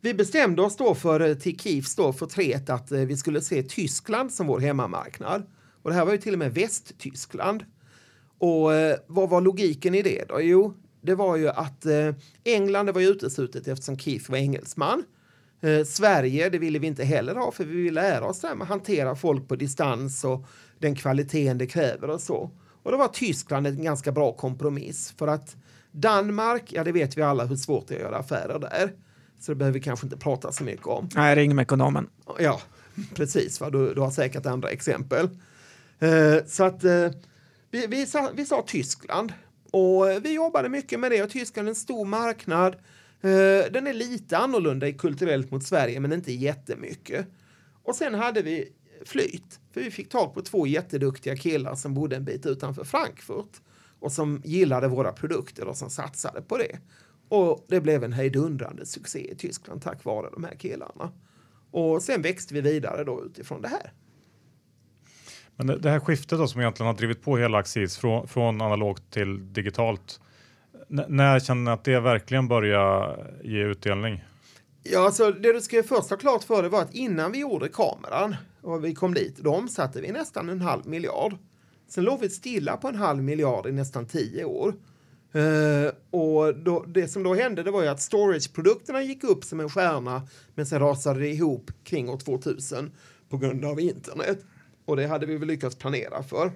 vi 0.00 0.14
bestämde 0.14 0.62
oss 0.62 0.76
då 0.76 0.94
för, 0.94 1.20
eh, 1.20 1.34
till 1.34 1.58
KIFs 1.58 1.96
då, 1.96 2.12
för 2.12 2.26
att 2.72 2.92
eh, 2.92 3.00
vi 3.00 3.16
skulle 3.16 3.40
se 3.40 3.62
Tyskland 3.62 4.32
som 4.32 4.46
vår 4.46 4.60
hemmamarknad. 4.60 5.42
Och 5.82 5.90
det 5.90 5.96
här 5.96 6.04
var 6.04 6.12
ju 6.12 6.18
till 6.18 6.32
och 6.32 6.38
med 6.38 6.54
Västtyskland. 6.54 7.64
Och 8.38 8.74
eh, 8.74 8.96
vad 9.06 9.28
var 9.28 9.40
logiken 9.40 9.94
i 9.94 10.02
det 10.02 10.24
då? 10.28 10.40
Jo, 10.40 10.74
det 11.00 11.14
var 11.14 11.36
ju 11.36 11.48
att 11.48 11.86
eh, 11.86 12.14
England 12.44 12.86
det 12.86 12.92
var 12.92 13.00
ju 13.00 13.08
uteslutet 13.08 13.68
eftersom 13.68 13.98
Keith 13.98 14.30
var 14.30 14.38
engelsman. 14.38 15.04
Eh, 15.60 15.84
Sverige, 15.84 16.50
det 16.50 16.58
ville 16.58 16.78
vi 16.78 16.86
inte 16.86 17.04
heller 17.04 17.34
ha 17.34 17.52
för 17.52 17.64
vi 17.64 17.82
ville 17.82 18.00
lära 18.00 18.26
oss 18.26 18.40
det 18.40 18.48
här 18.48 18.54
med 18.54 18.62
att 18.62 18.68
hantera 18.68 19.16
folk 19.16 19.48
på 19.48 19.56
distans 19.56 20.24
och 20.24 20.46
den 20.78 20.94
kvaliteten 20.94 21.58
det 21.58 21.66
kräver 21.66 22.10
och 22.10 22.20
så. 22.20 22.50
Och 22.82 22.92
då 22.92 22.98
var 22.98 23.08
Tyskland 23.08 23.66
en 23.66 23.82
ganska 23.82 24.12
bra 24.12 24.32
kompromiss 24.32 25.14
för 25.18 25.28
att 25.28 25.56
Danmark, 25.92 26.72
ja 26.72 26.84
det 26.84 26.92
vet 26.92 27.18
vi 27.18 27.22
alla 27.22 27.44
hur 27.44 27.56
svårt 27.56 27.88
det 27.88 27.94
är 27.94 27.96
att 27.96 28.02
göra 28.02 28.18
affärer 28.18 28.58
där. 28.58 28.92
Så 29.40 29.52
det 29.52 29.56
behöver 29.56 29.78
vi 29.78 29.84
kanske 29.84 30.06
inte 30.06 30.16
prata 30.16 30.52
så 30.52 30.64
mycket 30.64 30.86
om. 30.86 31.08
Nej, 31.14 31.36
ring 31.36 31.54
med 31.54 31.62
ekonomen. 31.62 32.08
Ja, 32.38 32.60
precis. 33.14 33.60
Va? 33.60 33.70
Du, 33.70 33.94
du 33.94 34.00
har 34.00 34.10
säkert 34.10 34.46
andra 34.46 34.70
exempel. 34.70 35.28
Eh, 35.98 36.44
så 36.46 36.64
att 36.64 36.84
eh, 36.84 37.10
vi, 37.70 37.86
vi, 37.86 38.06
sa, 38.06 38.30
vi 38.34 38.44
sa 38.44 38.64
Tyskland 38.66 39.32
och 39.70 40.04
vi 40.22 40.34
jobbade 40.34 40.68
mycket 40.68 41.00
med 41.00 41.10
det 41.10 41.22
och 41.22 41.30
Tyskland 41.30 41.68
är 41.68 41.70
en 41.70 41.76
stor 41.76 42.04
marknad. 42.04 42.74
Eh, 43.20 43.72
den 43.72 43.86
är 43.86 43.92
lite 43.92 44.38
annorlunda 44.38 44.92
kulturellt 44.92 45.50
mot 45.50 45.64
Sverige, 45.64 46.00
men 46.00 46.12
inte 46.12 46.32
jättemycket. 46.32 47.26
Och 47.82 47.94
sen 47.94 48.14
hade 48.14 48.42
vi 48.42 48.72
flyt, 49.04 49.60
för 49.72 49.80
vi 49.80 49.90
fick 49.90 50.08
tag 50.08 50.34
på 50.34 50.42
två 50.42 50.66
jätteduktiga 50.66 51.36
killar 51.36 51.74
som 51.74 51.94
bodde 51.94 52.16
en 52.16 52.24
bit 52.24 52.46
utanför 52.46 52.84
Frankfurt 52.84 53.60
och 54.00 54.12
som 54.12 54.42
gillade 54.44 54.88
våra 54.88 55.12
produkter 55.12 55.68
och 55.68 55.76
som 55.76 55.90
satsade 55.90 56.42
på 56.42 56.56
det. 56.58 56.78
Och 57.28 57.64
det 57.68 57.80
blev 57.80 58.04
en 58.04 58.12
hejdundrande 58.12 58.86
succé 58.86 59.32
i 59.32 59.34
Tyskland 59.34 59.82
tack 59.82 60.04
vare 60.04 60.30
de 60.32 60.44
här 60.44 60.54
killarna. 60.54 61.12
Och 61.70 62.02
sen 62.02 62.22
växte 62.22 62.54
vi 62.54 62.60
vidare 62.60 63.04
då 63.04 63.24
utifrån 63.24 63.62
det 63.62 63.68
här. 63.68 63.92
Men 65.56 65.66
det, 65.66 65.78
det 65.78 65.90
här 65.90 66.00
skiftet 66.00 66.38
då 66.38 66.48
som 66.48 66.60
egentligen 66.60 66.86
har 66.86 66.94
drivit 66.94 67.22
på 67.22 67.36
hela 67.36 67.58
Axis 67.58 67.98
från, 67.98 68.28
från 68.28 68.60
analogt 68.60 69.10
till 69.10 69.52
digitalt. 69.52 70.20
N 70.90 71.04
när 71.08 71.40
känner 71.40 71.62
ni 71.62 71.70
att 71.70 71.84
det 71.84 72.00
verkligen 72.00 72.48
börjar 72.48 73.26
ge 73.44 73.64
utdelning? 73.64 74.24
Ja, 74.82 75.04
alltså 75.04 75.30
det 75.30 75.52
du 75.52 75.60
ska 75.60 75.82
först 75.82 76.10
ha 76.10 76.16
klart 76.16 76.44
för 76.44 76.62
dig 76.62 76.70
var 76.70 76.82
att 76.82 76.94
innan 76.94 77.32
vi 77.32 77.38
gjorde 77.38 77.68
kameran 77.68 78.36
och 78.62 78.84
vi 78.84 78.94
kom 78.94 79.14
dit, 79.14 79.36
då 79.38 79.54
omsatte 79.54 80.00
vi 80.00 80.12
nästan 80.12 80.48
en 80.48 80.60
halv 80.60 80.86
miljard. 80.86 81.36
Sen 81.88 82.04
låg 82.04 82.20
vi 82.20 82.30
stilla 82.30 82.76
på 82.76 82.88
en 82.88 82.94
halv 82.94 83.22
miljard 83.22 83.66
i 83.66 83.72
nästan 83.72 84.06
tio 84.06 84.44
år. 84.44 84.74
Uh, 85.36 85.90
och 86.10 86.56
då, 86.56 86.84
det 86.88 87.08
som 87.08 87.22
då 87.22 87.34
hände 87.34 87.62
det 87.62 87.70
var 87.70 87.82
ju 87.82 87.88
att 87.88 88.00
storage-produkterna 88.00 89.02
gick 89.02 89.24
upp 89.24 89.44
som 89.44 89.60
en 89.60 89.70
stjärna 89.70 90.28
men 90.54 90.66
sen 90.66 90.80
rasade 90.80 91.20
det 91.20 91.28
ihop 91.28 91.70
kring 91.84 92.08
år 92.08 92.18
2000 92.18 92.92
på 93.28 93.38
grund 93.38 93.64
av 93.64 93.80
internet. 93.80 94.38
Och 94.84 94.96
det 94.96 95.06
hade 95.06 95.26
vi 95.26 95.36
väl 95.36 95.48
lyckats 95.48 95.76
planera 95.76 96.22
för. 96.22 96.52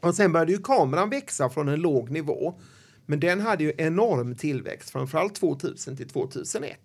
Och 0.00 0.14
sen 0.14 0.32
började 0.32 0.52
ju 0.52 0.58
kameran 0.58 1.10
växa 1.10 1.50
från 1.50 1.68
en 1.68 1.80
låg 1.80 2.10
nivå. 2.10 2.60
Men 3.06 3.20
den 3.20 3.40
hade 3.40 3.64
ju 3.64 3.72
enorm 3.78 4.36
tillväxt, 4.36 4.90
framförallt 4.90 5.34
2000 5.34 5.96
till 5.96 6.08
2001. 6.08 6.78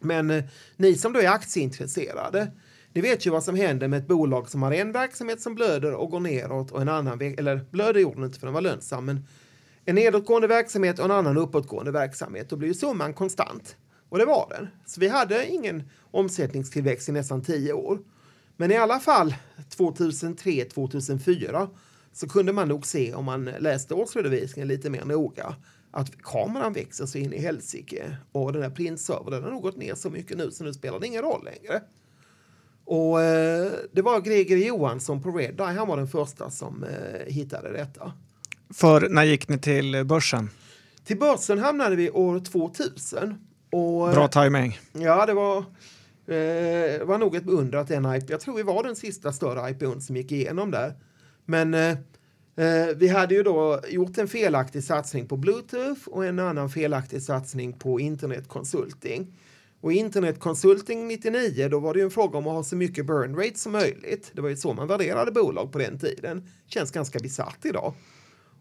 Men 0.00 0.30
eh, 0.30 0.44
ni 0.76 0.94
som 0.94 1.12
då 1.12 1.20
är 1.20 1.28
aktieintresserade, 1.28 2.52
ni 2.92 3.00
vet 3.00 3.26
ju 3.26 3.30
vad 3.30 3.44
som 3.44 3.54
händer 3.54 3.88
med 3.88 3.98
ett 3.98 4.08
bolag 4.08 4.50
som 4.50 4.62
har 4.62 4.72
en 4.72 4.92
verksamhet 4.92 5.40
som 5.40 5.54
blöder 5.54 5.94
och 5.94 6.10
går 6.10 6.20
neråt 6.20 6.70
och 6.70 6.82
en 6.82 6.88
annan, 6.88 7.20
eller 7.20 7.66
blöder 7.70 8.00
gjorde 8.00 8.16
den 8.16 8.24
inte 8.24 8.38
för 8.38 8.46
den 8.46 8.54
var 8.54 8.60
lönsam, 8.60 9.04
men 9.04 9.26
en 9.84 9.94
nedåtgående 9.94 10.48
verksamhet 10.48 10.98
och 10.98 11.04
en 11.04 11.10
annan 11.10 11.36
uppåtgående 11.36 11.90
verksamhet, 11.90 12.50
då 12.50 12.56
blir 12.56 12.68
ju 12.68 12.74
summan 12.74 13.14
konstant. 13.14 13.76
Och 14.08 14.18
det 14.18 14.24
var 14.24 14.46
den. 14.50 14.68
Så 14.86 15.00
vi 15.00 15.08
hade 15.08 15.46
ingen 15.46 15.82
omsättningstillväxt 16.10 17.08
i 17.08 17.12
nästan 17.12 17.42
tio 17.42 17.72
år. 17.72 17.98
Men 18.56 18.70
i 18.70 18.76
alla 18.76 19.00
fall 19.00 19.34
2003, 19.68 20.64
2004 20.64 21.68
så 22.12 22.28
kunde 22.28 22.52
man 22.52 22.68
nog 22.68 22.86
se 22.86 23.14
om 23.14 23.24
man 23.24 23.44
läste 23.44 23.94
årsredovisningen 23.94 24.68
lite 24.68 24.90
mer 24.90 25.04
noga 25.04 25.56
att 25.90 26.22
kameran 26.22 26.72
växer 26.72 27.06
så 27.06 27.18
in 27.18 27.32
i 27.32 27.38
helsike 27.38 28.16
och 28.32 28.52
den 28.52 28.62
här 28.62 28.70
printservern 28.70 29.42
har 29.42 29.50
nog 29.50 29.62
gått 29.62 29.76
ner 29.76 29.94
så 29.94 30.10
mycket 30.10 30.38
nu 30.38 30.50
så 30.50 30.64
nu 30.64 30.72
spelar 30.72 31.00
det 31.00 31.06
ingen 31.06 31.22
roll 31.22 31.44
längre. 31.44 31.82
Och 32.90 33.22
eh, 33.22 33.72
det 33.92 34.02
var 34.02 34.20
Greger 34.20 34.56
Johansson 34.56 35.22
på 35.22 35.30
Red 35.30 35.60
Eye, 35.60 35.78
han 35.78 35.88
var 35.88 35.96
den 35.96 36.08
första 36.08 36.50
som 36.50 36.84
eh, 36.84 37.32
hittade 37.32 37.72
detta. 37.72 38.12
För 38.74 39.08
när 39.08 39.24
gick 39.24 39.48
ni 39.48 39.58
till 39.58 40.04
börsen? 40.04 40.50
Till 41.04 41.18
börsen 41.18 41.58
hamnade 41.58 41.96
vi 41.96 42.10
år 42.10 42.40
2000. 42.40 43.34
Och, 43.70 44.10
Bra 44.10 44.28
timing. 44.28 44.78
Ja, 44.92 45.26
det 45.26 45.34
var, 45.34 45.58
eh, 45.58 47.04
var 47.06 47.18
nog 47.18 47.36
ett 47.36 47.46
under 47.46 47.78
att 47.78 47.88
den 47.88 48.14
IP, 48.14 48.30
jag 48.30 48.40
tror 48.40 48.56
vi 48.56 48.62
var 48.62 48.82
den 48.82 48.96
sista 48.96 49.32
större 49.32 49.70
IPOn 49.70 50.00
som 50.00 50.16
gick 50.16 50.32
igenom 50.32 50.70
där. 50.70 50.94
Men 51.44 51.74
eh, 51.74 51.90
eh, 52.56 52.86
vi 52.96 53.08
hade 53.08 53.34
ju 53.34 53.42
då 53.42 53.80
gjort 53.88 54.18
en 54.18 54.28
felaktig 54.28 54.84
satsning 54.84 55.26
på 55.26 55.36
Bluetooth 55.36 56.08
och 56.08 56.24
en 56.24 56.38
annan 56.38 56.70
felaktig 56.70 57.22
satsning 57.22 57.72
på 57.72 58.00
internetkonsulting. 58.00 59.32
Och 59.80 59.92
internetkonsulting 59.92 61.08
99, 61.08 61.68
då 61.68 61.78
var 61.78 61.94
det 61.94 61.98
ju 61.98 62.04
en 62.04 62.10
fråga 62.10 62.38
om 62.38 62.46
att 62.46 62.52
ha 62.52 62.64
så 62.64 62.76
mycket 62.76 63.06
burn 63.06 63.36
rate 63.36 63.58
som 63.58 63.72
möjligt. 63.72 64.30
Det 64.34 64.40
var 64.40 64.48
ju 64.48 64.56
så 64.56 64.72
man 64.72 64.88
värderade 64.88 65.32
bolag 65.32 65.72
på 65.72 65.78
den 65.78 65.98
tiden. 65.98 66.48
Känns 66.66 66.90
ganska 66.90 67.18
bisarrt 67.18 67.64
idag. 67.64 67.94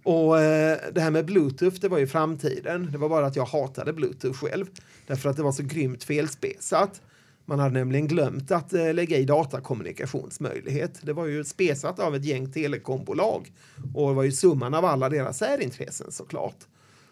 Och 0.04 0.40
eh, 0.40 0.78
det 0.94 1.02
här 1.02 1.12
med 1.12 1.26
Bluetooth, 1.26 1.80
det 1.80 1.88
var 1.88 1.98
ju 1.98 2.08
framtiden. 2.08 2.92
Det 2.92 2.98
var 2.98 3.10
bara 3.10 3.26
att 3.26 3.36
jag 3.36 3.46
hatade 3.46 3.94
Bluetooth 3.94 4.40
själv. 4.40 4.66
Därför 5.08 5.30
att 5.30 5.38
det 5.38 5.44
var 5.44 5.52
så 5.52 5.64
grymt 5.64 6.04
felspesat. 6.04 7.02
Man 7.46 7.60
hade 7.60 7.74
nämligen 7.74 8.08
glömt 8.08 8.52
att 8.52 8.74
eh, 8.74 8.94
lägga 8.94 9.18
i 9.18 9.26
datakommunikationsmöjlighet. 9.26 11.00
Det 11.02 11.14
var 11.14 11.26
ju 11.26 11.44
spesat 11.44 12.00
av 12.00 12.16
ett 12.16 12.26
gäng 12.26 12.52
telekombolag. 12.52 13.52
Och 13.96 14.10
det 14.10 14.16
var 14.16 14.24
ju 14.24 14.32
summan 14.32 14.74
av 14.74 14.86
alla 14.86 15.10
deras 15.10 15.38
särintressen 15.38 16.12
såklart. 16.12 16.58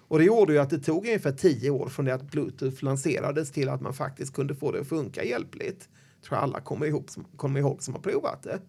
Och 0.08 0.20
det 0.20 0.26
gjorde 0.26 0.54
ju 0.54 0.60
att 0.60 0.70
det 0.70 0.80
tog 0.80 1.06
ungefär 1.06 1.32
tio 1.32 1.70
år 1.70 1.90
från 1.90 2.06
det 2.06 2.14
att 2.14 2.32
Bluetooth 2.32 2.84
lanserades 2.84 3.52
till 3.52 3.70
att 3.70 3.82
man 3.82 3.94
faktiskt 3.94 4.34
kunde 4.34 4.56
få 4.56 4.72
det 4.72 4.80
att 4.80 4.88
funka 4.88 5.24
hjälpligt. 5.24 5.90
Tror 6.26 6.38
jag 6.38 6.44
alla 6.44 6.60
kommer 6.60 6.86
ihåg, 6.86 7.10
kommer 7.36 7.60
ihåg 7.60 7.84
som 7.84 7.94
har 7.94 8.02
provat 8.02 8.44
det. 8.44 8.60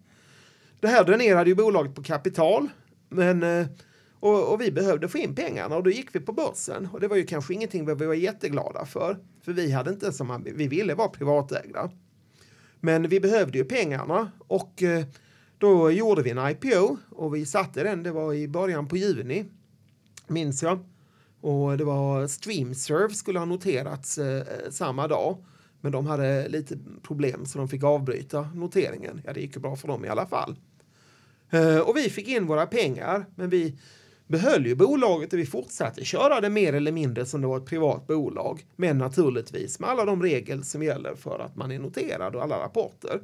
Det 0.79 0.87
här 0.87 1.03
dränerade 1.03 1.49
ju 1.49 1.55
bolaget 1.55 1.95
på 1.95 2.03
kapital. 2.03 2.67
Men 3.09 3.43
eh, 3.43 3.67
och, 4.19 4.53
och, 4.53 4.61
vi 4.61 4.71
behövde 4.71 5.07
få 5.07 5.17
in 5.17 5.35
pengarna 5.35 5.75
och 5.75 5.83
då 5.83 5.89
gick 5.89 6.15
vi 6.15 6.19
på 6.19 6.33
börsen. 6.33 6.87
Och 6.91 6.99
det 6.99 7.07
var 7.07 7.15
ju 7.15 7.25
kanske 7.25 7.53
ingenting 7.53 7.85
vi 7.85 8.05
var 8.05 8.13
jätteglada 8.13 8.85
för. 8.85 9.17
För 9.41 9.53
vi 9.53 9.71
hade 9.71 9.89
inte 9.89 10.11
som 10.11 10.43
vi 10.55 10.67
ville 10.67 10.95
vara 10.95 11.07
privatägda. 11.07 11.91
Men 12.79 13.09
vi 13.09 13.19
behövde 13.19 13.57
ju 13.57 13.65
pengarna 13.65 14.31
och 14.47 14.83
eh, 14.83 15.05
då 15.57 15.91
gjorde 15.91 16.21
vi 16.21 16.29
en 16.29 16.49
IPO 16.49 16.97
och 17.09 17.35
vi 17.35 17.45
satte 17.45 17.83
den, 17.83 18.03
det 18.03 18.11
var 18.11 18.33
i 18.33 18.47
början 18.47 18.87
på 18.87 18.97
juni, 18.97 19.45
minns 20.27 20.63
jag. 20.63 20.79
Och 21.41 21.77
det 21.77 21.83
var 21.83 22.27
Streamserve 22.27 23.13
skulle 23.13 23.39
ha 23.39 23.45
noterats 23.45 24.17
eh, 24.17 24.43
samma 24.69 25.07
dag. 25.07 25.37
Men 25.81 25.91
de 25.91 26.05
hade 26.05 26.47
lite 26.47 26.77
problem 27.03 27.45
så 27.45 27.57
de 27.57 27.67
fick 27.67 27.83
avbryta 27.83 28.49
noteringen. 28.55 29.21
Ja, 29.25 29.33
det 29.33 29.41
gick 29.41 29.55
ju 29.55 29.61
bra 29.61 29.75
för 29.75 29.87
dem 29.87 30.05
i 30.05 30.09
alla 30.09 30.27
fall. 30.27 30.55
Eh, 31.49 31.79
och 31.79 31.97
vi 31.97 32.09
fick 32.09 32.27
in 32.27 32.47
våra 32.47 32.65
pengar, 32.65 33.25
men 33.35 33.49
vi 33.49 33.75
behöll 34.27 34.65
ju 34.65 34.75
bolaget 34.75 35.33
och 35.33 35.39
vi 35.39 35.45
fortsatte 35.45 36.05
köra 36.05 36.41
det 36.41 36.49
mer 36.49 36.73
eller 36.73 36.91
mindre 36.91 37.25
som 37.25 37.41
det 37.41 37.47
var 37.47 37.57
ett 37.57 37.65
privat 37.65 38.07
bolag. 38.07 38.65
Men 38.75 38.97
naturligtvis 38.97 39.79
med 39.79 39.89
alla 39.89 40.05
de 40.05 40.23
regler 40.23 40.61
som 40.61 40.83
gäller 40.83 41.15
för 41.15 41.39
att 41.39 41.55
man 41.55 41.71
är 41.71 41.79
noterad 41.79 42.35
och 42.35 42.43
alla 42.43 42.59
rapporter. 42.59 43.21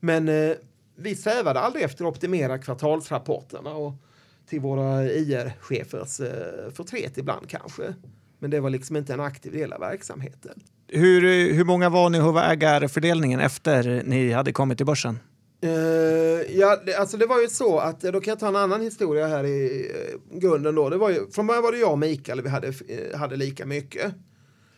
Men 0.00 0.28
eh, 0.28 0.56
vi 0.96 1.16
strävade 1.16 1.60
aldrig 1.60 1.84
efter 1.84 2.04
att 2.04 2.10
optimera 2.10 2.58
kvartalsrapporterna 2.58 3.74
och 3.74 3.92
till 4.48 4.60
våra 4.60 5.04
IR-chefers 5.04 6.20
eh, 6.20 6.72
förtret 6.72 7.18
ibland 7.18 7.48
kanske. 7.48 7.94
Men 8.38 8.50
det 8.50 8.60
var 8.60 8.70
liksom 8.70 8.96
inte 8.96 9.14
en 9.14 9.20
aktiv 9.20 9.52
del 9.52 9.72
av 9.72 9.80
verksamheten. 9.80 10.62
Hur, 10.88 11.52
hur 11.52 11.64
många 11.64 11.88
var 11.88 12.10
ni 12.10 12.20
och 12.20 12.24
hur 12.24 12.32
var 12.32 12.42
ägarfördelningen 12.42 13.40
efter 13.40 14.02
ni 14.04 14.32
hade 14.32 14.52
kommit 14.52 14.78
till 14.78 14.86
börsen? 14.86 15.18
Uh, 15.64 15.70
ja, 16.58 16.82
det, 16.86 16.94
alltså 16.94 17.16
det 17.16 17.26
var 17.26 17.40
ju 17.40 17.48
så 17.48 17.78
att, 17.78 18.00
då 18.00 18.20
kan 18.20 18.32
jag 18.32 18.38
ta 18.38 18.48
en 18.48 18.56
annan 18.56 18.80
historia 18.80 19.26
här 19.26 19.44
i 19.44 19.90
uh, 20.32 20.38
grunden 20.38 20.74
då. 20.74 20.88
Det 20.88 20.96
var 20.96 21.10
ju, 21.10 21.30
från 21.30 21.46
början 21.46 21.62
var 21.62 21.72
det 21.72 21.78
jag 21.78 21.92
och 21.92 21.98
Mikael, 21.98 22.42
vi 22.42 22.48
hade, 22.48 22.68
uh, 22.68 23.16
hade 23.16 23.36
lika 23.36 23.66
mycket. 23.66 24.14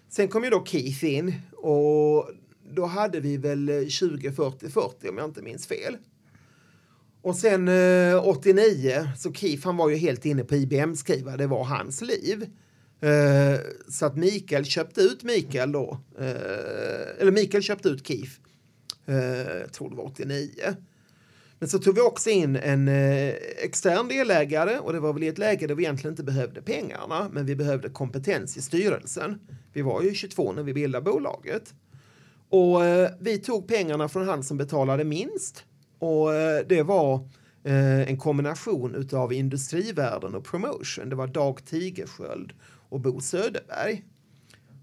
Sen 0.09 0.29
kom 0.29 0.45
ju 0.45 0.51
då 0.51 0.65
Keith 0.65 1.05
in 1.05 1.35
och 1.53 2.31
då 2.71 2.87
hade 2.87 3.21
vi 3.21 3.37
väl 3.37 3.87
20, 3.89 4.33
40, 4.33 4.71
40 4.71 5.09
om 5.09 5.19
jag 5.19 5.27
inte 5.27 5.43
minns 5.43 5.67
fel. 5.67 5.97
Och 7.27 7.37
sen 7.37 7.69
eh, 7.69 8.29
89, 8.29 9.09
så 9.17 9.33
Keith 9.33 9.67
han 9.67 9.77
var 9.77 9.89
ju 9.89 9.97
helt 9.97 10.25
inne 10.25 10.45
på 10.45 10.55
IBM-skriva, 10.55 11.37
det 11.37 11.47
var 11.47 11.65
hans 11.65 12.03
liv. 12.03 12.47
Eh, 13.01 13.61
så 13.89 14.07
att 14.07 14.17
Mikael 14.17 14.65
köpte 14.65 15.01
ut 15.01 15.23
Mikael 15.23 15.73
då, 15.73 16.01
eh, 16.19 17.21
eller 17.21 17.31
Mikael 17.31 17.63
köpte 17.63 17.89
ut 17.89 18.07
Keith 18.07 18.33
jag 19.61 19.73
tror 19.73 19.91
det 19.91 19.97
var 19.97 20.05
89. 20.05 20.51
Men 20.65 20.75
Men 21.59 21.69
så 21.69 21.79
tog 21.79 21.95
vi 21.95 22.01
också 22.01 22.31
in 22.31 22.57
en 22.57 22.89
eh, 22.89 23.35
extern 23.65 24.09
delägare 24.09 24.79
och 24.79 24.93
det 24.93 25.01
var 25.01 25.13
väl 25.13 25.23
i 25.23 25.29
ett 25.29 25.39
läge 25.39 25.67
där 25.67 25.75
vi 25.75 25.83
egentligen 25.83 26.13
inte 26.13 26.25
behövde 26.25 26.63
pengarna, 26.63 27.29
men 27.33 27.47
vi 27.47 27.57
behövde 27.57 27.89
kompetens 27.89 28.57
i 28.57 28.63
styrelsen. 28.63 29.39
Vi 29.73 29.83
var 29.83 30.03
ju 30.03 30.15
22 30.15 30.53
när 30.53 30.63
vi 30.63 30.75
bildade 30.75 31.05
bolaget. 31.05 31.75
Och 32.49 32.85
eh, 32.85 33.11
vi 33.21 33.39
tog 33.39 33.69
pengarna 33.69 34.09
från 34.09 34.29
han 34.29 34.43
som 34.43 34.57
betalade 34.57 35.05
minst 35.05 35.65
och 35.99 36.35
eh, 36.35 36.67
det 36.69 36.83
var 36.83 37.15
eh, 37.65 38.01
en 38.01 38.17
kombination 38.17 39.09
av 39.13 39.33
industrivärden 39.33 40.35
och 40.35 40.45
promotion. 40.45 41.09
Det 41.09 41.17
var 41.17 41.27
Dag 41.27 41.65
Tigersköld 41.65 42.53
och 42.89 43.01
Bo 43.01 43.21
Söderberg. 43.21 44.05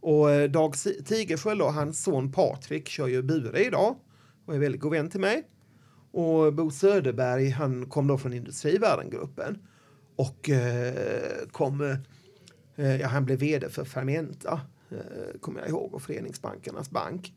Och 0.01 0.31
eh, 0.31 0.49
Dag 0.49 0.73
Tigersköld 1.05 1.61
och 1.61 1.73
hans 1.73 2.03
son 2.03 2.31
Patrik 2.31 2.89
kör 2.89 3.07
ju 3.07 3.21
Bure 3.21 3.65
idag 3.65 3.95
och 4.45 4.55
är 4.55 4.59
väldigt 4.59 4.81
god 4.81 4.91
vän 4.91 5.09
till 5.09 5.19
mig. 5.19 5.47
Och 6.11 6.53
Bo 6.53 6.71
Söderberg, 6.71 7.49
han 7.49 7.85
kom 7.85 8.07
då 8.07 8.17
från 8.17 8.33
Industrivärden-gruppen 8.33 9.57
och 10.15 10.49
eh, 10.49 11.47
kom, 11.51 11.97
eh, 12.75 12.95
ja, 12.95 13.07
han 13.07 13.25
blev 13.25 13.39
vd 13.39 13.69
för 13.69 13.85
Fermenta, 13.85 14.61
eh, 14.89 15.39
kommer 15.39 15.59
jag 15.59 15.69
ihåg, 15.69 15.93
och 15.93 16.01
Föreningsbankernas 16.01 16.89
bank. 16.89 17.33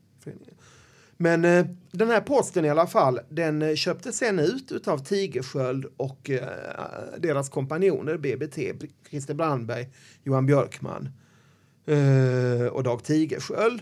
Men 1.17 1.45
eh, 1.45 1.65
den 1.91 2.09
här 2.09 2.21
posten 2.21 2.65
i 2.65 2.69
alla 2.69 2.87
fall, 2.87 3.19
den 3.29 3.61
eh, 3.61 3.75
köptes 3.75 4.17
sen 4.17 4.39
ut 4.39 4.87
av 4.87 4.97
Tigersköld 4.97 5.85
och 5.97 6.29
eh, 6.29 6.47
deras 7.17 7.49
kompanjoner, 7.49 8.17
BBT, 8.17 8.57
Christer 9.09 9.33
Brandberg, 9.33 9.89
Johan 10.23 10.45
Björkman 10.45 11.09
eh, 11.85 12.67
och 12.67 12.83
Dag 12.83 13.03
Tigersköld. 13.03 13.81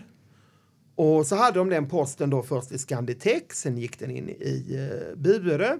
Och 0.94 1.26
så 1.26 1.36
hade 1.36 1.58
de 1.58 1.68
den 1.70 1.88
posten 1.88 2.30
då 2.30 2.42
först 2.42 2.72
i 2.72 2.78
Scanditech, 2.78 3.52
sen 3.52 3.78
gick 3.78 3.98
den 3.98 4.10
in 4.10 4.28
i 4.28 4.74
eh, 4.74 5.16
Bure. 5.16 5.78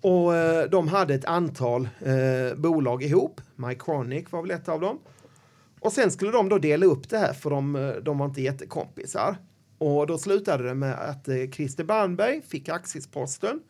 Och 0.00 0.36
eh, 0.36 0.70
de 0.70 0.88
hade 0.88 1.14
ett 1.14 1.24
antal 1.24 1.88
eh, 2.00 2.56
bolag 2.56 3.02
ihop. 3.02 3.40
Mycronic 3.56 4.32
var 4.32 4.42
väl 4.42 4.50
ett 4.50 4.68
av 4.68 4.80
dem. 4.80 4.98
Och 5.80 5.92
sen 5.92 6.10
skulle 6.10 6.30
de 6.30 6.48
då 6.48 6.58
dela 6.58 6.86
upp 6.86 7.08
det 7.08 7.18
här 7.18 7.32
för 7.32 7.50
de, 7.50 7.76
eh, 7.76 7.90
de 7.90 8.18
var 8.18 8.26
inte 8.26 8.42
jättekompisar. 8.42 9.36
Och 9.78 10.06
då 10.06 10.18
slutade 10.18 10.64
det 10.64 10.74
med 10.74 11.10
att 11.10 11.28
eh, 11.28 11.50
Christer 11.52 11.84
Brandberg 11.84 12.42
fick 12.42 12.68
aktiesposten 12.68 13.60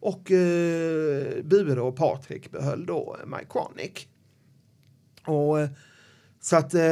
och 0.00 0.30
eh, 0.30 1.42
Bure 1.42 1.80
och 1.80 1.96
Patrik 1.96 2.50
behöll 2.50 2.86
då 2.86 3.16
Mycronic. 3.26 4.06
Och 5.24 5.60
eh, 5.60 5.70
så 6.40 6.56
att 6.56 6.74
eh, 6.74 6.82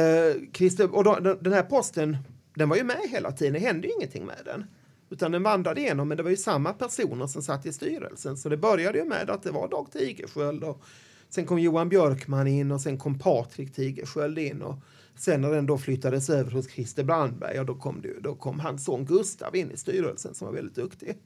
Christer, 0.53 0.95
och 0.95 1.03
då, 1.03 1.37
den 1.41 1.53
här 1.53 1.63
posten 1.63 2.17
den 2.55 2.69
var 2.69 2.75
ju 2.75 2.83
med 2.83 2.99
hela 3.09 3.31
tiden, 3.31 3.53
det 3.53 3.59
hände 3.59 3.87
ju 3.87 3.93
ingenting 3.93 4.25
med 4.25 4.41
den. 4.45 4.65
Utan 5.09 5.31
den 5.31 5.43
vandrade 5.43 5.81
igenom, 5.81 6.07
men 6.07 6.17
det 6.17 6.23
var 6.23 6.29
ju 6.29 6.37
samma 6.37 6.73
personer 6.73 7.27
som 7.27 7.41
satt 7.41 7.65
i 7.65 7.73
styrelsen. 7.73 8.37
Så 8.37 8.49
det 8.49 8.57
började 8.57 8.97
ju 8.97 9.05
med 9.05 9.29
att 9.29 9.43
det 9.43 9.51
var 9.51 9.67
Dag 9.67 9.87
Tigersköld 9.91 10.63
och 10.63 10.81
sen 11.29 11.45
kom 11.45 11.59
Johan 11.59 11.89
Björkman 11.89 12.47
in 12.47 12.71
och 12.71 12.81
sen 12.81 12.97
kom 12.97 13.19
Patrik 13.19 13.73
Tigerskjöld. 13.73 14.39
in. 14.39 14.61
Och 14.61 14.75
sen 15.15 15.41
när 15.41 15.51
den 15.51 15.65
då 15.65 15.77
flyttades 15.77 16.29
över 16.29 16.51
hos 16.51 16.69
Christer 16.69 17.03
Brandberg, 17.03 17.59
och 17.59 17.65
då 17.65 17.75
kom, 17.75 18.01
det, 18.01 18.19
då 18.21 18.35
kom 18.35 18.59
hans 18.59 18.85
son 18.85 19.05
Gustav 19.05 19.55
in 19.55 19.71
i 19.71 19.77
styrelsen 19.77 20.35
som 20.35 20.47
var 20.47 20.53
väldigt 20.53 20.75
duktig. 20.75 21.17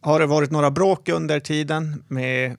Har 0.00 0.20
det 0.20 0.26
varit 0.26 0.50
några 0.50 0.70
bråk 0.70 1.08
under 1.08 1.40
tiden 1.40 2.04
med 2.08 2.56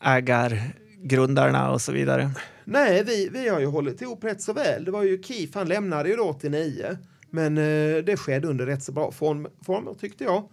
ägargrundarna 0.00 1.70
och 1.70 1.80
så 1.80 1.92
vidare? 1.92 2.30
Nej, 2.64 3.04
vi, 3.04 3.28
vi 3.28 3.48
har 3.48 3.60
ju 3.60 3.66
hållit 3.66 4.02
ihop 4.02 4.24
rätt 4.24 4.42
så 4.42 4.52
väl. 4.52 4.84
Det 4.84 4.90
var 4.90 5.02
ju 5.02 5.22
Kif, 5.22 5.54
han 5.54 5.68
lämnade 5.68 6.08
ju 6.08 6.16
då 6.16 6.24
89. 6.24 6.98
Men 7.30 7.58
eh, 7.58 8.04
det 8.04 8.16
skedde 8.16 8.48
under 8.48 8.66
rätt 8.66 8.82
så 8.82 8.92
bra 8.92 9.12
form, 9.12 9.48
former 9.62 9.94
tyckte 9.94 10.24
jag. 10.24 10.48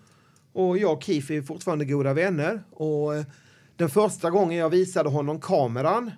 Och 0.54 0.78
jag 0.78 0.94
och 0.94 1.04
Keith 1.04 1.32
är 1.32 1.42
fortfarande 1.42 1.86
goda 1.86 2.14
vänner. 2.14 2.64
Och 2.72 3.16
eh, 3.16 3.24
den 3.76 3.90
första 3.90 4.30
gången 4.30 4.58
jag 4.58 4.70
visade 4.70 5.10
honom 5.10 5.42
kameran 5.42 6.12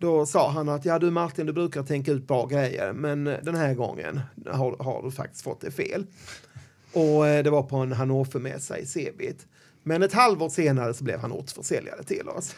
då 0.00 0.26
sa 0.26 0.50
han 0.50 0.68
att 0.68 0.84
ja 0.84 0.98
du 0.98 1.10
Martin, 1.10 1.46
du 1.46 1.52
brukar 1.52 1.82
tänka 1.82 2.12
ut 2.12 2.28
bra 2.28 2.46
grejer, 2.46 2.92
men 2.92 3.26
eh, 3.26 3.38
den 3.42 3.54
här 3.54 3.74
gången 3.74 4.20
har, 4.46 4.76
har 4.82 5.02
du 5.02 5.10
faktiskt 5.10 5.44
fått 5.44 5.60
det 5.60 5.70
fel. 5.70 6.06
Och 6.92 7.28
eh, 7.28 7.44
det 7.44 7.50
var 7.50 7.62
på 7.62 7.76
en 7.76 7.92
Hannover-mässa 7.92 8.78
i 8.78 8.86
Cebit. 8.86 9.46
Men 9.82 10.02
ett 10.02 10.12
halvår 10.12 10.48
senare 10.48 10.94
så 10.94 11.04
blev 11.04 11.20
han 11.20 11.32
ortsförsäljare 11.32 12.02
till 12.02 12.28
oss. 12.28 12.56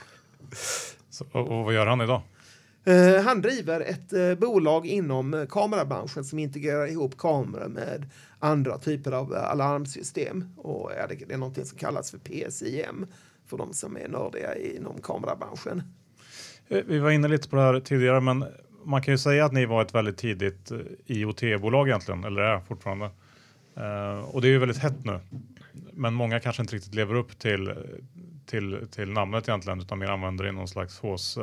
Så, 1.10 1.24
och, 1.32 1.64
vad 1.64 1.74
gör 1.74 1.86
han 1.86 2.00
idag? 2.00 2.22
Uh, 2.88 3.20
han 3.20 3.42
driver 3.42 3.80
ett 3.80 4.38
bolag 4.38 4.86
inom 4.86 5.46
kamerabranschen 5.50 6.24
som 6.24 6.38
integrerar 6.38 6.86
ihop 6.86 7.18
kameror 7.18 7.68
med 7.68 8.10
andra 8.38 8.78
typer 8.78 9.12
av 9.12 9.34
alarmsystem. 9.34 10.44
Och 10.56 10.90
det, 11.08 11.14
det 11.28 11.34
är 11.34 11.38
något 11.38 11.66
som 11.66 11.78
kallas 11.78 12.10
för 12.10 12.18
PSIM 12.18 13.06
för 13.46 13.56
de 13.58 13.72
som 13.72 13.96
är 13.96 14.08
nördiga 14.08 14.56
inom 14.56 15.00
kamerabranschen. 15.02 15.82
Vi 16.68 16.98
var 16.98 17.10
inne 17.10 17.28
lite 17.28 17.48
på 17.48 17.56
det 17.56 17.62
här 17.62 17.80
tidigare, 17.80 18.20
men 18.20 18.44
man 18.84 19.02
kan 19.02 19.14
ju 19.14 19.18
säga 19.18 19.44
att 19.44 19.52
ni 19.52 19.66
var 19.66 19.82
ett 19.82 19.94
väldigt 19.94 20.16
tidigt 20.16 20.72
IoT-bolag 21.06 21.88
egentligen, 21.88 22.24
eller 22.24 22.42
är 22.42 22.60
fortfarande. 22.60 23.10
och 24.24 24.40
det 24.40 24.48
är 24.48 24.52
ju 24.52 24.58
väldigt 24.58 24.78
hett 24.78 25.04
nu. 25.04 25.20
Men 25.92 26.14
många 26.14 26.40
kanske 26.40 26.62
inte 26.62 26.76
riktigt 26.76 26.94
lever 26.94 27.14
upp 27.14 27.38
till, 27.38 27.72
till, 28.46 28.88
till 28.90 29.12
namnet 29.12 29.48
egentligen, 29.48 29.80
utan 29.80 29.98
mer 29.98 30.06
använder 30.06 30.44
det 30.44 30.50
i 30.50 30.52
någon 30.52 30.68
slags 30.68 30.98
hås 30.98 31.38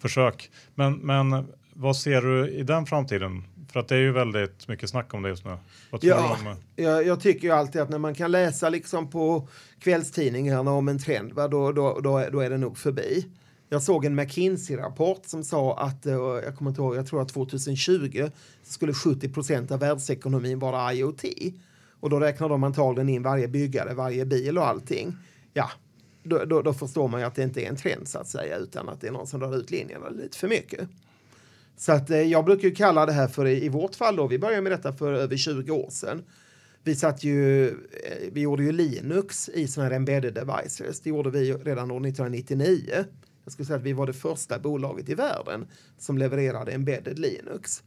försök. 0.00 0.50
Men, 0.74 0.94
men 0.94 1.46
vad 1.72 1.96
ser 1.96 2.22
du 2.22 2.48
i 2.48 2.62
den 2.62 2.86
framtiden? 2.86 3.44
För 3.72 3.80
att 3.80 3.88
det 3.88 3.94
är 3.94 4.00
ju 4.00 4.12
väldigt 4.12 4.68
mycket 4.68 4.90
snack 4.90 5.14
om 5.14 5.22
det 5.22 5.28
just 5.28 5.44
nu. 5.44 5.56
Vad 5.90 6.00
tror 6.00 6.12
ja, 6.12 6.36
du 6.42 6.48
om? 6.48 6.56
Jag, 6.76 7.06
jag 7.06 7.20
tycker 7.20 7.48
ju 7.48 7.54
alltid 7.54 7.80
att 7.80 7.88
när 7.88 7.98
man 7.98 8.14
kan 8.14 8.30
läsa 8.30 8.68
liksom 8.68 9.10
på 9.10 9.48
kvällstidningarna 9.80 10.70
om 10.70 10.88
en 10.88 10.98
trend, 10.98 11.32
va, 11.32 11.48
då, 11.48 11.72
då, 11.72 12.00
då, 12.00 12.24
då 12.32 12.40
är 12.40 12.50
det 12.50 12.58
nog 12.58 12.78
förbi. 12.78 13.26
Jag 13.68 13.82
såg 13.82 14.04
en 14.04 14.14
McKinsey-rapport 14.14 15.26
som 15.26 15.44
sa 15.44 15.78
att, 15.78 16.06
eh, 16.06 16.12
jag 16.14 16.56
kommer 16.56 16.70
inte 16.70 16.80
ihåg, 16.80 16.96
jag 16.96 17.06
tror 17.06 17.22
att 17.22 17.28
2020 17.28 18.30
skulle 18.62 18.94
70 18.94 19.28
procent 19.28 19.70
av 19.70 19.80
världsekonomin 19.80 20.58
vara 20.58 20.92
IoT. 20.92 21.24
Och 22.00 22.10
då 22.10 22.20
räknar 22.20 22.48
de 22.48 22.64
antagligen 22.64 23.08
in 23.08 23.22
varje 23.22 23.48
byggare, 23.48 23.94
varje 23.94 24.26
bil 24.26 24.58
och 24.58 24.66
allting. 24.66 25.16
Ja, 25.52 25.70
då, 26.22 26.44
då, 26.44 26.62
då, 26.62 26.74
förstår 26.74 27.08
man 27.08 27.20
ju 27.20 27.26
att 27.26 27.34
det 27.34 27.42
inte 27.42 27.62
är 27.62 27.68
en 27.68 27.76
trend 27.76 28.08
så 28.08 28.18
att 28.18 28.28
säga, 28.28 28.56
utan 28.56 28.88
att 28.88 29.00
det 29.00 29.06
är 29.06 29.12
någon 29.12 29.26
som 29.26 29.40
drar 29.40 29.56
ut 29.56 29.70
linjerna 29.70 30.08
lite 30.08 30.38
för 30.38 30.48
mycket. 30.48 30.88
Så 31.76 31.92
att 31.92 32.10
eh, 32.10 32.22
jag 32.22 32.44
brukar 32.44 32.68
ju 32.68 32.74
kalla 32.74 33.06
det 33.06 33.12
här 33.12 33.28
för, 33.28 33.46
i 33.46 33.68
vårt 33.68 33.94
fall 33.94 34.16
då, 34.16 34.26
vi 34.26 34.38
började 34.38 34.62
med 34.62 34.72
detta 34.72 34.92
för 34.92 35.12
över 35.12 35.36
20 35.36 35.72
år 35.72 35.90
sedan. 35.90 36.24
Vi 36.82 36.96
satt 36.96 37.24
ju, 37.24 37.68
eh, 37.68 37.74
vi 38.32 38.40
gjorde 38.40 38.62
ju 38.62 38.72
Linux 38.72 39.48
i 39.48 39.68
sådana 39.68 39.88
här 39.88 39.96
embedded 39.96 40.34
devices. 40.34 41.00
Det 41.00 41.10
gjorde 41.10 41.30
vi 41.30 41.52
redan 41.52 41.90
år 41.90 42.06
1999. 42.06 43.04
Jag 43.48 43.52
skulle 43.52 43.66
säga 43.66 43.76
att 43.76 43.82
vi 43.82 43.92
var 43.92 44.06
det 44.06 44.12
första 44.12 44.58
bolaget 44.58 45.08
i 45.08 45.14
världen 45.14 45.66
som 45.98 46.18
levererade 46.18 46.72
embedded 46.72 47.18
Linux. 47.18 47.82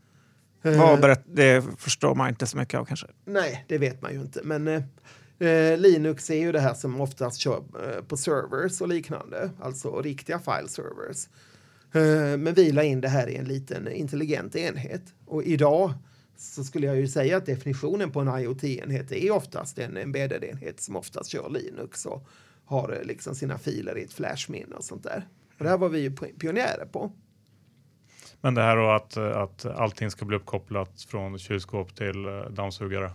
Vad 0.62 1.18
det 1.26 1.64
förstår 1.78 2.16
man 2.16 2.30
inte 2.30 2.48
så 2.48 2.58
mycket 2.58 2.80
av 2.80 2.86
kanske? 2.86 3.08
Nej, 3.26 3.66
det 3.68 3.78
vet 3.78 4.02
man 4.02 4.14
ju 4.14 4.22
inte. 4.22 4.42
Men 4.44 4.68
eh, 4.68 4.84
Eh, 5.42 5.78
Linux 5.78 6.30
är 6.30 6.36
ju 6.36 6.52
det 6.52 6.60
här 6.60 6.74
som 6.74 7.02
oftast 7.02 7.40
kör 7.40 7.58
eh, 7.58 8.04
på 8.04 8.18
servers 8.18 8.82
och 8.82 8.88
liknande, 8.88 9.50
alltså 9.60 10.02
riktiga 10.02 10.40
file 10.40 10.68
servers. 10.68 11.28
Eh, 11.94 12.38
men 12.38 12.54
vi 12.54 12.72
la 12.72 12.84
in 12.84 13.02
det 13.02 13.08
här 13.08 13.28
i 13.28 13.36
en 13.36 13.46
liten 13.46 13.88
intelligent 13.88 14.56
enhet. 14.56 15.02
Och 15.26 15.44
idag 15.44 15.94
så 16.38 16.64
skulle 16.64 16.88
jag 16.88 16.98
ju 16.98 17.08
säga 17.08 17.38
att 17.38 17.46
definitionen 17.46 18.12
på 18.12 18.20
en 18.20 18.28
IoT-enhet 18.28 19.12
är 19.12 19.32
oftast 19.32 19.80
en 19.80 19.98
embedded-enhet 19.98 20.80
som 20.80 20.96
oftast 20.96 21.30
kör 21.30 21.50
Linux 21.50 22.06
och 22.06 22.28
har 22.66 22.98
eh, 23.00 23.08
liksom 23.08 23.36
sina 23.36 23.58
filer 23.58 23.98
i 23.98 24.04
ett 24.04 24.14
flashminne 24.14 24.76
och 24.76 24.84
sånt 24.84 25.04
där. 25.04 25.28
Och 25.62 25.66
det 25.66 25.70
här 25.70 25.78
var 25.78 25.90
vi 25.90 26.00
ju 26.00 26.12
pionjärer 26.12 26.86
på. 26.86 27.12
Men 28.42 28.56
det 28.56 28.62
här 28.62 28.78
då 28.78 28.90
att, 28.90 29.18
att 29.18 29.66
allting 29.66 30.12
ska 30.12 30.26
bli 30.26 30.38
uppkopplat 30.38 31.02
från 31.02 31.40
kylskåp 31.40 31.96
till 31.96 32.26
eh, 32.26 32.42
dammsugare? 32.50 33.12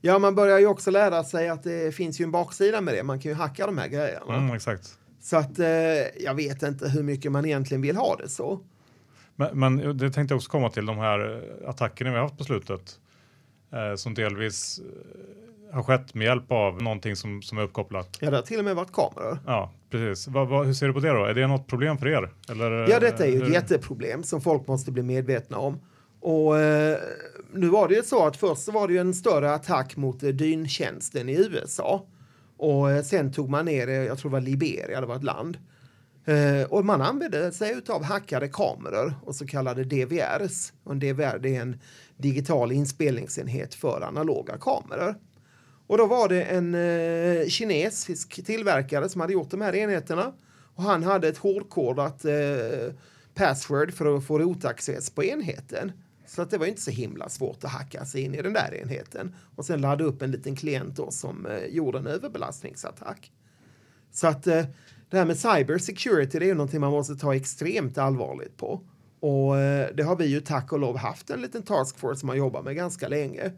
Ja, 0.00 0.18
man 0.18 0.34
börjar 0.34 0.58
ju 0.58 0.66
också 0.66 0.90
lära 0.90 1.24
sig 1.24 1.48
att 1.48 1.62
det 1.62 1.94
finns 1.94 2.20
ju 2.20 2.22
en 2.22 2.30
baksida 2.30 2.80
med 2.80 2.94
det. 2.94 3.02
Man 3.02 3.20
kan 3.20 3.30
ju 3.30 3.36
hacka 3.36 3.66
de 3.66 3.78
här 3.78 3.88
grejerna. 3.88 4.36
Mm, 4.36 4.56
exakt. 4.56 4.98
Så 5.20 5.36
att 5.36 5.58
eh, 5.58 5.66
jag 6.20 6.34
vet 6.34 6.62
inte 6.62 6.88
hur 6.88 7.02
mycket 7.02 7.32
man 7.32 7.44
egentligen 7.44 7.82
vill 7.82 7.96
ha 7.96 8.16
det 8.16 8.28
så. 8.28 8.60
Men, 9.36 9.58
men 9.58 9.98
det 9.98 10.10
tänkte 10.10 10.32
jag 10.32 10.36
också 10.36 10.50
komma 10.50 10.70
till 10.70 10.86
de 10.86 10.98
här 10.98 11.42
attackerna 11.66 12.10
vi 12.10 12.16
har 12.16 12.22
haft 12.22 12.38
på 12.38 12.44
slutet. 12.44 12.98
Eh, 13.72 13.94
som 13.96 14.14
delvis 14.14 14.78
eh, 14.78 14.84
har 15.72 15.82
skett 15.82 16.14
med 16.14 16.24
hjälp 16.24 16.52
av 16.52 16.82
någonting 16.82 17.16
som, 17.16 17.42
som 17.42 17.58
är 17.58 17.62
uppkopplat. 17.62 18.18
Ja, 18.20 18.30
det 18.30 18.36
har 18.36 18.42
till 18.42 18.58
och 18.58 18.64
med 18.64 18.76
varit 18.76 18.92
kameror. 18.92 19.38
Ja, 19.46 19.72
precis. 19.90 20.28
Va, 20.28 20.44
va, 20.44 20.62
hur 20.62 20.72
ser 20.72 20.86
du 20.86 20.92
på 20.92 21.00
det 21.00 21.08
då? 21.08 21.24
Är 21.24 21.34
det 21.34 21.46
något 21.46 21.66
problem 21.66 21.98
för 21.98 22.08
er? 22.08 22.32
Eller, 22.50 22.90
ja, 22.90 23.00
detta 23.00 23.26
är 23.26 23.30
ju 23.30 23.36
hur? 23.36 23.46
ett 23.46 23.52
jätteproblem 23.52 24.22
som 24.22 24.40
folk 24.40 24.66
måste 24.66 24.92
bli 24.92 25.02
medvetna 25.02 25.58
om. 25.58 25.80
Och 26.20 26.58
eh, 26.58 26.98
nu 27.52 27.68
var 27.68 27.88
det 27.88 27.94
ju 27.94 28.02
så 28.02 28.26
att 28.26 28.36
först 28.36 28.68
var 28.68 28.88
det 28.88 28.94
ju 28.94 29.00
en 29.00 29.14
större 29.14 29.54
attack 29.54 29.96
mot 29.96 30.22
eh, 30.22 30.28
dyntjänsten 30.28 31.28
i 31.28 31.32
USA. 31.32 32.06
Och 32.56 32.90
eh, 32.90 33.02
sen 33.02 33.32
tog 33.32 33.50
man 33.50 33.64
ner, 33.64 33.88
jag 33.88 34.18
tror 34.18 34.30
det 34.30 34.32
var 34.32 34.40
Liberia, 34.40 35.00
det 35.00 35.06
var 35.06 35.16
ett 35.16 35.24
land. 35.24 35.58
Eh, 36.26 36.68
och 36.68 36.84
man 36.84 37.02
använde 37.02 37.52
sig 37.52 37.80
av 37.88 38.02
hackade 38.02 38.48
kameror 38.48 39.14
och 39.24 39.34
så 39.34 39.46
kallade 39.46 39.84
DVRs. 39.84 40.72
Och 40.84 40.92
en 40.92 40.98
DVR 40.98 41.38
det 41.38 41.56
är 41.56 41.60
en 41.60 41.80
digital 42.16 42.72
inspelningsenhet 42.72 43.74
för 43.74 44.00
analoga 44.00 44.56
kameror. 44.58 45.14
Och 45.86 45.98
då 45.98 46.06
var 46.06 46.28
det 46.28 46.42
en 46.42 46.74
eh, 46.74 47.48
kinesisk 47.48 48.44
tillverkare 48.46 49.08
som 49.08 49.20
hade 49.20 49.32
gjort 49.32 49.50
de 49.50 49.60
här 49.60 49.74
enheterna. 49.74 50.32
Och 50.74 50.82
han 50.82 51.02
hade 51.02 51.28
ett 51.28 51.38
hårdkodat 51.38 52.24
eh, 52.24 52.92
password 53.34 53.92
för 53.92 54.16
att 54.16 54.26
få 54.26 54.38
rotaccess 54.38 55.10
på 55.10 55.24
enheten. 55.24 55.92
Så 56.26 56.42
att 56.42 56.50
det 56.50 56.58
var 56.58 56.66
inte 56.66 56.80
så 56.80 56.90
himla 56.90 57.28
svårt 57.28 57.64
att 57.64 57.70
hacka 57.70 58.04
sig 58.04 58.22
in 58.22 58.34
i 58.34 58.42
den 58.42 58.52
där 58.52 58.74
enheten. 58.74 59.34
Och 59.56 59.64
sen 59.64 59.80
ladda 59.80 60.04
upp 60.04 60.22
en 60.22 60.30
liten 60.30 60.56
klient 60.56 60.96
då 60.96 61.10
som 61.10 61.46
eh, 61.46 61.66
gjorde 61.66 61.98
en 61.98 62.06
överbelastningsattack. 62.06 63.32
Så 64.12 64.26
att 64.26 64.46
eh, 64.46 64.64
det 65.10 65.18
här 65.18 65.24
med 65.24 65.38
cyber 65.38 65.78
security 65.78 66.38
det 66.38 66.44
är 66.44 66.48
ju 66.48 66.54
någonting 66.54 66.80
man 66.80 66.90
måste 66.90 67.16
ta 67.16 67.34
extremt 67.34 67.98
allvarligt 67.98 68.56
på. 68.56 68.80
Och 69.20 69.58
eh, 69.58 69.94
det 69.94 70.02
har 70.02 70.16
vi 70.16 70.26
ju 70.26 70.40
tack 70.40 70.72
och 70.72 70.78
lov 70.78 70.96
haft 70.96 71.30
en 71.30 71.42
liten 71.42 71.62
taskforce 71.62 72.20
som 72.20 72.26
man 72.26 72.36
jobbar 72.36 72.62
med 72.62 72.76
ganska 72.76 73.08
länge. 73.08 73.52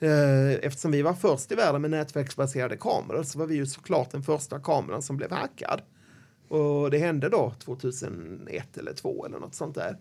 Eh, 0.00 0.52
eftersom 0.52 0.90
vi 0.90 1.02
var 1.02 1.14
först 1.14 1.52
i 1.52 1.54
världen 1.54 1.82
med 1.82 1.90
nätverksbaserade 1.90 2.76
kameror 2.76 3.22
så 3.22 3.38
var 3.38 3.46
vi 3.46 3.54
ju 3.54 3.66
såklart 3.66 4.10
den 4.10 4.22
första 4.22 4.60
kameran 4.60 5.02
som 5.02 5.16
blev 5.16 5.32
hackad. 5.32 5.82
Och 6.48 6.90
det 6.90 6.98
hände 6.98 7.28
då 7.28 7.52
2001 7.64 8.78
eller 8.78 8.92
2002 8.92 9.26
eller 9.26 9.38
något 9.38 9.54
sånt 9.54 9.74
där. 9.74 9.98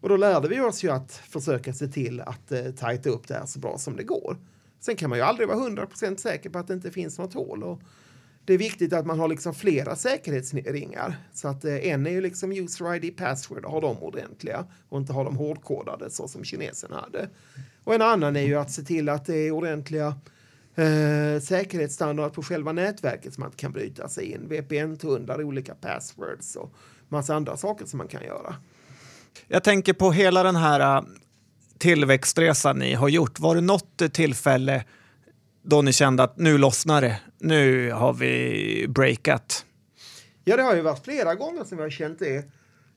Och 0.00 0.08
då 0.08 0.16
lärde 0.16 0.48
vi 0.48 0.60
oss 0.60 0.84
ju 0.84 0.90
att 0.90 1.12
försöka 1.12 1.72
se 1.72 1.88
till 1.88 2.20
att 2.20 2.52
eh, 2.52 2.70
tajta 2.70 3.10
upp 3.10 3.28
det 3.28 3.34
här 3.34 3.46
så 3.46 3.58
bra 3.58 3.78
som 3.78 3.96
det 3.96 4.02
går. 4.02 4.36
Sen 4.80 4.96
kan 4.96 5.10
man 5.10 5.18
ju 5.18 5.24
aldrig 5.24 5.48
vara 5.48 5.58
100% 5.58 6.16
säker 6.16 6.50
på 6.50 6.58
att 6.58 6.68
det 6.68 6.74
inte 6.74 6.90
finns 6.90 7.18
något 7.18 7.34
hål. 7.34 7.62
Och 7.62 7.80
det 8.44 8.54
är 8.54 8.58
viktigt 8.58 8.92
att 8.92 9.06
man 9.06 9.18
har 9.18 9.28
liksom 9.28 9.54
flera 9.54 9.96
säkerhetsringar. 9.96 11.16
Så 11.32 11.48
att 11.48 11.64
eh, 11.64 11.86
en 11.86 12.06
är 12.06 12.10
ju 12.10 12.20
liksom 12.20 12.52
user 12.52 12.94
ID 12.94 13.16
password, 13.16 13.64
har 13.64 13.80
de 13.80 13.98
ordentliga 13.98 14.64
och 14.88 14.98
inte 14.98 15.12
har 15.12 15.24
de 15.24 15.36
hårdkodade 15.36 16.10
så 16.10 16.28
som 16.28 16.44
kineserna 16.44 17.00
hade. 17.00 17.28
Och 17.84 17.94
en 17.94 18.02
annan 18.02 18.36
är 18.36 18.42
ju 18.42 18.54
att 18.54 18.70
se 18.70 18.82
till 18.82 19.08
att 19.08 19.26
det 19.26 19.36
är 19.36 19.50
ordentliga 19.50 20.06
eh, 20.74 21.40
säkerhetsstandarder 21.42 22.30
på 22.30 22.42
själva 22.42 22.72
nätverket 22.72 23.34
som 23.34 23.40
man 23.40 23.50
kan 23.50 23.72
bryta 23.72 24.08
sig 24.08 24.24
in. 24.24 24.48
VPN-tunnlar, 24.48 25.42
olika 25.42 25.74
passwords 25.74 26.56
och 26.56 26.74
massa 27.08 27.34
andra 27.34 27.56
saker 27.56 27.86
som 27.86 27.98
man 27.98 28.08
kan 28.08 28.24
göra. 28.24 28.54
Jag 29.48 29.64
tänker 29.64 29.92
på 29.92 30.12
hela 30.12 30.42
den 30.42 30.56
här 30.56 30.96
eh, 30.96 31.02
tillväxtresan 31.78 32.78
ni 32.78 32.94
har 32.94 33.08
gjort. 33.08 33.40
Var 33.40 33.54
det 33.54 33.60
något 33.60 34.02
tillfälle 34.12 34.84
då 35.62 35.82
ni 35.82 35.92
kände 35.92 36.22
att 36.22 36.38
nu 36.38 36.58
lossnar 36.58 37.00
det? 37.00 37.20
Nu 37.38 37.90
har 37.90 38.12
vi 38.12 38.86
breakat? 38.88 39.64
Ja, 40.44 40.56
det 40.56 40.62
har 40.62 40.74
ju 40.74 40.80
varit 40.80 41.04
flera 41.04 41.34
gånger 41.34 41.64
som 41.64 41.76
vi 41.76 41.82
har 41.82 41.90
känt 41.90 42.18
det. 42.18 42.44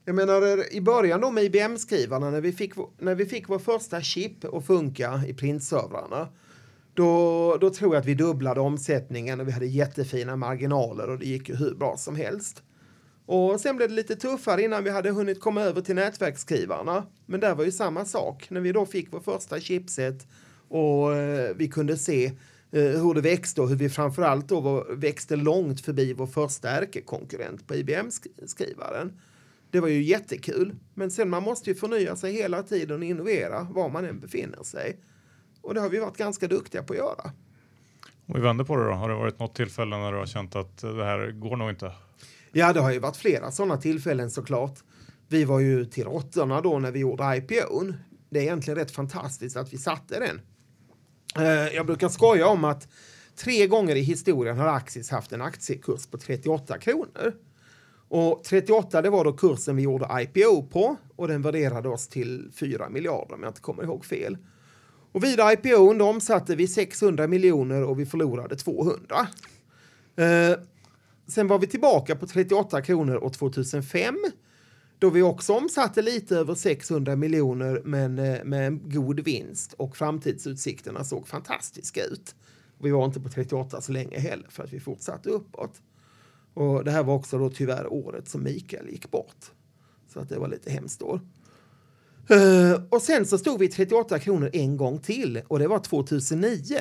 Jag 0.04 0.14
menar, 0.14 0.72
i 0.72 0.80
början 0.80 1.20
då 1.20 1.30
med 1.30 1.44
IBM-skrivarna, 1.44 2.30
när 2.30 2.40
vi, 2.40 2.52
fick, 2.52 2.72
när 2.98 3.14
vi 3.14 3.26
fick 3.26 3.48
vår 3.48 3.58
första 3.58 4.00
chip 4.00 4.44
att 4.44 4.66
funka 4.66 5.20
i 5.28 5.34
printservrarna, 5.34 6.28
då, 6.94 7.56
då 7.60 7.70
tror 7.70 7.94
jag 7.94 8.00
att 8.00 8.06
vi 8.06 8.14
dubblade 8.14 8.60
omsättningen 8.60 9.40
och 9.40 9.48
vi 9.48 9.52
hade 9.52 9.66
jättefina 9.66 10.36
marginaler 10.36 11.10
och 11.10 11.18
det 11.18 11.26
gick 11.26 11.48
ju 11.48 11.56
hur 11.56 11.74
bra 11.74 11.96
som 11.96 12.16
helst. 12.16 12.62
Och 13.26 13.60
sen 13.60 13.76
blev 13.76 13.88
det 13.88 13.94
lite 13.94 14.16
tuffare 14.16 14.62
innan 14.62 14.84
vi 14.84 14.90
hade 14.90 15.10
hunnit 15.10 15.40
komma 15.40 15.62
över 15.62 15.80
till 15.80 15.94
nätverksskrivarna. 15.94 17.06
Men 17.26 17.40
där 17.40 17.54
var 17.54 17.64
ju 17.64 17.72
samma 17.72 18.04
sak. 18.04 18.50
När 18.50 18.60
vi 18.60 18.72
då 18.72 18.86
fick 18.86 19.12
vår 19.12 19.20
första 19.20 19.60
chipset 19.60 20.26
och 20.68 21.14
eh, 21.14 21.56
vi 21.56 21.68
kunde 21.68 21.96
se 21.96 22.32
hur 22.80 23.14
det 23.14 23.20
växte 23.20 23.60
och 23.60 23.68
hur 23.68 23.76
vi 23.76 23.88
framförallt 23.88 24.48
då 24.48 24.60
var, 24.60 24.94
växte 24.94 25.36
långt 25.36 25.80
förbi 25.80 26.12
vår 26.12 26.26
första 26.26 26.70
ärkekonkurrent 26.70 27.66
på 27.66 27.74
IBM-skrivaren. 27.74 29.20
Det 29.70 29.80
var 29.80 29.88
ju 29.88 30.02
jättekul. 30.02 30.74
Men 30.94 31.10
sen 31.10 31.30
man 31.30 31.42
måste 31.42 31.70
ju 31.70 31.76
förnya 31.76 32.16
sig 32.16 32.32
hela 32.32 32.62
tiden 32.62 32.98
och 32.98 33.04
innovera 33.04 33.66
var 33.70 33.88
man 33.88 34.04
än 34.04 34.20
befinner 34.20 34.62
sig. 34.62 34.98
Och 35.62 35.74
det 35.74 35.80
har 35.80 35.88
vi 35.88 35.98
varit 35.98 36.16
ganska 36.16 36.48
duktiga 36.48 36.82
på 36.82 36.92
att 36.92 36.98
göra. 36.98 37.30
Om 38.26 38.34
vi 38.34 38.40
vänder 38.40 38.64
på 38.64 38.76
det 38.76 38.84
då, 38.84 38.92
har 38.92 39.08
det 39.08 39.14
varit 39.14 39.38
något 39.38 39.54
tillfälle 39.54 39.96
när 39.96 40.12
du 40.12 40.18
har 40.18 40.26
känt 40.26 40.56
att 40.56 40.78
det 40.78 41.04
här 41.04 41.30
går 41.30 41.56
nog 41.56 41.70
inte? 41.70 41.92
Ja, 42.52 42.72
det 42.72 42.80
har 42.80 42.92
ju 42.92 42.98
varit 42.98 43.16
flera 43.16 43.50
sådana 43.50 43.76
tillfällen 43.76 44.30
såklart. 44.30 44.78
Vi 45.28 45.44
var 45.44 45.60
ju 45.60 45.84
till 45.84 46.04
råttorna 46.04 46.60
då 46.60 46.78
när 46.78 46.90
vi 46.90 46.98
gjorde 46.98 47.36
IPOn. 47.36 47.94
Det 48.30 48.38
är 48.38 48.42
egentligen 48.42 48.78
rätt 48.78 48.90
fantastiskt 48.90 49.56
att 49.56 49.72
vi 49.72 49.78
satte 49.78 50.20
den. 50.20 50.40
Eh, 51.38 51.74
jag 51.74 51.86
brukar 51.86 52.08
skoja 52.08 52.48
om 52.48 52.64
att 52.64 52.88
tre 53.36 53.66
gånger 53.66 53.96
i 53.96 54.00
historien 54.00 54.58
har 54.58 54.66
Axis 54.66 55.10
haft 55.10 55.32
en 55.32 55.42
aktiekurs 55.42 56.06
på 56.06 56.18
38 56.18 56.78
kronor. 56.78 57.32
Och 58.08 58.44
38 58.44 59.02
det 59.02 59.10
var 59.10 59.24
då 59.24 59.32
kursen 59.32 59.76
vi 59.76 59.82
gjorde 59.82 60.08
IPO 60.22 60.62
på 60.62 60.96
och 61.16 61.28
den 61.28 61.42
värderade 61.42 61.88
oss 61.88 62.08
till 62.08 62.50
4 62.54 62.88
miljarder 62.88 63.34
om 63.34 63.42
jag 63.42 63.50
inte 63.50 63.60
kommer 63.60 63.82
ihåg 63.82 64.04
fel. 64.04 64.38
Och 65.12 65.24
vid 65.24 65.40
IPO 65.40 65.94
då 65.94 66.04
omsatte 66.04 66.56
vi 66.56 66.68
600 66.68 67.26
miljoner 67.26 67.82
och 67.82 68.00
vi 68.00 68.06
förlorade 68.06 68.56
200. 68.56 69.26
Eh, 70.16 70.58
sen 71.26 71.48
var 71.48 71.58
vi 71.58 71.66
tillbaka 71.66 72.16
på 72.16 72.26
38 72.26 72.82
kronor 72.82 73.24
år 73.24 73.30
2005 73.30 74.16
då 74.98 75.10
vi 75.10 75.22
också 75.22 75.52
omsatte 75.52 76.02
lite 76.02 76.36
över 76.36 76.54
600 76.54 77.16
miljoner 77.16 77.82
men 77.84 78.18
eh, 78.18 78.44
med 78.44 78.66
en 78.66 78.90
god 78.90 79.20
vinst 79.20 79.72
och 79.72 79.96
framtidsutsikterna 79.96 81.04
såg 81.04 81.28
fantastiska 81.28 82.04
ut. 82.04 82.34
Vi 82.78 82.90
var 82.90 83.04
inte 83.04 83.20
på 83.20 83.28
38 83.28 83.80
så 83.80 83.92
länge 83.92 84.18
heller 84.18 84.46
för 84.48 84.64
att 84.64 84.72
vi 84.72 84.80
fortsatte 84.80 85.30
uppåt. 85.30 85.82
Och 86.54 86.84
det 86.84 86.90
här 86.90 87.02
var 87.02 87.14
också 87.14 87.38
då 87.38 87.50
tyvärr 87.50 87.92
året 87.92 88.28
som 88.28 88.42
Mikael 88.42 88.88
gick 88.88 89.10
bort. 89.10 89.52
Så 90.12 90.20
att 90.20 90.28
det 90.28 90.38
var 90.38 90.48
lite 90.48 90.70
hemskt 90.70 91.02
år. 91.02 91.20
Eh, 92.28 92.82
och 92.88 93.02
sen 93.02 93.26
så 93.26 93.38
stod 93.38 93.58
vi 93.58 93.68
38 93.68 94.18
kronor 94.18 94.50
en 94.52 94.76
gång 94.76 94.98
till 94.98 95.42
och 95.48 95.58
det 95.58 95.68
var 95.68 95.78
2009. 95.78 96.78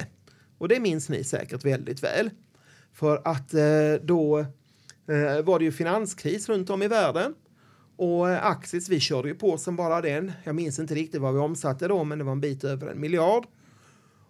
Och 0.57 0.67
det 0.67 0.79
minns 0.79 1.09
ni 1.09 1.23
säkert 1.23 1.65
väldigt 1.65 2.03
väl. 2.03 2.29
För 2.93 3.21
att 3.25 3.53
eh, 3.53 4.03
då 4.03 4.45
var 5.43 5.59
det 5.59 5.65
ju 5.65 5.71
finanskris 5.71 6.49
runt 6.49 6.69
om 6.69 6.83
i 6.83 6.87
världen. 6.87 7.33
Och 7.95 8.29
eh, 8.29 8.45
Axis, 8.45 8.89
vi 8.89 8.99
körde 8.99 9.27
ju 9.27 9.35
på 9.35 9.57
som 9.57 9.75
bara 9.75 10.01
den. 10.01 10.31
Jag 10.43 10.55
minns 10.55 10.79
inte 10.79 10.95
riktigt 10.95 11.21
vad 11.21 11.33
vi 11.33 11.39
omsatte 11.39 11.87
då, 11.87 12.03
men 12.03 12.17
det 12.17 12.23
var 12.23 12.31
en 12.31 12.41
bit 12.41 12.63
över 12.63 12.87
en 12.87 12.99
miljard. 12.99 13.45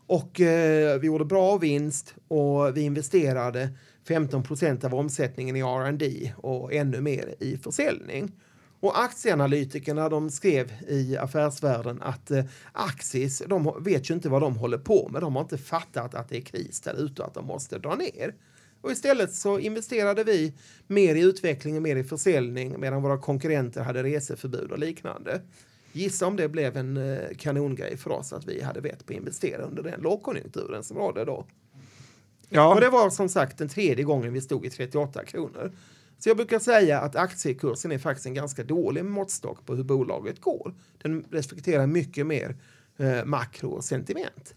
Och 0.08 0.42
eh, 0.42 1.00
vi 1.00 1.08
gjorde 1.08 1.26
bra 1.26 1.58
vinst 1.58 2.16
och 2.28 2.78
vi 2.78 2.82
investerade 2.82 3.70
15 4.08 4.44
procent 4.44 4.84
av 4.84 4.96
omsättningen 4.96 5.56
i 5.56 5.60
R&D 5.60 6.34
och 6.38 6.74
ännu 6.74 7.02
mer 7.02 7.36
i 7.40 7.58
försäljning. 7.58 8.32
Och 8.80 9.04
aktieanalytikerna 9.04 10.10
de 10.10 10.30
skrev 10.30 10.72
i 10.88 11.18
Affärsvärlden 11.18 12.02
att 12.02 12.32
eh, 12.32 12.46
Axis, 12.72 13.44
de 13.48 13.84
vet 13.84 14.10
ju 14.10 14.14
inte 14.14 14.30
vad 14.30 14.42
de 14.42 14.58
håller 14.58 14.78
på 14.78 15.10
med. 15.10 15.22
De 15.22 15.36
har 15.36 15.42
inte 15.42 15.58
fattat 15.58 16.16
att 16.16 16.30
det 16.30 16.38
är 16.38 16.42
kris 16.42 16.82
där 16.82 16.94
ute 16.94 17.22
och 17.22 17.28
att 17.28 17.34
de 17.34 17.46
måste 17.46 17.80
dra 17.80 17.96
ner. 17.96 18.34
Och 18.86 18.92
istället 18.92 19.34
så 19.34 19.60
investerade 19.60 20.24
vi 20.24 20.54
mer 20.88 21.16
i 21.16 21.22
utveckling 21.22 21.76
och 21.76 21.82
mer 21.82 21.96
i 21.96 22.04
försäljning 22.04 22.80
medan 22.80 23.02
våra 23.02 23.18
konkurrenter 23.18 23.82
hade 23.82 24.04
reseförbud 24.04 24.72
och 24.72 24.80
liknande. 24.80 25.42
Gissa 25.92 26.28
om 26.28 26.36
det 26.36 26.50
blev 26.50 26.78
en 26.78 26.98
eh, 26.98 27.20
kanongrej 27.38 27.98
för 27.98 28.10
oss 28.10 28.34
att 28.34 28.48
vi 28.48 28.62
hade 28.62 28.82
vett 28.82 29.06
på 29.06 29.14
att 29.14 29.20
investera 29.20 29.64
under 29.64 29.84
den 29.84 30.02
lågkonjunkturen 30.02 30.84
som 30.84 30.98
rådde 30.98 31.26
då. 31.26 31.46
Ja. 32.50 32.74
Och 32.74 32.82
det 32.82 32.90
var 32.90 33.10
som 33.10 33.30
sagt 33.30 33.58
den 33.58 33.70
tredje 33.70 34.04
gången 34.04 34.34
vi 34.34 34.42
stod 34.42 34.66
i 34.66 34.70
38 34.70 35.26
kronor. 35.26 35.72
Så 36.18 36.30
jag 36.30 36.38
brukar 36.38 36.60
säga 36.60 37.00
att 37.00 37.16
aktiekursen 37.16 37.92
är 37.92 37.98
faktiskt 37.98 38.26
en 38.26 38.34
ganska 38.34 38.64
dålig 38.64 39.06
måttstock 39.06 39.66
på 39.66 39.76
hur 39.76 39.84
bolaget 39.84 40.42
går. 40.42 40.74
Den 41.02 41.26
respekterar 41.32 41.88
mycket 41.88 42.26
mer 42.26 42.56
eh, 42.98 43.26
makro 43.26 43.70
och 43.70 43.84
sentiment. 43.84 44.56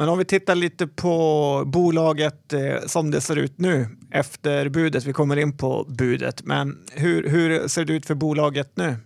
Men 0.00 0.08
om 0.08 0.18
vi 0.18 0.24
tittar 0.24 0.54
lite 0.54 0.86
på 0.86 1.62
bolaget 1.66 2.52
eh, 2.52 2.86
som 2.86 3.10
det 3.10 3.20
ser 3.20 3.36
ut 3.36 3.58
nu 3.58 3.86
efter 4.10 4.68
budet. 4.68 5.04
Vi 5.04 5.12
kommer 5.12 5.36
in 5.36 5.56
på 5.56 5.86
budet, 5.88 6.44
men 6.44 6.78
hur, 6.92 7.28
hur 7.28 7.68
ser 7.68 7.84
det 7.84 7.92
ut 7.92 8.06
för 8.06 8.14
bolaget 8.14 8.76
nu? 8.76 8.96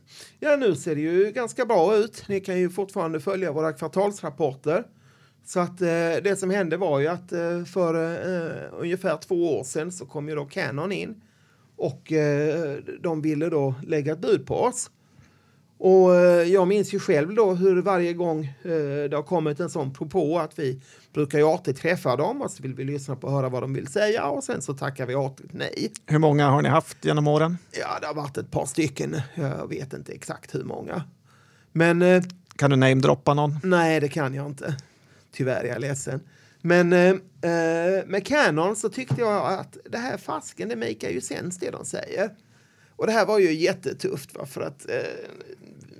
Ja, 0.40 0.56
nu 0.56 0.74
ser 0.74 0.94
det 0.94 1.00
ju 1.00 1.32
ganska 1.32 1.66
bra 1.66 1.96
ut. 1.96 2.24
Ni 2.28 2.40
kan 2.40 2.58
ju 2.58 2.70
fortfarande 2.70 3.20
följa 3.20 3.52
våra 3.52 3.72
kvartalsrapporter. 3.72 4.84
Så 5.44 5.60
att 5.60 5.80
eh, 5.80 5.86
det 6.22 6.38
som 6.38 6.50
hände 6.50 6.76
var 6.76 7.00
ju 7.00 7.06
att 7.06 7.32
eh, 7.32 7.64
för 7.64 7.94
eh, 7.94 8.80
ungefär 8.80 9.16
två 9.16 9.58
år 9.58 9.64
sedan 9.64 9.92
så 9.92 10.06
kom 10.06 10.28
ju 10.28 10.34
då 10.34 10.44
Canon 10.44 10.92
in 10.92 11.20
och 11.76 12.12
eh, 12.12 12.76
de 13.00 13.22
ville 13.22 13.48
då 13.48 13.74
lägga 13.86 14.12
ett 14.12 14.20
bud 14.20 14.46
på 14.46 14.54
oss. 14.54 14.90
Och 15.78 16.14
eh, 16.14 16.42
jag 16.42 16.68
minns 16.68 16.94
ju 16.94 16.98
själv 16.98 17.34
då 17.34 17.54
hur 17.54 17.82
varje 17.82 18.12
gång 18.12 18.44
eh, 18.44 19.10
det 19.10 19.12
har 19.12 19.22
kommit 19.22 19.60
en 19.60 19.70
sån 19.70 19.94
propå 19.94 20.38
att 20.38 20.58
vi 20.58 20.80
brukar 21.12 21.38
ju 21.38 21.44
artigt 21.44 21.80
träffa 21.80 22.16
dem 22.16 22.42
och 22.42 22.50
så 22.50 22.62
vill 22.62 22.74
vi 22.74 22.84
lyssna 22.84 23.16
på 23.16 23.26
och 23.26 23.32
höra 23.32 23.48
vad 23.48 23.62
de 23.62 23.74
vill 23.74 23.86
säga 23.86 24.26
och 24.26 24.44
sen 24.44 24.62
så 24.62 24.74
tackar 24.74 25.06
vi 25.06 25.14
artigt 25.14 25.52
nej. 25.52 25.92
Hur 26.06 26.18
många 26.18 26.48
har 26.48 26.62
ni 26.62 26.68
haft 26.68 27.04
genom 27.04 27.28
åren? 27.28 27.58
Ja, 27.80 27.98
det 28.00 28.06
har 28.06 28.14
varit 28.14 28.38
ett 28.38 28.50
par 28.50 28.66
stycken. 28.66 29.16
Jag 29.34 29.68
vet 29.68 29.92
inte 29.92 30.12
exakt 30.12 30.54
hur 30.54 30.64
många. 30.64 31.02
Men... 31.72 32.02
Eh, 32.02 32.22
kan 32.56 32.70
du 32.70 32.76
namedroppa 32.76 33.34
någon? 33.34 33.58
Nej, 33.62 34.00
det 34.00 34.08
kan 34.08 34.34
jag 34.34 34.46
inte. 34.46 34.76
Tyvärr 35.32 35.64
är 35.64 35.68
jag 35.68 35.80
ledsen. 35.80 36.20
Men 36.60 36.92
eh, 36.92 37.16
med 38.06 38.26
Canon 38.26 38.76
så 38.76 38.88
tyckte 38.88 39.20
jag 39.20 39.52
att 39.52 39.76
det 39.90 39.98
här 39.98 40.16
fasken, 40.16 40.68
det 40.68 40.76
makar 40.76 41.08
ju 41.08 41.20
sens 41.20 41.58
det 41.58 41.70
de 41.70 41.84
säger. 41.84 42.30
Och 43.04 43.08
det 43.08 43.12
här 43.14 43.26
var 43.26 43.38
ju 43.38 43.52
jättetufft 43.52 44.34
va? 44.34 44.46
för 44.46 44.60
att 44.60 44.90
eh, 44.90 44.96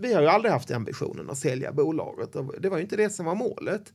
vi 0.00 0.14
har 0.14 0.22
ju 0.22 0.28
aldrig 0.28 0.52
haft 0.52 0.70
ambitionen 0.70 1.30
att 1.30 1.38
sälja 1.38 1.72
bolaget 1.72 2.36
och 2.36 2.54
det 2.60 2.68
var 2.68 2.76
ju 2.76 2.82
inte 2.82 2.96
det 2.96 3.10
som 3.10 3.26
var 3.26 3.34
målet. 3.34 3.92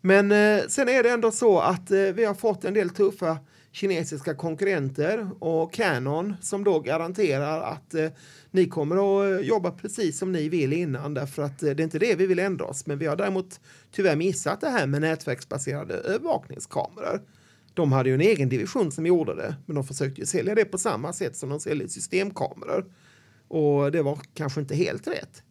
Men 0.00 0.32
eh, 0.32 0.62
sen 0.68 0.88
är 0.88 1.02
det 1.02 1.10
ändå 1.10 1.30
så 1.30 1.60
att 1.60 1.90
eh, 1.90 1.98
vi 1.98 2.24
har 2.24 2.34
fått 2.34 2.64
en 2.64 2.74
del 2.74 2.90
tuffa 2.90 3.38
kinesiska 3.72 4.34
konkurrenter 4.34 5.30
och 5.38 5.72
Canon 5.72 6.34
som 6.42 6.64
då 6.64 6.80
garanterar 6.80 7.60
att 7.60 7.94
eh, 7.94 8.10
ni 8.50 8.66
kommer 8.68 8.96
att 8.96 9.40
eh, 9.40 9.46
jobba 9.46 9.70
precis 9.70 10.18
som 10.18 10.32
ni 10.32 10.48
vill 10.48 10.72
innan 10.72 11.14
därför 11.14 11.42
att 11.42 11.62
eh, 11.62 11.70
det 11.70 11.82
är 11.82 11.84
inte 11.84 11.98
det 11.98 12.14
vi 12.14 12.26
vill 12.26 12.38
ändra 12.38 12.64
oss. 12.64 12.86
Men 12.86 12.98
vi 12.98 13.06
har 13.06 13.16
däremot 13.16 13.60
tyvärr 13.92 14.16
missat 14.16 14.60
det 14.60 14.70
här 14.70 14.86
med 14.86 15.00
nätverksbaserade 15.00 15.94
övervakningskameror. 15.94 17.20
De 17.80 17.92
hade 17.92 18.08
ju 18.08 18.14
en 18.14 18.20
egen 18.20 18.48
division 18.48 18.92
som 18.92 19.06
gjorde 19.06 19.34
det, 19.34 19.56
men 19.66 19.74
de 19.74 19.84
försökte 19.84 20.20
ju 20.20 20.26
sälja 20.26 20.54
det 20.54 20.64
på 20.64 20.78
samma 20.78 21.12
sätt 21.12 21.36
som 21.36 21.48
de 21.48 21.60
säljer 21.60 21.88
systemkameror. 21.88 22.92
Och 23.48 23.92
det 23.92 24.02
var 24.02 24.18
kanske 24.34 24.60
inte 24.60 24.74
helt 24.74 25.08
rätt. 25.08 25.42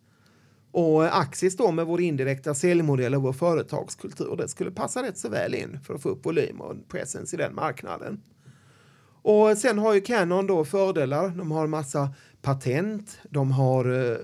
Och 0.71 1.17
Axis 1.19 1.57
då 1.57 1.71
med 1.71 1.85
vår 1.85 2.01
indirekta 2.01 2.55
säljmodell 2.55 3.15
och 3.15 3.21
vår 3.21 3.33
företagskultur, 3.33 4.35
det 4.35 4.47
skulle 4.47 4.71
passa 4.71 5.03
rätt 5.03 5.17
så 5.17 5.29
väl 5.29 5.55
in 5.55 5.79
för 5.83 5.93
att 5.93 6.01
få 6.01 6.09
upp 6.09 6.25
volym 6.25 6.61
och 6.61 6.75
presence 6.87 7.35
i 7.35 7.37
den 7.37 7.55
marknaden. 7.55 8.21
Och 9.21 9.57
sen 9.57 9.79
har 9.79 9.93
ju 9.93 10.01
Canon 10.01 10.47
då 10.47 10.65
fördelar. 10.65 11.29
De 11.29 11.51
har 11.51 11.63
en 11.63 11.69
massa 11.69 12.13
patent. 12.41 13.19
De 13.29 13.51
har 13.51 14.11
eh, 14.11 14.17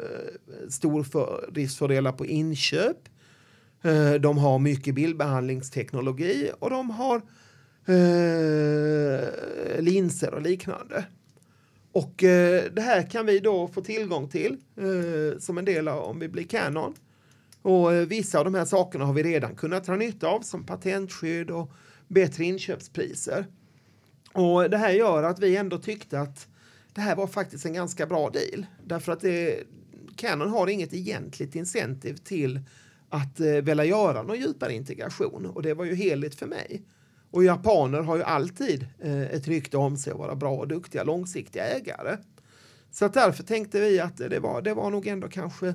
stordriftsfördelar 0.69 2.11
på 2.11 2.25
inköp. 2.25 2.97
Eh, 3.83 4.13
de 4.13 4.37
har 4.37 4.59
mycket 4.59 4.95
bildbehandlingsteknologi 4.95 6.51
och 6.59 6.69
de 6.69 6.89
har 6.89 7.21
eh, 7.85 9.81
linser 9.81 10.33
och 10.33 10.41
liknande. 10.41 11.05
Och 11.91 12.23
eh, 12.23 12.63
det 12.73 12.81
här 12.81 13.09
kan 13.09 13.25
vi 13.25 13.39
då 13.39 13.67
få 13.67 13.81
tillgång 13.81 14.29
till 14.29 14.57
eh, 14.77 15.39
som 15.39 15.57
en 15.57 15.65
del 15.65 15.87
av 15.87 16.03
om 16.03 16.19
vi 16.19 16.27
blir 16.27 16.43
Canon. 16.43 16.93
Och 17.61 17.93
eh, 17.93 18.07
vissa 18.07 18.39
av 18.39 18.45
de 18.45 18.55
här 18.55 18.65
sakerna 18.65 19.05
har 19.05 19.13
vi 19.13 19.23
redan 19.23 19.55
kunnat 19.55 19.85
dra 19.85 19.95
nytta 19.95 20.27
av 20.27 20.41
som 20.41 20.65
patentskydd 20.65 21.51
och 21.51 21.71
bättre 22.07 22.43
inköpspriser. 22.43 23.45
Och 24.33 24.69
det 24.69 24.77
här 24.77 24.91
gör 24.91 25.23
att 25.23 25.39
vi 25.39 25.55
ändå 25.55 25.77
tyckte 25.77 26.19
att 26.19 26.47
det 26.93 27.01
här 27.01 27.15
var 27.15 27.27
faktiskt 27.27 27.65
en 27.65 27.73
ganska 27.73 28.05
bra 28.05 28.29
deal. 28.29 28.65
Därför 28.83 29.11
att 29.11 29.21
det, 29.21 29.63
Canon 30.15 30.49
har 30.49 30.67
inget 30.67 30.93
egentligt 30.93 31.55
incentiv 31.55 32.15
till 32.15 32.59
att 33.09 33.39
eh, 33.39 33.47
vilja 33.47 33.85
göra 33.85 34.23
någon 34.23 34.39
djupare 34.39 34.73
integration 34.73 35.45
och 35.45 35.61
det 35.61 35.73
var 35.73 35.85
ju 35.85 35.95
heligt 35.95 36.35
för 36.35 36.47
mig. 36.47 36.83
Och 37.31 37.43
japaner 37.43 38.01
har 38.01 38.15
ju 38.15 38.23
alltid 38.23 38.87
eh, 39.01 39.21
ett 39.21 39.47
rykte 39.47 39.77
om 39.77 39.97
sig 39.97 40.13
att 40.13 40.19
vara 40.19 40.35
bra 40.35 40.51
och 40.51 40.67
duktiga 40.67 41.03
långsiktiga 41.03 41.65
ägare. 41.65 42.17
Så 42.91 43.07
därför 43.07 43.43
tänkte 43.43 43.79
vi 43.79 43.99
att 43.99 44.17
det 44.17 44.39
var, 44.39 44.61
det 44.61 44.73
var 44.73 44.89
nog 44.89 45.07
ändå 45.07 45.27
kanske, 45.27 45.73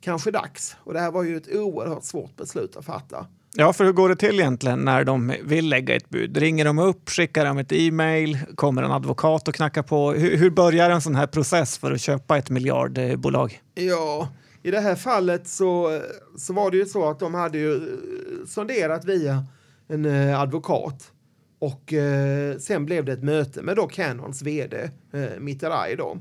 kanske 0.00 0.30
dags. 0.30 0.76
Och 0.78 0.92
det 0.92 1.00
här 1.00 1.10
var 1.10 1.22
ju 1.22 1.36
ett 1.36 1.54
oerhört 1.54 2.04
svårt 2.04 2.36
beslut 2.36 2.76
att 2.76 2.84
fatta. 2.84 3.26
Ja, 3.54 3.72
för 3.72 3.84
hur 3.84 3.92
går 3.92 4.08
det 4.08 4.16
till 4.16 4.40
egentligen 4.40 4.78
när 4.78 5.04
de 5.04 5.34
vill 5.44 5.68
lägga 5.68 5.96
ett 5.96 6.08
bud? 6.08 6.36
Ringer 6.36 6.64
de 6.64 6.78
upp, 6.78 7.10
skickar 7.10 7.44
de 7.44 7.58
ett 7.58 7.72
e-mail, 7.72 8.38
kommer 8.54 8.82
en 8.82 8.92
advokat 8.92 9.48
och 9.48 9.54
knackar 9.54 9.82
på? 9.82 10.12
Hur, 10.12 10.36
hur 10.36 10.50
börjar 10.50 10.90
en 10.90 11.00
sån 11.00 11.14
här 11.14 11.26
process 11.26 11.78
för 11.78 11.92
att 11.92 12.00
köpa 12.00 12.38
ett 12.38 12.50
miljardbolag? 12.50 13.60
Ja, 13.74 14.28
i 14.62 14.70
det 14.70 14.80
här 14.80 14.94
fallet 14.94 15.48
så, 15.48 16.00
så 16.36 16.52
var 16.52 16.70
det 16.70 16.76
ju 16.76 16.86
så 16.86 17.10
att 17.10 17.18
de 17.18 17.34
hade 17.34 17.58
ju 17.58 17.74
eh, 17.74 18.46
sonderat 18.46 19.04
via 19.04 19.46
en 19.88 20.04
eh, 20.04 20.40
advokat. 20.40 21.12
Och 21.58 21.92
eh, 21.92 22.58
sen 22.58 22.84
blev 22.84 23.04
det 23.04 23.12
ett 23.12 23.22
möte 23.22 23.62
med 23.62 23.76
då 23.76 23.86
Canons 23.86 24.42
vd, 24.42 24.90
eh, 25.12 25.38
Mitterai 25.38 25.96
då. 25.96 26.18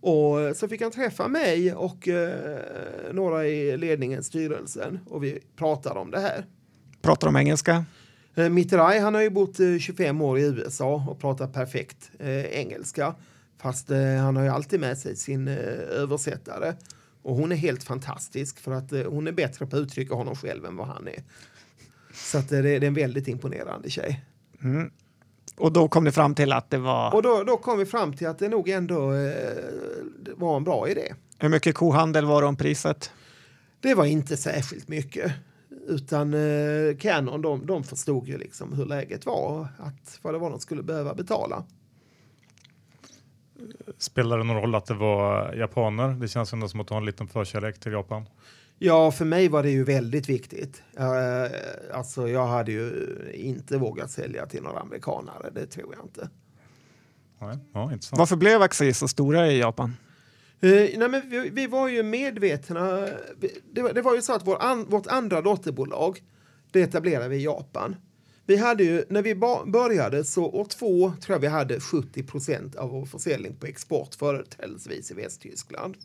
Och 0.00 0.40
eh, 0.40 0.52
så 0.52 0.68
fick 0.68 0.82
han 0.82 0.90
träffa 0.90 1.28
mig 1.28 1.74
och 1.74 2.08
eh, 2.08 3.12
några 3.12 3.46
i 3.46 3.76
ledningen, 3.76 4.22
styrelsen, 4.22 4.98
och 5.06 5.24
vi 5.24 5.38
pratade 5.56 6.00
om 6.00 6.10
det 6.10 6.20
här. 6.20 6.46
Pratar 7.02 7.26
de 7.26 7.36
engelska? 7.36 7.84
Eh, 8.34 8.48
Mitterai, 8.48 8.98
han 8.98 9.14
har 9.14 9.22
ju 9.22 9.30
bott 9.30 9.60
eh, 9.60 9.78
25 9.78 10.20
år 10.20 10.38
i 10.38 10.42
USA 10.42 11.04
och 11.08 11.20
pratar 11.20 11.46
perfekt 11.46 12.10
eh, 12.18 12.44
engelska. 12.44 13.14
Fast 13.58 13.88
han 14.20 14.36
har 14.36 14.42
ju 14.42 14.48
alltid 14.48 14.80
med 14.80 14.98
sig 14.98 15.16
sin 15.16 15.48
översättare. 15.48 16.74
Och 17.22 17.36
hon 17.36 17.52
är 17.52 17.56
helt 17.56 17.84
fantastisk 17.84 18.58
för 18.58 18.72
att 18.72 18.90
hon 18.90 19.26
är 19.26 19.32
bättre 19.32 19.66
på 19.66 19.76
att 19.76 19.82
uttrycka 19.82 20.14
honom 20.14 20.36
själv 20.36 20.64
än 20.64 20.76
vad 20.76 20.86
han 20.86 21.08
är. 21.08 21.22
Så 22.24 22.38
att, 22.38 22.48
det, 22.48 22.62
det 22.62 22.74
är 22.76 22.84
en 22.84 22.94
väldigt 22.94 23.28
imponerande 23.28 23.90
tjej. 23.90 24.24
Och 25.56 25.72
då 25.72 25.88
kom 25.88 26.04
det 26.04 26.12
fram 26.12 26.34
till 26.34 26.52
att 26.52 26.70
det 26.70 26.78
var... 26.78 27.14
Och 27.14 27.22
då, 27.22 27.44
då 27.44 27.56
kom 27.56 27.78
vi 27.78 27.86
fram 27.86 28.12
till 28.12 28.26
att 28.26 28.38
det 28.38 28.48
nog 28.48 28.68
ändå 28.68 29.12
eh, 29.12 29.54
var 30.36 30.56
en 30.56 30.64
bra 30.64 30.88
idé. 30.88 31.14
Hur 31.38 31.48
mycket 31.48 31.74
kohandel 31.74 32.24
var 32.24 32.42
det 32.42 32.48
om 32.48 32.56
priset? 32.56 33.12
Det 33.80 33.94
var 33.94 34.04
inte 34.04 34.36
särskilt 34.36 34.88
mycket. 34.88 35.32
Utan 35.86 36.34
eh, 36.34 36.96
Canon 36.96 37.42
de, 37.42 37.66
de 37.66 37.84
förstod 37.84 38.28
ju 38.28 38.38
liksom 38.38 38.72
hur 38.72 38.86
läget 38.86 39.26
var 39.26 39.60
och 39.60 39.66
att 39.78 40.18
vad 40.22 40.34
det 40.34 40.38
var 40.38 40.50
de 40.50 40.60
skulle 40.60 40.82
behöva 40.82 41.14
betala. 41.14 41.64
Spelar 43.98 44.38
det 44.38 44.44
någon 44.44 44.56
roll 44.56 44.74
att 44.74 44.86
det 44.86 44.94
var 44.94 45.54
japaner? 45.54 46.08
Det 46.08 46.28
känns 46.28 46.52
ändå 46.52 46.68
som 46.68 46.80
att 46.80 46.90
ha 46.90 46.96
en 46.96 47.04
liten 47.04 47.28
förkärlek 47.28 47.80
till 47.80 47.92
Japan. 47.92 48.26
Ja, 48.82 49.10
för 49.10 49.24
mig 49.24 49.48
var 49.48 49.62
det 49.62 49.70
ju 49.70 49.84
väldigt 49.84 50.28
viktigt. 50.28 50.82
Eh, 50.98 51.06
alltså, 51.92 52.28
jag 52.28 52.46
hade 52.46 52.72
ju 52.72 53.08
inte 53.34 53.78
vågat 53.78 54.10
sälja 54.10 54.46
till 54.46 54.62
några 54.62 54.78
amerikanare, 54.80 55.50
det 55.54 55.66
tror 55.66 55.94
jag 55.96 56.04
inte. 56.04 56.30
Ja, 57.72 57.82
intressant. 57.92 58.18
Varför 58.18 58.36
blev 58.36 58.62
Axis 58.62 58.98
så 58.98 59.08
stora 59.08 59.48
i 59.52 59.58
Japan? 59.58 59.96
Eh, 60.60 60.70
nej, 60.70 61.08
men 61.08 61.30
vi, 61.30 61.50
vi 61.52 61.66
var 61.66 61.88
ju 61.88 62.02
medvetna. 62.02 63.08
Det, 63.72 63.82
var- 63.82 63.92
det 63.92 64.02
var 64.02 64.14
ju 64.14 64.22
så 64.22 64.32
att 64.32 64.46
vår 64.46 64.62
an, 64.62 64.86
vårt 64.88 65.06
andra 65.06 65.40
dotterbolag, 65.40 66.22
det 66.70 66.80
etablerade 66.82 67.28
vi 67.28 67.36
i 67.36 67.44
Japan. 67.44 67.96
Vi 68.46 68.56
hade 68.56 68.84
ju, 68.84 69.04
när 69.08 69.22
vi 69.22 69.34
ba, 69.34 69.64
började 69.66 70.24
så 70.24 70.44
år 70.46 70.64
två 70.64 71.12
tror 71.20 71.34
jag 71.34 71.40
vi 71.40 71.46
hade 71.46 71.80
70 71.80 72.22
procent 72.22 72.76
av 72.76 72.90
vår 72.90 73.06
försäljning 73.06 73.56
på 73.56 73.66
export, 73.66 74.14
företrädesvis 74.14 75.10
i 75.10 75.14
Västtyskland. 75.14 75.96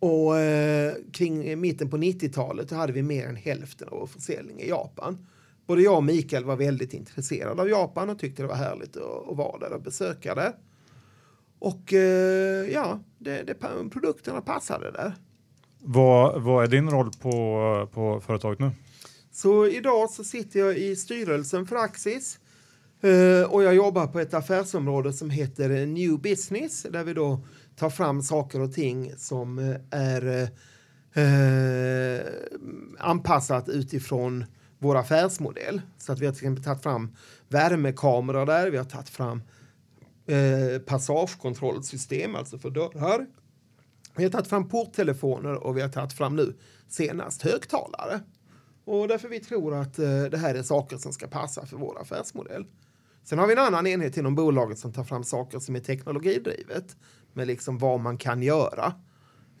Och 0.00 0.38
eh, 0.38 0.94
kring 1.12 1.60
mitten 1.60 1.90
på 1.90 1.96
90-talet 1.96 2.68
då 2.68 2.74
hade 2.74 2.92
vi 2.92 3.02
mer 3.02 3.26
än 3.26 3.36
hälften 3.36 3.88
av 3.88 3.98
vår 3.98 4.06
försäljning 4.06 4.60
i 4.60 4.68
Japan. 4.68 5.26
Både 5.66 5.82
jag 5.82 5.96
och 5.96 6.04
Mikael 6.04 6.44
var 6.44 6.56
väldigt 6.56 6.94
intresserade 6.94 7.62
av 7.62 7.68
Japan 7.68 8.10
och 8.10 8.18
tyckte 8.18 8.42
det 8.42 8.48
var 8.48 8.54
härligt 8.54 8.96
att, 8.96 9.28
att 9.30 9.36
vara 9.36 9.58
där 9.58 9.72
och 9.72 9.82
besöka 9.82 10.34
det. 10.34 10.52
Och 11.58 11.92
eh, 11.92 12.70
ja, 12.70 13.00
det, 13.18 13.42
det, 13.42 13.54
produkterna 13.90 14.40
passade 14.40 14.90
där. 14.90 15.14
Vad, 15.78 16.42
vad 16.42 16.64
är 16.64 16.68
din 16.68 16.90
roll 16.90 17.10
på, 17.20 17.88
på 17.92 18.20
företaget 18.20 18.58
nu? 18.58 18.70
Så 19.32 19.66
idag 19.66 20.10
så 20.10 20.24
sitter 20.24 20.60
jag 20.60 20.78
i 20.78 20.96
styrelsen 20.96 21.66
för 21.66 21.76
Axis 21.76 22.38
eh, 23.00 23.52
och 23.52 23.62
jag 23.62 23.74
jobbar 23.74 24.06
på 24.06 24.20
ett 24.20 24.34
affärsområde 24.34 25.12
som 25.12 25.30
heter 25.30 25.86
New 25.86 26.20
Business 26.20 26.82
där 26.82 27.04
vi 27.04 27.14
då 27.14 27.44
tar 27.80 27.90
fram 27.90 28.22
saker 28.22 28.60
och 28.60 28.72
ting 28.72 29.12
som 29.16 29.58
eh, 29.58 29.76
är 29.90 30.50
eh, 31.14 31.24
eh, 31.24 32.26
anpassat 32.98 33.68
utifrån 33.68 34.44
vår 34.78 34.96
affärsmodell. 34.96 35.82
Så 35.98 36.12
att 36.12 36.20
vi 36.20 36.26
har 36.26 36.32
till 36.32 36.40
exempel 36.40 36.64
tagit 36.64 36.82
fram 36.82 37.16
värmekameror 37.48 38.46
där, 38.46 38.70
vi 38.70 38.76
har 38.76 38.84
tagit 38.84 39.08
fram 39.08 39.42
eh, 40.26 40.78
passagekontrollsystem, 40.86 42.34
alltså 42.34 42.58
för 42.58 42.70
dörrar. 42.70 43.26
Vi 44.16 44.24
har 44.24 44.30
tagit 44.30 44.48
fram 44.48 44.68
porttelefoner 44.68 45.54
och 45.54 45.76
vi 45.76 45.80
har 45.80 45.88
tagit 45.88 46.12
fram 46.12 46.36
nu 46.36 46.56
senast 46.88 47.42
högtalare. 47.42 48.20
Och 48.84 49.08
därför 49.08 49.28
vi 49.28 49.40
tror 49.40 49.74
att 49.74 49.98
eh, 49.98 50.22
det 50.22 50.38
här 50.38 50.54
är 50.54 50.62
saker 50.62 50.96
som 50.96 51.12
ska 51.12 51.26
passa 51.26 51.66
för 51.66 51.76
vår 51.76 52.00
affärsmodell. 52.00 52.66
Sen 53.24 53.38
har 53.38 53.46
vi 53.46 53.52
en 53.52 53.58
annan 53.58 53.86
enhet 53.86 54.16
inom 54.16 54.34
bolaget 54.34 54.78
som 54.78 54.92
tar 54.92 55.04
fram 55.04 55.24
saker 55.24 55.58
som 55.58 55.76
är 55.76 55.80
teknologidrivet 55.80 56.96
med 57.32 57.46
liksom 57.46 57.78
vad 57.78 58.00
man 58.00 58.18
kan 58.18 58.42
göra 58.42 58.94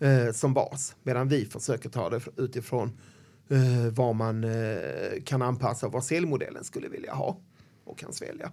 eh, 0.00 0.32
som 0.32 0.54
bas. 0.54 0.94
Medan 1.02 1.28
vi 1.28 1.44
försöker 1.44 1.88
ta 1.88 2.10
det 2.10 2.20
utifrån 2.36 2.98
eh, 3.50 3.92
vad 3.92 4.14
man 4.14 4.44
eh, 4.44 5.22
kan 5.24 5.42
anpassa 5.42 5.86
och 5.86 5.92
vad 5.92 6.04
säljmodellen 6.04 6.64
skulle 6.64 6.88
vilja 6.88 7.14
ha 7.14 7.40
och 7.84 7.98
kan 7.98 8.12
svälja. 8.12 8.52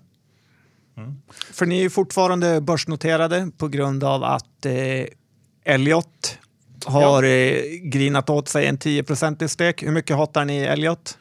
För 1.29 1.65
ni 1.65 1.85
är 1.85 1.89
fortfarande 1.89 2.61
börsnoterade 2.61 3.51
på 3.57 3.67
grund 3.67 4.03
av 4.03 4.23
att 4.23 4.65
eh, 4.65 5.05
Elliot 5.63 6.37
har 6.85 7.23
eh, 7.23 7.61
grinat 7.81 8.29
åt 8.29 8.49
sig 8.49 8.65
en 8.65 8.77
10 8.77 9.05
i 9.39 9.47
stek. 9.47 9.83
Hur 9.83 9.91
mycket 9.91 10.15
hatar 10.15 10.45
ni 10.45 10.57
Elliot? 10.57 11.17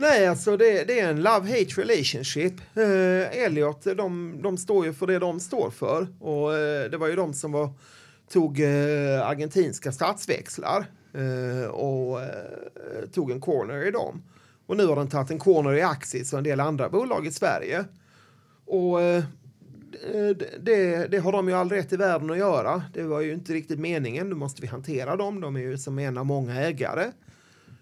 Nej, 0.00 0.26
alltså 0.26 0.56
det, 0.56 0.84
det 0.84 1.00
är 1.00 1.10
en 1.10 1.26
love-hate 1.26 1.80
relationship. 1.80 2.54
Eh, 2.74 3.42
Elliot, 3.44 3.84
de, 3.84 4.38
de 4.42 4.56
står 4.56 4.86
ju 4.86 4.92
för 4.92 5.06
det 5.06 5.18
de 5.18 5.40
står 5.40 5.70
för. 5.70 6.06
Och 6.20 6.56
eh, 6.56 6.90
det 6.90 6.96
var 6.96 7.08
ju 7.08 7.16
de 7.16 7.34
som 7.34 7.52
var, 7.52 7.70
tog 8.30 8.60
eh, 8.60 9.26
argentinska 9.28 9.92
statsväxlar 9.92 10.86
eh, 11.12 11.70
och 11.70 12.22
eh, 12.22 13.08
tog 13.12 13.30
en 13.30 13.40
corner 13.40 13.86
i 13.86 13.90
dem. 13.90 14.22
Och 14.66 14.76
nu 14.76 14.86
har 14.86 14.96
de 14.96 15.08
tagit 15.08 15.30
en 15.30 15.38
corner 15.38 15.74
i 15.74 15.82
Axis 15.82 16.32
och 16.32 16.38
en 16.38 16.44
del 16.44 16.60
andra 16.60 16.88
bolag 16.88 17.26
i 17.26 17.30
Sverige. 17.30 17.84
Och 18.66 19.02
eh, 19.02 19.24
det, 20.60 21.06
det 21.06 21.18
har 21.18 21.32
de 21.32 21.48
ju 21.48 21.54
all 21.54 21.70
rätt 21.70 21.92
i 21.92 21.96
världen 21.96 22.30
att 22.30 22.38
göra. 22.38 22.82
Det 22.94 23.02
var 23.02 23.20
ju 23.20 23.32
inte 23.32 23.52
riktigt 23.52 23.78
meningen. 23.78 24.28
Nu 24.28 24.34
måste 24.34 24.62
vi 24.62 24.68
hantera 24.68 25.16
dem. 25.16 25.40
De 25.40 25.56
är 25.56 25.60
ju 25.60 25.78
som 25.78 25.98
en 25.98 26.18
av 26.18 26.26
många 26.26 26.54
ägare. 26.54 27.04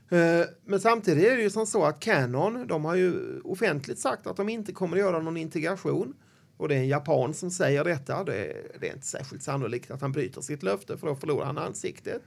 Eh, 0.09 0.47
men 0.65 0.81
samtidigt 0.81 1.25
är 1.25 1.37
det 1.37 1.43
ju 1.43 1.51
som 1.51 1.67
så 1.67 1.85
att 1.85 2.01
Canon, 2.01 2.67
de 2.67 2.85
har 2.85 2.95
ju 2.95 3.41
offentligt 3.41 3.99
sagt 3.99 4.27
att 4.27 4.37
de 4.37 4.49
inte 4.49 4.73
kommer 4.73 4.97
att 4.97 5.03
göra 5.03 5.21
någon 5.21 5.37
integration. 5.37 6.15
Och 6.57 6.69
det 6.69 6.75
är 6.75 6.79
en 6.79 6.89
japan 6.89 7.35
som 7.35 7.51
säger 7.51 7.85
detta. 7.85 8.25
Det, 8.25 8.57
det 8.81 8.89
är 8.89 8.95
inte 8.95 9.07
särskilt 9.07 9.43
sannolikt 9.43 9.91
att 9.91 10.01
han 10.01 10.13
bryter 10.13 10.41
sitt 10.41 10.63
löfte 10.63 10.97
för 10.97 11.07
då 11.07 11.17
förlorar 11.17 11.47
han 11.47 11.59
ansiktet. 11.59 12.23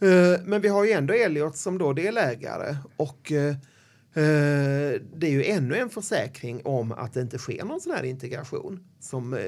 Eh, 0.00 0.40
men 0.44 0.60
vi 0.60 0.68
har 0.68 0.84
ju 0.84 0.90
ändå 0.90 1.14
Elliot 1.14 1.56
som 1.56 1.78
då 1.78 1.92
delägare 1.92 2.76
och 2.96 3.32
eh, 3.32 3.54
det 5.14 5.26
är 5.26 5.30
ju 5.30 5.44
ännu 5.44 5.76
en 5.76 5.90
försäkring 5.90 6.60
om 6.64 6.92
att 6.92 7.12
det 7.12 7.20
inte 7.20 7.38
sker 7.38 7.64
någon 7.64 7.80
sån 7.80 7.92
här 7.92 8.02
integration 8.02 8.84
som 9.00 9.38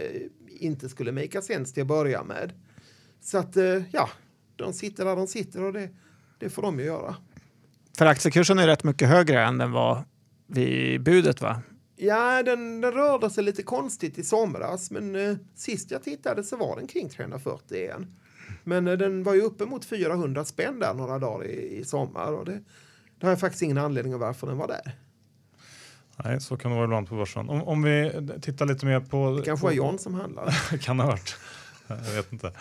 inte 0.49 0.89
skulle 0.89 1.13
make 1.13 1.43
sense 1.43 1.75
till 1.75 1.83
att 1.83 1.87
börja 1.87 2.25
med. 2.25 2.53
Så 3.21 3.39
att 3.39 3.57
ja, 3.91 4.09
de 4.57 4.73
sitter 4.73 5.05
där 5.05 5.17
de 5.17 5.27
sitter 5.27 5.65
och 5.65 5.73
det, 5.73 5.89
det 6.39 6.51
får 6.51 6.63
de 6.63 6.79
ju 6.79 6.85
göra. 6.85 7.17
För 7.99 8.07
aktiekursen 8.07 8.59
är 8.59 8.67
rätt 8.67 8.85
mycket 8.85 9.09
högre 9.09 9.45
än 9.45 9.59
den 9.59 9.73
var 9.73 10.05
vid 10.47 11.03
budet 11.03 11.41
va? 11.41 11.63
Ja, 11.97 12.43
den, 12.43 12.81
den 12.81 12.93
rörde 12.93 13.31
sig 13.31 13.45
lite 13.45 13.63
konstigt 13.63 14.19
i 14.19 14.25
somras, 14.25 14.91
men 14.91 15.17
eh, 15.17 15.37
sist 15.55 15.91
jag 15.91 16.03
tittade 16.03 16.45
så 16.45 16.57
var 16.57 16.77
den 16.77 16.87
kring 16.87 17.09
340 17.09 17.77
igen. 17.77 18.15
Men 18.65 18.89
eh, 18.89 18.99
den 18.99 19.23
var 19.23 19.35
ju 19.35 19.41
uppe 19.41 19.65
mot 19.65 19.85
400 19.85 20.45
spänn 20.45 20.79
där 20.79 20.95
några 20.95 21.19
dagar 21.19 21.47
i, 21.47 21.79
i 21.79 21.85
sommar 21.85 22.33
och 22.33 22.45
det, 22.45 22.61
det 23.19 23.27
har 23.27 23.31
jag 23.31 23.41
faktiskt 23.41 23.63
ingen 23.63 23.79
anledning 23.79 24.15
av 24.15 24.21
varför 24.21 24.47
den 24.47 24.59
var 24.59 24.69
där. 24.69 24.93
Nej, 26.25 26.41
så 26.41 26.57
kan 26.57 26.71
det 26.71 26.75
vara 26.75 26.85
ibland 26.85 27.09
på 27.09 27.15
börsen. 27.15 27.49
Om, 27.49 27.63
om 27.63 27.83
vi 27.83 28.13
tittar 28.43 28.67
lite 28.67 28.87
mer 28.87 29.01
på... 29.01 29.37
Det 29.37 29.43
kanske 29.43 29.67
var 29.67 29.73
John 29.73 29.99
som 29.99 30.15
handlade. 30.15 30.53
kan 30.81 31.01
ha 31.01 31.07
varit. 31.07 31.37
Jag 31.87 32.15
vet 32.15 32.33
inte. 32.33 32.53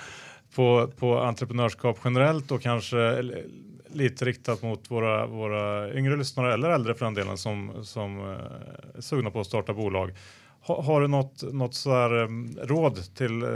På, 0.56 0.92
på 0.98 1.20
entreprenörskap 1.20 2.00
generellt 2.04 2.52
och 2.52 2.62
kanske 2.62 2.98
lite 3.94 4.26
riktat 4.26 4.62
mot 4.62 4.92
våra, 4.92 5.28
våra 5.28 5.94
yngre 5.94 6.18
lyssnare 6.18 6.54
eller 6.54 6.70
äldre 6.70 6.94
för 6.94 7.06
den 7.06 7.14
delen 7.14 7.38
som, 7.38 7.86
som 7.86 8.20
eh, 8.20 8.98
är 8.98 9.02
sugna 9.02 9.32
på 9.32 9.40
att 9.40 9.48
starta 9.48 9.74
bolag. 9.74 10.16
Ha, 10.62 10.82
har 10.82 11.02
du 11.02 11.08
något, 11.08 11.54
något 11.54 11.76
så 11.76 11.92
här, 11.92 12.14
um, 12.14 12.58
råd 12.62 13.16
till, 13.16 13.44
eh, 13.44 13.50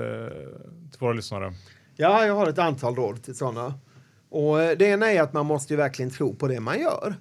till 0.92 1.00
våra 1.00 1.14
lyssnare? 1.14 1.54
Ja, 1.96 2.26
jag 2.26 2.36
har 2.36 2.48
ett 2.48 2.60
antal 2.60 2.96
råd 2.96 3.24
till 3.24 3.36
sådana. 3.36 3.74
Och 4.30 4.58
det 4.58 4.86
ena 4.86 5.12
är 5.12 5.22
att 5.22 5.34
man 5.34 5.46
måste 5.46 5.74
ju 5.74 5.78
verkligen 5.78 6.12
tro 6.12 6.36
på 6.36 6.48
det 6.48 6.60
man 6.60 6.80
gör. 6.80 7.16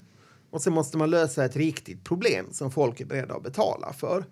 Och 0.50 0.62
sen 0.62 0.72
måste 0.72 0.98
man 0.98 1.10
lösa 1.10 1.44
ett 1.44 1.56
riktigt 1.56 2.04
problem 2.04 2.46
som 2.52 2.70
folk 2.70 3.00
är 3.00 3.04
beredda 3.04 3.34
att 3.34 3.42
betala 3.42 3.92
för. 3.92 4.24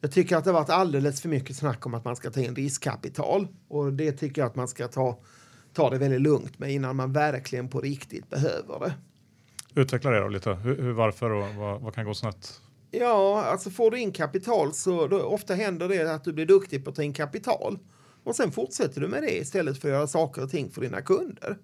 Jag 0.00 0.12
tycker 0.12 0.36
att 0.36 0.44
det 0.44 0.50
har 0.50 0.60
varit 0.60 0.70
alldeles 0.70 1.20
för 1.20 1.28
mycket 1.28 1.56
snack 1.56 1.86
om 1.86 1.94
att 1.94 2.04
man 2.04 2.16
ska 2.16 2.30
ta 2.30 2.40
in 2.40 2.56
riskkapital 2.56 3.48
och 3.68 3.92
det 3.92 4.12
tycker 4.12 4.42
jag 4.42 4.46
att 4.46 4.56
man 4.56 4.68
ska 4.68 4.88
ta, 4.88 5.18
ta 5.72 5.90
det 5.90 5.98
väldigt 5.98 6.20
lugnt 6.20 6.58
med 6.58 6.72
innan 6.72 6.96
man 6.96 7.12
verkligen 7.12 7.68
på 7.68 7.80
riktigt 7.80 8.30
behöver 8.30 8.80
det. 8.80 8.94
Utveckla 9.80 10.10
det 10.10 10.20
då 10.20 10.28
lite. 10.28 10.54
Hur, 10.54 10.82
hur 10.82 10.92
varför 10.92 11.30
och 11.30 11.54
vad, 11.54 11.80
vad 11.80 11.94
kan 11.94 12.04
gå 12.04 12.14
snett? 12.14 12.60
Ja, 12.90 13.44
alltså 13.44 13.70
får 13.70 13.90
du 13.90 14.00
in 14.00 14.12
kapital 14.12 14.72
så 14.72 15.06
då, 15.06 15.22
ofta 15.22 15.54
händer 15.54 15.88
det 15.88 16.14
att 16.14 16.24
du 16.24 16.32
blir 16.32 16.46
duktig 16.46 16.84
på 16.84 16.90
att 16.90 16.96
ta 16.96 17.02
in 17.02 17.12
kapital 17.12 17.78
och 18.24 18.36
sen 18.36 18.52
fortsätter 18.52 19.00
du 19.00 19.08
med 19.08 19.22
det 19.22 19.38
istället 19.38 19.78
för 19.78 19.88
att 19.88 19.94
göra 19.94 20.06
saker 20.06 20.42
och 20.42 20.50
ting 20.50 20.70
för 20.70 20.80
dina 20.80 21.00
kunder. 21.00 21.58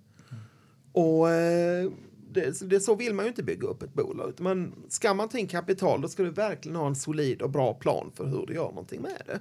Och 0.92 1.30
eh, 1.30 1.90
det, 2.30 2.61
det, 2.61 2.80
så 2.80 2.94
vill 2.94 3.14
man 3.14 3.24
ju 3.24 3.28
inte 3.28 3.42
bygga 3.42 3.68
upp 3.68 3.82
ett 3.82 3.94
bolag. 3.94 4.34
Men 4.38 4.74
ska 4.88 5.14
man 5.14 5.28
ta 5.28 5.38
in 5.38 5.48
kapital 5.48 6.00
då 6.00 6.09
ska 6.09 6.22
du 6.22 6.30
verkligen 6.30 6.76
ha 6.76 6.86
en 6.86 6.96
solid 6.96 7.42
och 7.42 7.50
bra 7.50 7.74
plan 7.74 8.12
för 8.14 8.26
hur 8.26 8.46
du 8.46 8.54
gör 8.54 8.68
någonting 8.68 9.02
med 9.02 9.22
det. 9.26 9.40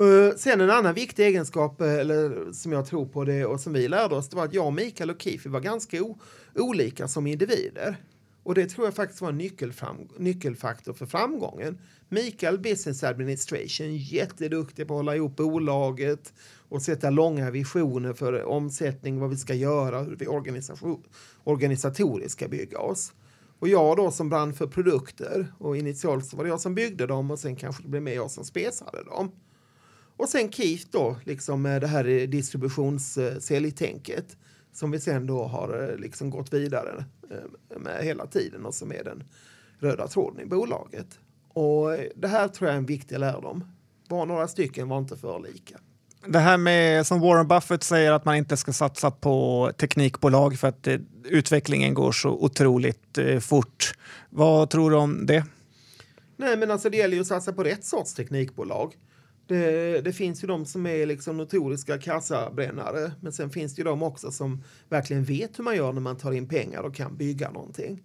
Uh, 0.00 0.36
sen 0.36 0.60
en 0.60 0.70
annan 0.70 0.94
viktig 0.94 1.26
egenskap 1.26 1.80
eh, 1.80 1.94
eller, 1.94 2.52
som 2.52 2.72
jag 2.72 2.86
tror 2.86 3.06
på 3.06 3.24
det 3.24 3.44
och 3.44 3.60
som 3.60 3.72
vi 3.72 3.88
lärde 3.88 4.14
oss 4.14 4.28
det 4.28 4.36
var 4.36 4.44
att 4.44 4.54
jag, 4.54 4.72
Mikael 4.72 5.10
och 5.10 5.22
Kifi 5.22 5.48
var 5.48 5.60
ganska 5.60 6.02
o, 6.02 6.18
olika 6.54 7.08
som 7.08 7.26
individer. 7.26 7.96
Och 8.42 8.54
det 8.54 8.66
tror 8.66 8.86
jag 8.86 8.94
faktiskt 8.94 9.20
var 9.20 9.28
en 9.28 9.50
nyckelfaktor 10.18 10.92
för 10.92 11.06
framgången. 11.06 11.78
Mikael 12.08 12.58
Business 12.58 13.04
Administration, 13.04 13.96
jätteduktig 13.96 14.88
på 14.88 14.94
att 14.94 14.98
hålla 14.98 15.16
ihop 15.16 15.36
bolaget 15.36 16.32
och 16.68 16.82
sätta 16.82 17.10
långa 17.10 17.50
visioner 17.50 18.12
för 18.12 18.44
omsättning, 18.44 19.20
vad 19.20 19.30
vi 19.30 19.36
ska 19.36 19.54
göra, 19.54 20.02
hur 20.02 20.16
vi 20.16 20.26
organisatoriskt 21.44 22.32
ska 22.32 22.48
bygga 22.48 22.78
oss. 22.78 23.12
Och 23.58 23.68
jag 23.68 23.96
då 23.96 24.10
som 24.10 24.28
brann 24.28 24.54
för 24.54 24.66
produkter 24.66 25.52
och 25.58 25.76
initialt 25.76 26.26
så 26.26 26.36
var 26.36 26.44
det 26.44 26.50
jag 26.50 26.60
som 26.60 26.74
byggde 26.74 27.06
dem 27.06 27.30
och 27.30 27.38
sen 27.38 27.56
kanske 27.56 27.82
det 27.82 27.88
blev 27.88 28.02
mer 28.02 28.14
jag 28.14 28.30
som 28.30 28.44
spesade 28.44 29.04
dem. 29.04 29.30
Och 30.16 30.28
sen 30.28 30.52
Keith 30.52 30.86
då, 30.90 31.16
liksom 31.24 31.62
med 31.62 31.80
det 31.80 31.86
här 31.86 32.26
distributionssäljtänket 32.26 34.36
som 34.72 34.90
vi 34.90 35.00
sen 35.00 35.26
då 35.26 35.44
har 35.44 35.96
liksom 35.98 36.30
gått 36.30 36.52
vidare 36.52 37.04
med 37.76 38.04
hela 38.04 38.26
tiden 38.26 38.66
och 38.66 38.74
som 38.74 38.92
är 38.92 39.04
den 39.04 39.24
röda 39.78 40.08
tråden 40.08 40.40
i 40.40 40.46
bolaget. 40.46 41.18
Och 41.48 41.90
det 42.16 42.28
här 42.28 42.48
tror 42.48 42.68
jag 42.68 42.74
är 42.74 42.78
en 42.78 42.86
viktig 42.86 43.18
lärdom. 43.18 43.64
Var 44.08 44.26
några 44.26 44.48
stycken 44.48 44.88
var 44.88 44.98
inte 44.98 45.16
för 45.16 45.40
lika. 45.40 45.78
Det 46.26 46.38
här 46.38 46.56
med 46.56 47.06
som 47.06 47.20
Warren 47.20 47.48
Buffett 47.48 47.82
säger 47.82 48.12
att 48.12 48.24
man 48.24 48.36
inte 48.36 48.56
ska 48.56 48.72
satsa 48.72 49.10
på 49.10 49.70
teknikbolag 49.78 50.58
för 50.58 50.68
att 50.68 50.86
eh, 50.86 50.98
utvecklingen 51.24 51.94
går 51.94 52.12
så 52.12 52.30
otroligt 52.30 53.18
eh, 53.18 53.38
fort. 53.38 53.94
Vad 54.30 54.70
tror 54.70 54.90
du 54.90 54.96
om 54.96 55.26
det? 55.26 55.44
Nej, 56.36 56.56
men 56.56 56.70
alltså 56.70 56.90
det 56.90 56.96
gäller 56.96 57.14
ju 57.14 57.20
att 57.20 57.26
satsa 57.26 57.52
på 57.52 57.64
rätt 57.64 57.84
sorts 57.84 58.14
teknikbolag. 58.14 58.94
Det, 59.48 60.00
det, 60.00 60.12
finns 60.12 60.44
ju 60.44 60.48
de 60.48 60.64
som 60.64 60.86
är 60.86 61.06
liksom 61.06 61.36
notoriska 61.36 61.98
kassabrännare, 61.98 63.12
men 63.20 63.32
sen 63.32 63.50
finns 63.50 63.74
det 63.74 63.80
ju 63.80 63.84
de 63.84 64.02
också 64.02 64.30
som 64.30 64.62
verkligen 64.88 65.24
vet 65.24 65.58
hur 65.58 65.64
man 65.64 65.76
gör 65.76 65.92
när 65.92 66.00
man 66.00 66.16
tar 66.16 66.32
in 66.32 66.48
pengar 66.48 66.82
och 66.82 66.94
kan 66.94 67.16
bygga 67.16 67.50
någonting. 67.50 68.02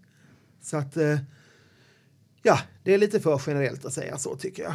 Så 0.62 0.78
att, 0.78 0.98
eh, 0.98 1.18
ja, 2.44 2.60
det 2.84 2.94
är 2.94 2.98
lite 2.98 3.20
för 3.20 3.42
generellt 3.48 3.86
att 3.86 3.94
säga 3.94 4.18
så 4.18 4.36
tycker 4.36 4.64
jag. 4.64 4.74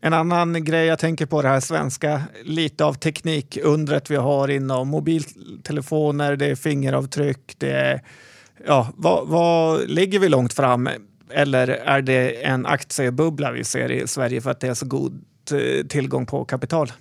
En 0.00 0.12
annan 0.12 0.64
grej 0.64 0.86
jag 0.86 0.98
tänker 0.98 1.26
på 1.26 1.42
det 1.42 1.48
här 1.48 1.60
svenska, 1.60 2.22
lite 2.44 2.84
av 2.84 2.94
teknikundret 2.94 4.10
vi 4.10 4.16
har 4.16 4.48
inom 4.48 4.88
mobiltelefoner, 4.88 6.36
det 6.36 6.46
är 6.46 6.54
fingeravtryck, 6.54 7.54
det 7.58 7.70
är, 7.70 8.02
ja, 8.66 8.92
vad, 8.96 9.28
vad 9.28 9.90
ligger 9.90 10.18
vi 10.18 10.28
långt 10.28 10.52
fram? 10.52 10.88
Eller 11.30 11.68
är 11.68 12.02
det 12.02 12.44
en 12.44 12.66
aktiebubbla 12.66 13.52
vi 13.52 13.64
ser 13.64 13.90
i 13.90 14.08
Sverige 14.08 14.40
för 14.40 14.50
att 14.50 14.60
det 14.60 14.68
är 14.68 14.74
så 14.74 14.86
god 14.86 15.24
eh, 15.50 15.86
tillgång 15.86 16.26
på 16.26 16.44
kapital? 16.44 16.92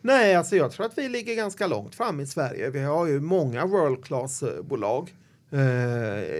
Nej, 0.00 0.34
alltså 0.34 0.56
jag 0.56 0.70
tror 0.70 0.86
att 0.86 0.98
vi 0.98 1.08
ligger 1.08 1.34
ganska 1.34 1.66
långt 1.66 1.94
fram 1.94 2.20
i 2.20 2.26
Sverige. 2.26 2.70
Vi 2.70 2.80
har 2.80 3.06
ju 3.06 3.20
många 3.20 3.66
world 3.66 4.04
class-bolag. 4.04 5.14
Eh, 5.50 5.60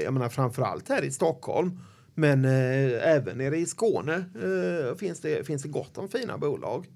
jag 0.05 0.13
menar 0.15 0.29
framför 0.29 0.63
allt 0.63 0.89
här 0.89 1.05
i 1.05 1.11
Stockholm. 1.11 1.81
Men 2.15 2.45
eh, 2.45 3.09
även 3.15 3.39
nere 3.39 3.57
i 3.57 3.67
Skåne 3.67 4.15
eh, 4.15 4.97
finns, 4.97 5.21
det, 5.21 5.47
finns 5.47 5.63
det 5.63 5.69
gott 5.69 5.99
om 5.99 6.09
fina 6.09 6.39
bolag. 6.39 6.87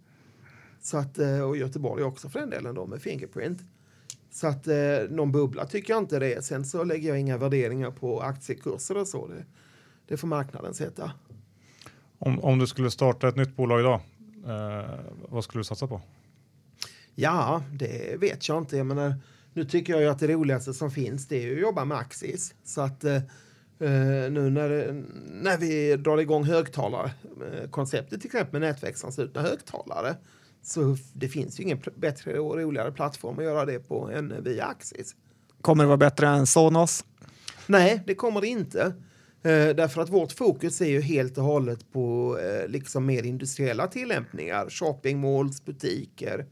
Så 0.83 0.97
att, 0.97 1.19
eh, 1.19 1.41
och 1.41 1.57
Göteborg 1.57 2.05
också 2.05 2.29
för 2.29 2.41
den 2.41 2.51
delen 2.51 2.75
då 2.75 2.87
med 2.87 3.03
Fingerprint. 3.03 3.61
Så 4.31 4.47
att 4.47 4.67
eh, 4.67 4.75
någon 5.11 5.33
bubbla 5.33 5.67
tycker 5.67 5.93
jag 5.93 6.03
inte 6.03 6.19
det 6.19 6.35
är. 6.35 6.41
Sen 6.41 6.65
så 6.65 6.85
lägger 6.85 7.09
jag 7.09 7.21
inga 7.21 7.37
värderingar 7.39 7.91
på 7.91 8.21
aktiekurser 8.21 8.97
och 8.97 9.09
så. 9.09 9.27
Det, 9.27 9.45
det 10.09 10.17
får 10.17 10.29
marknaden 10.29 10.75
sätta. 10.75 11.13
Om, 12.19 12.41
om 12.41 12.59
du 12.59 12.67
skulle 12.67 12.91
starta 12.91 13.29
ett 13.29 13.37
nytt 13.37 13.57
bolag 13.57 13.81
idag, 13.81 13.95
eh, 13.95 14.01
vad 15.29 15.45
skulle 15.45 15.61
du 15.61 15.65
satsa 15.65 15.87
på? 15.87 16.01
Ja, 17.15 17.63
det 17.73 18.21
vet 18.21 18.49
jag 18.49 18.59
inte. 18.59 18.77
Jag 18.77 18.87
menar, 18.87 19.15
nu 19.53 19.65
tycker 19.65 19.93
jag 19.93 20.03
ju 20.03 20.09
att 20.09 20.19
det 20.19 20.29
roligaste 20.29 20.75
som 20.75 20.91
finns 20.91 21.29
det 21.29 21.37
är 21.37 21.47
ju 21.47 21.55
att 21.55 21.61
jobba 21.61 21.85
med 21.85 21.99
Axis. 21.99 22.55
Så 22.65 22.81
att 22.81 23.05
eh, 23.05 23.21
Uh, 23.83 24.31
nu 24.31 24.51
när, 24.51 24.93
när 25.43 25.59
vi 25.59 25.97
drar 25.97 26.19
igång 26.19 26.45
högtalarkonceptet, 26.45 28.21
till 28.21 28.29
exempel 28.29 28.61
med 28.61 28.69
nätverksanslutna 28.69 29.43
högtalare, 29.43 30.17
så 30.63 30.97
det 31.13 31.29
finns 31.29 31.61
ju 31.61 31.65
ingen 31.65 31.81
bättre 31.95 32.39
och 32.39 32.57
roligare 32.57 32.93
plattform 32.93 33.39
att 33.39 33.45
göra 33.45 33.65
det 33.65 33.79
på 33.79 34.11
än 34.11 34.45
via 34.45 34.65
Axis. 34.65 35.15
Kommer 35.61 35.85
det 35.85 35.89
vara 35.89 35.97
bättre 35.97 36.29
än 36.29 36.47
Sonos? 36.47 37.05
Nej, 37.67 38.03
det 38.07 38.15
kommer 38.15 38.41
det 38.41 38.47
inte. 38.47 38.93
Uh, 39.47 39.75
därför 39.75 40.03
att 40.03 40.11
vårt 40.11 40.33
fokus 40.33 40.81
är 40.81 40.87
ju 40.91 41.01
helt 41.01 41.39
och 41.39 41.45
hållet 41.45 41.93
på 41.93 42.39
uh, 42.39 42.69
liksom 42.69 43.07
mer 43.07 43.23
industriella 43.23 43.87
tillämpningar. 43.87 44.71
Shoppingmalls, 44.71 45.65
butiker, 45.65 46.47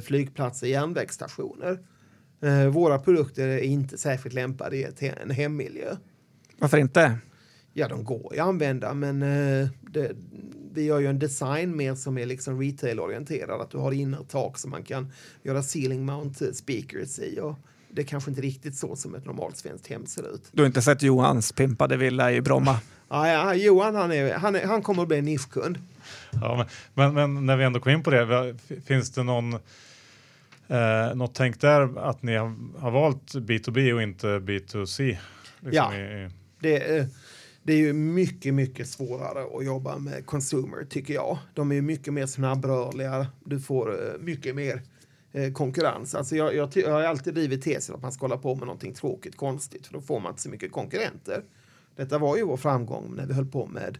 flygplatser, 0.00 0.66
järnvägsstationer. 0.66 1.78
Eh, 2.42 2.66
våra 2.66 2.98
produkter 2.98 3.48
är 3.48 3.58
inte 3.58 3.98
särskilt 3.98 4.34
lämpade 4.34 4.76
i 4.76 5.12
en 5.22 5.30
hemmiljö. 5.30 5.96
Varför 6.58 6.78
inte? 6.78 7.18
Ja, 7.72 7.88
de 7.88 8.04
går 8.04 8.34
ju 8.34 8.40
att 8.40 8.46
använda, 8.46 8.94
men 8.94 9.22
eh, 9.22 9.68
det, 9.80 10.16
vi 10.72 10.82
gör 10.82 11.00
ju 11.00 11.06
en 11.06 11.18
design 11.18 11.76
mer 11.76 11.94
som 11.94 12.18
är 12.18 12.26
liksom 12.26 12.60
retail-orienterad. 12.60 13.60
Att 13.60 13.70
du 13.70 13.78
har 13.78 13.92
innertak 13.92 14.58
som 14.58 14.70
man 14.70 14.82
kan 14.82 15.12
göra 15.42 15.62
ceiling 15.62 16.06
mount 16.06 16.54
speakers 16.54 17.18
i. 17.18 17.40
Och 17.40 17.54
det 17.92 18.02
är 18.02 18.06
kanske 18.06 18.30
inte 18.30 18.42
riktigt 18.42 18.74
så 18.74 18.96
som 18.96 19.14
ett 19.14 19.24
normalt 19.26 19.56
svenskt 19.56 19.86
hem 19.86 20.06
ser 20.06 20.34
ut. 20.34 20.42
Du 20.52 20.62
har 20.62 20.66
inte 20.66 20.82
sett 20.82 21.02
Johans 21.02 21.52
pimpade 21.52 21.96
villa 21.96 22.32
i 22.32 22.40
Bromma? 22.40 22.78
ja, 23.08 23.28
ja, 23.28 23.54
Johan 23.54 23.94
han, 23.94 24.12
är, 24.12 24.34
han, 24.34 24.56
är, 24.56 24.66
han 24.66 24.82
kommer 24.82 25.02
att 25.02 25.08
bli 25.08 25.18
en 25.18 25.24
nischkund. 25.24 25.78
Ja, 26.30 26.66
men, 26.94 27.14
men, 27.14 27.34
men, 27.34 27.46
när 27.46 27.56
vi 27.56 27.64
ändå 27.64 27.80
kom 27.80 27.92
in 27.92 28.02
på 28.02 28.10
det, 28.10 28.56
finns 28.86 29.10
det 29.10 29.22
någon 29.22 29.58
Eh, 30.68 31.14
något 31.14 31.34
tänk 31.34 31.60
där 31.60 31.98
att 31.98 32.22
ni 32.22 32.36
har, 32.36 32.54
har 32.78 32.90
valt 32.90 33.34
B2B 33.34 33.92
och 33.92 34.02
inte 34.02 34.26
B2C? 34.26 35.16
Liksom 35.60 35.72
Ja. 35.72 35.94
i, 35.94 36.30
Det, 36.60 36.88
är- 36.96 37.06
det 37.62 37.72
är 37.72 37.76
ju 37.76 37.92
mycket, 37.92 38.54
mycket 38.54 38.88
svårare 38.88 39.58
att 39.58 39.64
jobba 39.64 39.98
med 39.98 40.26
consumer 40.26 40.84
tycker 40.90 41.14
jag. 41.14 41.38
De 41.54 41.70
är 41.70 41.74
ju 41.74 41.82
mycket 41.82 42.12
mer 42.12 42.26
snabbrörliga. 42.26 43.26
Du 43.44 43.60
får 43.60 43.92
eh, 44.08 44.20
mycket 44.20 44.54
mer 44.54 44.74
eh, 44.74 44.80
Eh, 45.32 45.52
konkurrens. 45.52 46.14
Alltså 46.14 46.36
jag, 46.36 46.54
jag, 46.54 46.70
jag 46.74 46.92
har 46.92 47.02
alltid 47.02 47.34
drivit 47.34 47.62
tesen 47.62 47.94
att 47.94 48.02
man 48.02 48.12
ska 48.12 48.24
hålla 48.24 48.36
på 48.36 48.54
med 48.54 48.66
någonting 48.66 48.94
tråkigt, 48.94 49.36
konstigt, 49.36 49.86
för 49.86 49.94
då 49.94 50.00
får 50.00 50.20
man 50.20 50.32
inte 50.32 50.42
så 50.42 50.48
mycket 50.48 50.72
konkurrenter. 50.72 51.42
Detta 51.96 52.18
var 52.18 52.36
ju 52.36 52.44
vår 52.44 52.56
framgång 52.56 53.14
när 53.16 53.26
vi 53.26 53.34
höll 53.34 53.46
på 53.46 53.66
med 53.66 53.98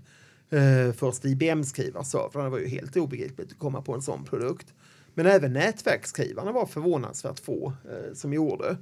eh, 0.51 0.93
först 0.93 1.25
IBM-skrivarservrarna. 1.25 2.45
Det 2.45 2.51
var 2.51 2.59
ju 2.59 2.69
helt 2.69 2.97
obegripligt 2.97 3.53
att 3.53 3.59
komma 3.59 3.83
på 3.83 3.95
en 3.95 4.03
sån 4.03 4.25
produkt. 4.25 4.75
Men 5.15 5.27
även 5.27 5.53
nätverksskrivarna 5.53 6.53
var 6.53 6.67
förvånansvärt 6.67 7.39
få 7.39 7.73
eh, 7.91 8.15
som 8.15 8.33
gjorde. 8.33 8.77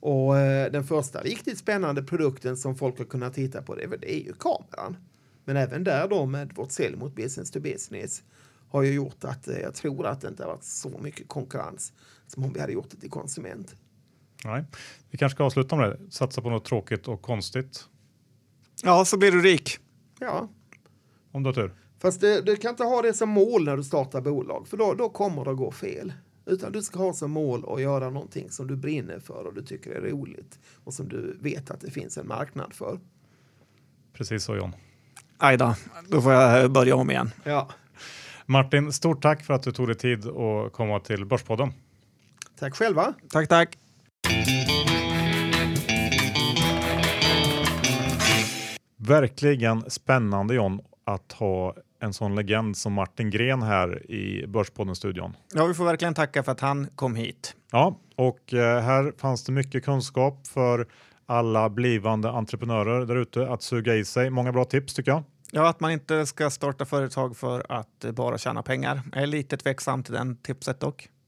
Och 0.00 0.38
eh, 0.38 0.72
den 0.72 0.84
första 0.84 1.20
riktigt 1.20 1.58
spännande 1.58 2.02
produkten 2.02 2.56
som 2.56 2.76
folk 2.76 2.98
har 2.98 3.04
kunnat 3.04 3.34
titta 3.34 3.62
på 3.62 3.74
det, 3.74 3.86
det 4.00 4.14
är 4.14 4.24
ju 4.24 4.32
kameran. 4.32 4.96
Men 5.44 5.56
även 5.56 5.84
där 5.84 6.08
då 6.08 6.26
med 6.26 6.52
vårt 6.54 6.72
sälj 6.72 6.96
mot 6.96 7.14
business 7.14 7.50
to 7.50 7.60
business 7.60 8.22
har 8.72 8.82
ju 8.82 8.92
gjort 8.92 9.24
att 9.24 9.48
eh, 9.48 9.58
jag 9.58 9.74
tror 9.74 10.06
att 10.06 10.20
det 10.20 10.28
inte 10.28 10.42
har 10.42 10.50
varit 10.50 10.64
så 10.64 10.98
mycket 11.02 11.28
konkurrens 11.28 11.92
som 12.26 12.44
om 12.44 12.52
vi 12.52 12.60
hade 12.60 12.72
gjort 12.72 12.90
det 12.90 12.96
till 12.96 13.10
konsument. 13.10 13.74
nej. 14.44 14.64
Vi 15.10 15.18
kanske 15.18 15.34
ska 15.36 15.44
avsluta 15.44 15.76
med 15.76 15.90
det. 15.90 16.10
Satsa 16.10 16.42
på 16.42 16.50
något 16.50 16.64
tråkigt 16.64 17.08
och 17.08 17.22
konstigt. 17.22 17.88
Ja, 18.82 19.04
så 19.04 19.18
blir 19.18 19.32
du 19.32 19.42
rik. 19.42 19.78
Ja, 20.20 20.48
Om 21.32 21.42
du 21.42 21.48
har 21.48 21.54
tur. 21.54 21.74
fast 21.98 22.20
det, 22.20 22.40
du 22.40 22.56
kan 22.56 22.70
inte 22.70 22.84
ha 22.84 23.02
det 23.02 23.14
som 23.14 23.28
mål 23.28 23.64
när 23.64 23.76
du 23.76 23.84
startar 23.84 24.20
bolag, 24.20 24.68
för 24.68 24.76
då, 24.76 24.94
då 24.94 25.08
kommer 25.08 25.44
det 25.44 25.50
att 25.50 25.56
gå 25.56 25.70
fel. 25.72 26.12
Utan 26.46 26.72
du 26.72 26.82
ska 26.82 26.98
ha 26.98 27.12
som 27.12 27.30
mål 27.30 27.64
att 27.74 27.80
göra 27.82 28.10
någonting 28.10 28.50
som 28.50 28.66
du 28.66 28.76
brinner 28.76 29.18
för 29.18 29.46
och 29.46 29.54
du 29.54 29.62
tycker 29.62 29.90
är 29.90 30.00
roligt 30.10 30.58
och 30.84 30.94
som 30.94 31.08
du 31.08 31.36
vet 31.40 31.70
att 31.70 31.80
det 31.80 31.90
finns 31.90 32.18
en 32.18 32.28
marknad 32.28 32.72
för. 32.74 33.00
Precis 34.12 34.44
så 34.44 34.56
John. 34.56 34.72
Aj 35.38 35.56
då, 35.56 35.74
då 36.08 36.22
får 36.22 36.32
jag 36.32 36.72
börja 36.72 36.96
om 36.96 37.10
igen. 37.10 37.30
Ja, 37.44 37.68
Martin, 38.52 38.92
stort 38.92 39.22
tack 39.22 39.44
för 39.44 39.54
att 39.54 39.62
du 39.62 39.72
tog 39.72 39.86
dig 39.86 39.96
tid 39.96 40.26
att 40.26 40.72
komma 40.72 41.00
till 41.00 41.26
Börspodden. 41.26 41.72
tack 42.58 42.74
själva. 42.74 43.14
Tack, 43.30 43.48
tack. 43.48 43.78
Verkligen 48.96 49.90
spännande 49.90 50.54
John 50.54 50.80
att 51.04 51.32
ha 51.32 51.74
en 52.00 52.12
sån 52.12 52.34
legend 52.34 52.76
som 52.76 52.92
Martin 52.92 53.30
Gren 53.30 53.62
här 53.62 54.10
i 54.10 54.46
Börspodden-studion. 54.46 55.36
Ja, 55.54 55.66
vi 55.66 55.74
får 55.74 55.84
verkligen 55.84 56.14
tacka 56.14 56.42
för 56.42 56.52
att 56.52 56.60
han 56.60 56.86
kom 56.94 57.16
hit. 57.16 57.56
Ja, 57.70 57.98
och 58.16 58.54
eh, 58.54 58.80
här 58.82 59.12
fanns 59.18 59.44
det 59.44 59.52
mycket 59.52 59.84
kunskap 59.84 60.46
för 60.46 60.86
alla 61.26 61.70
blivande 61.70 62.30
entreprenörer 62.30 63.06
där 63.06 63.16
ute 63.16 63.48
att 63.48 63.62
suga 63.62 63.94
i 63.94 64.04
sig. 64.04 64.30
Många 64.30 64.52
bra 64.52 64.64
tips 64.64 64.94
tycker 64.94 65.10
jag. 65.10 65.22
Ja, 65.54 65.68
att 65.68 65.80
man 65.80 65.90
inte 65.90 66.26
ska 66.26 66.50
starta 66.50 66.84
företag 66.84 67.36
för 67.36 67.66
att 67.68 68.04
eh, 68.04 68.12
bara 68.12 68.38
tjäna 68.38 68.62
pengar. 68.62 69.02
Jag 69.12 69.22
är 69.22 69.26
lite 69.26 69.56
tveksam 69.56 70.02
till 70.02 70.12
den 70.14 70.36
tipset 70.36 70.80
dock. 70.80 71.08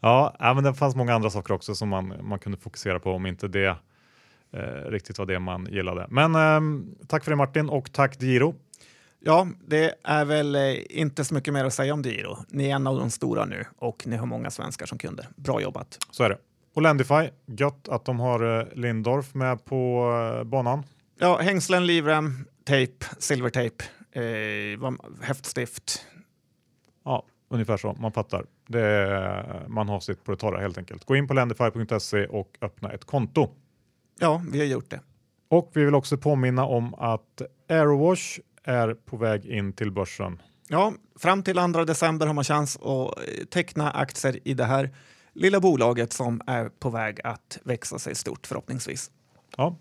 Ja, 0.00 0.36
men 0.38 0.64
det 0.64 0.74
fanns 0.74 0.96
många 0.96 1.14
andra 1.14 1.30
saker 1.30 1.54
också 1.54 1.74
som 1.74 1.88
man, 1.88 2.14
man 2.22 2.38
kunde 2.38 2.58
fokusera 2.58 3.00
på 3.00 3.12
om 3.12 3.26
inte 3.26 3.48
det 3.48 3.76
eh, 4.52 4.90
riktigt 4.90 5.18
var 5.18 5.26
det 5.26 5.38
man 5.38 5.66
gillade. 5.70 6.06
Men 6.10 6.34
ehm, 6.34 6.94
tack 7.08 7.24
för 7.24 7.30
det 7.30 7.36
Martin 7.36 7.68
och 7.68 7.92
tack 7.92 8.22
Giro. 8.22 8.54
Ja, 9.20 9.48
det 9.66 9.94
är 10.04 10.24
väl 10.24 10.54
eh, 10.54 10.74
inte 10.88 11.24
så 11.24 11.34
mycket 11.34 11.54
mer 11.54 11.64
att 11.64 11.74
säga 11.74 11.94
om 11.94 12.02
Diro. 12.02 12.36
Ni 12.48 12.70
är 12.70 12.74
en 12.74 12.86
av 12.86 12.98
de 12.98 13.10
stora 13.10 13.44
nu 13.44 13.64
och 13.78 14.06
ni 14.06 14.16
har 14.16 14.26
många 14.26 14.50
svenskar 14.50 14.86
som 14.86 14.98
kunder. 14.98 15.28
Bra 15.36 15.60
jobbat! 15.60 15.98
Så 16.10 16.22
är 16.22 16.28
det. 16.28 16.38
Och 16.74 16.82
Lendify, 16.82 17.30
gött 17.46 17.88
att 17.88 18.04
de 18.04 18.20
har 18.20 18.60
eh, 18.60 18.66
Lindorf 18.74 19.34
med 19.34 19.64
på 19.64 20.10
eh, 20.38 20.44
banan. 20.44 20.82
Ja, 21.18 21.38
hängslen, 21.38 21.86
livrem, 21.86 22.44
tejp, 22.66 23.04
silvertejp, 23.18 23.84
eh, 24.12 24.92
häftstift. 25.20 26.06
Ja, 27.04 27.24
ungefär 27.48 27.76
så. 27.76 27.96
Man 28.00 28.12
fattar. 28.12 28.46
Det 28.66 28.80
är, 28.80 29.68
man 29.68 29.88
har 29.88 30.00
sitt 30.00 30.24
på 30.24 30.30
det 30.30 30.36
torra 30.36 30.60
helt 30.60 30.78
enkelt. 30.78 31.04
Gå 31.04 31.16
in 31.16 31.28
på 31.28 31.34
lendify.se 31.34 32.26
och 32.26 32.56
öppna 32.60 32.92
ett 32.92 33.04
konto. 33.04 33.48
Ja, 34.18 34.42
vi 34.52 34.58
har 34.58 34.66
gjort 34.66 34.90
det. 34.90 35.00
Och 35.48 35.70
vi 35.74 35.84
vill 35.84 35.94
också 35.94 36.16
påminna 36.16 36.64
om 36.64 36.94
att 36.94 37.42
Aerowash 37.68 38.40
är 38.64 38.94
på 38.94 39.16
väg 39.16 39.46
in 39.46 39.72
till 39.72 39.90
börsen. 39.90 40.42
Ja, 40.68 40.92
fram 41.18 41.42
till 41.42 41.56
2 41.56 41.84
december 41.84 42.26
har 42.26 42.34
man 42.34 42.44
chans 42.44 42.76
att 42.76 42.84
eh, 42.84 43.44
teckna 43.50 43.90
aktier 43.90 44.38
i 44.44 44.54
det 44.54 44.64
här 44.64 44.90
lilla 45.32 45.60
bolaget 45.60 46.12
som 46.12 46.40
är 46.46 46.68
på 46.68 46.90
väg 46.90 47.20
att 47.24 47.58
växa 47.64 47.98
sig 47.98 48.14
stort 48.14 48.46
förhoppningsvis. 48.46 49.10
Ja. 49.56 49.76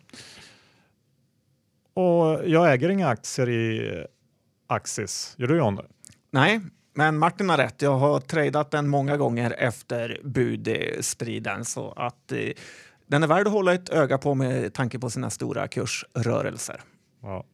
Och 1.96 2.50
jag 2.50 2.74
äger 2.74 2.90
inga 2.90 3.08
aktier 3.08 3.50
i 3.50 3.88
eh, 3.88 4.04
Axis. 4.68 5.36
Gör 5.38 5.48
du 5.48 5.58
John? 5.58 5.80
Nej, 6.32 6.62
men 6.94 7.18
Martin 7.18 7.50
har 7.50 7.58
rätt. 7.58 7.82
Jag 7.82 7.98
har 7.98 8.20
tradat 8.20 8.72
den 8.72 8.88
många 8.88 9.18
gånger 9.18 9.56
efter 9.58 10.20
budstriden 10.24 11.66
så 11.66 11.92
att 11.92 12.32
eh, 12.32 12.40
den 13.08 13.24
är 13.24 13.28
värd 13.28 13.48
att 13.48 13.54
hålla 13.54 13.74
ett 13.74 13.90
öga 13.90 14.18
på 14.18 14.36
med 14.36 14.74
tanke 14.74 15.00
på 15.00 15.10
sina 15.10 15.30
stora 15.30 15.68
kursrörelser. 15.68 16.82
Ja. 17.22 17.46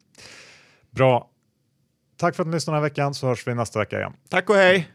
Bra. 0.92 1.30
Tack 2.18 2.36
för 2.36 2.44
att 2.44 2.48
ni 2.48 2.54
lyssnade 2.54 2.78
den 2.78 2.84
här 2.84 2.90
veckan 2.90 3.14
så 3.14 3.28
hörs 3.28 3.48
vi 3.48 3.56
nästa 3.56 3.80
vecka 3.80 3.98
igen. 3.98 4.14
Tack 4.30 4.50
och 4.50 4.56
hej! 4.56 4.92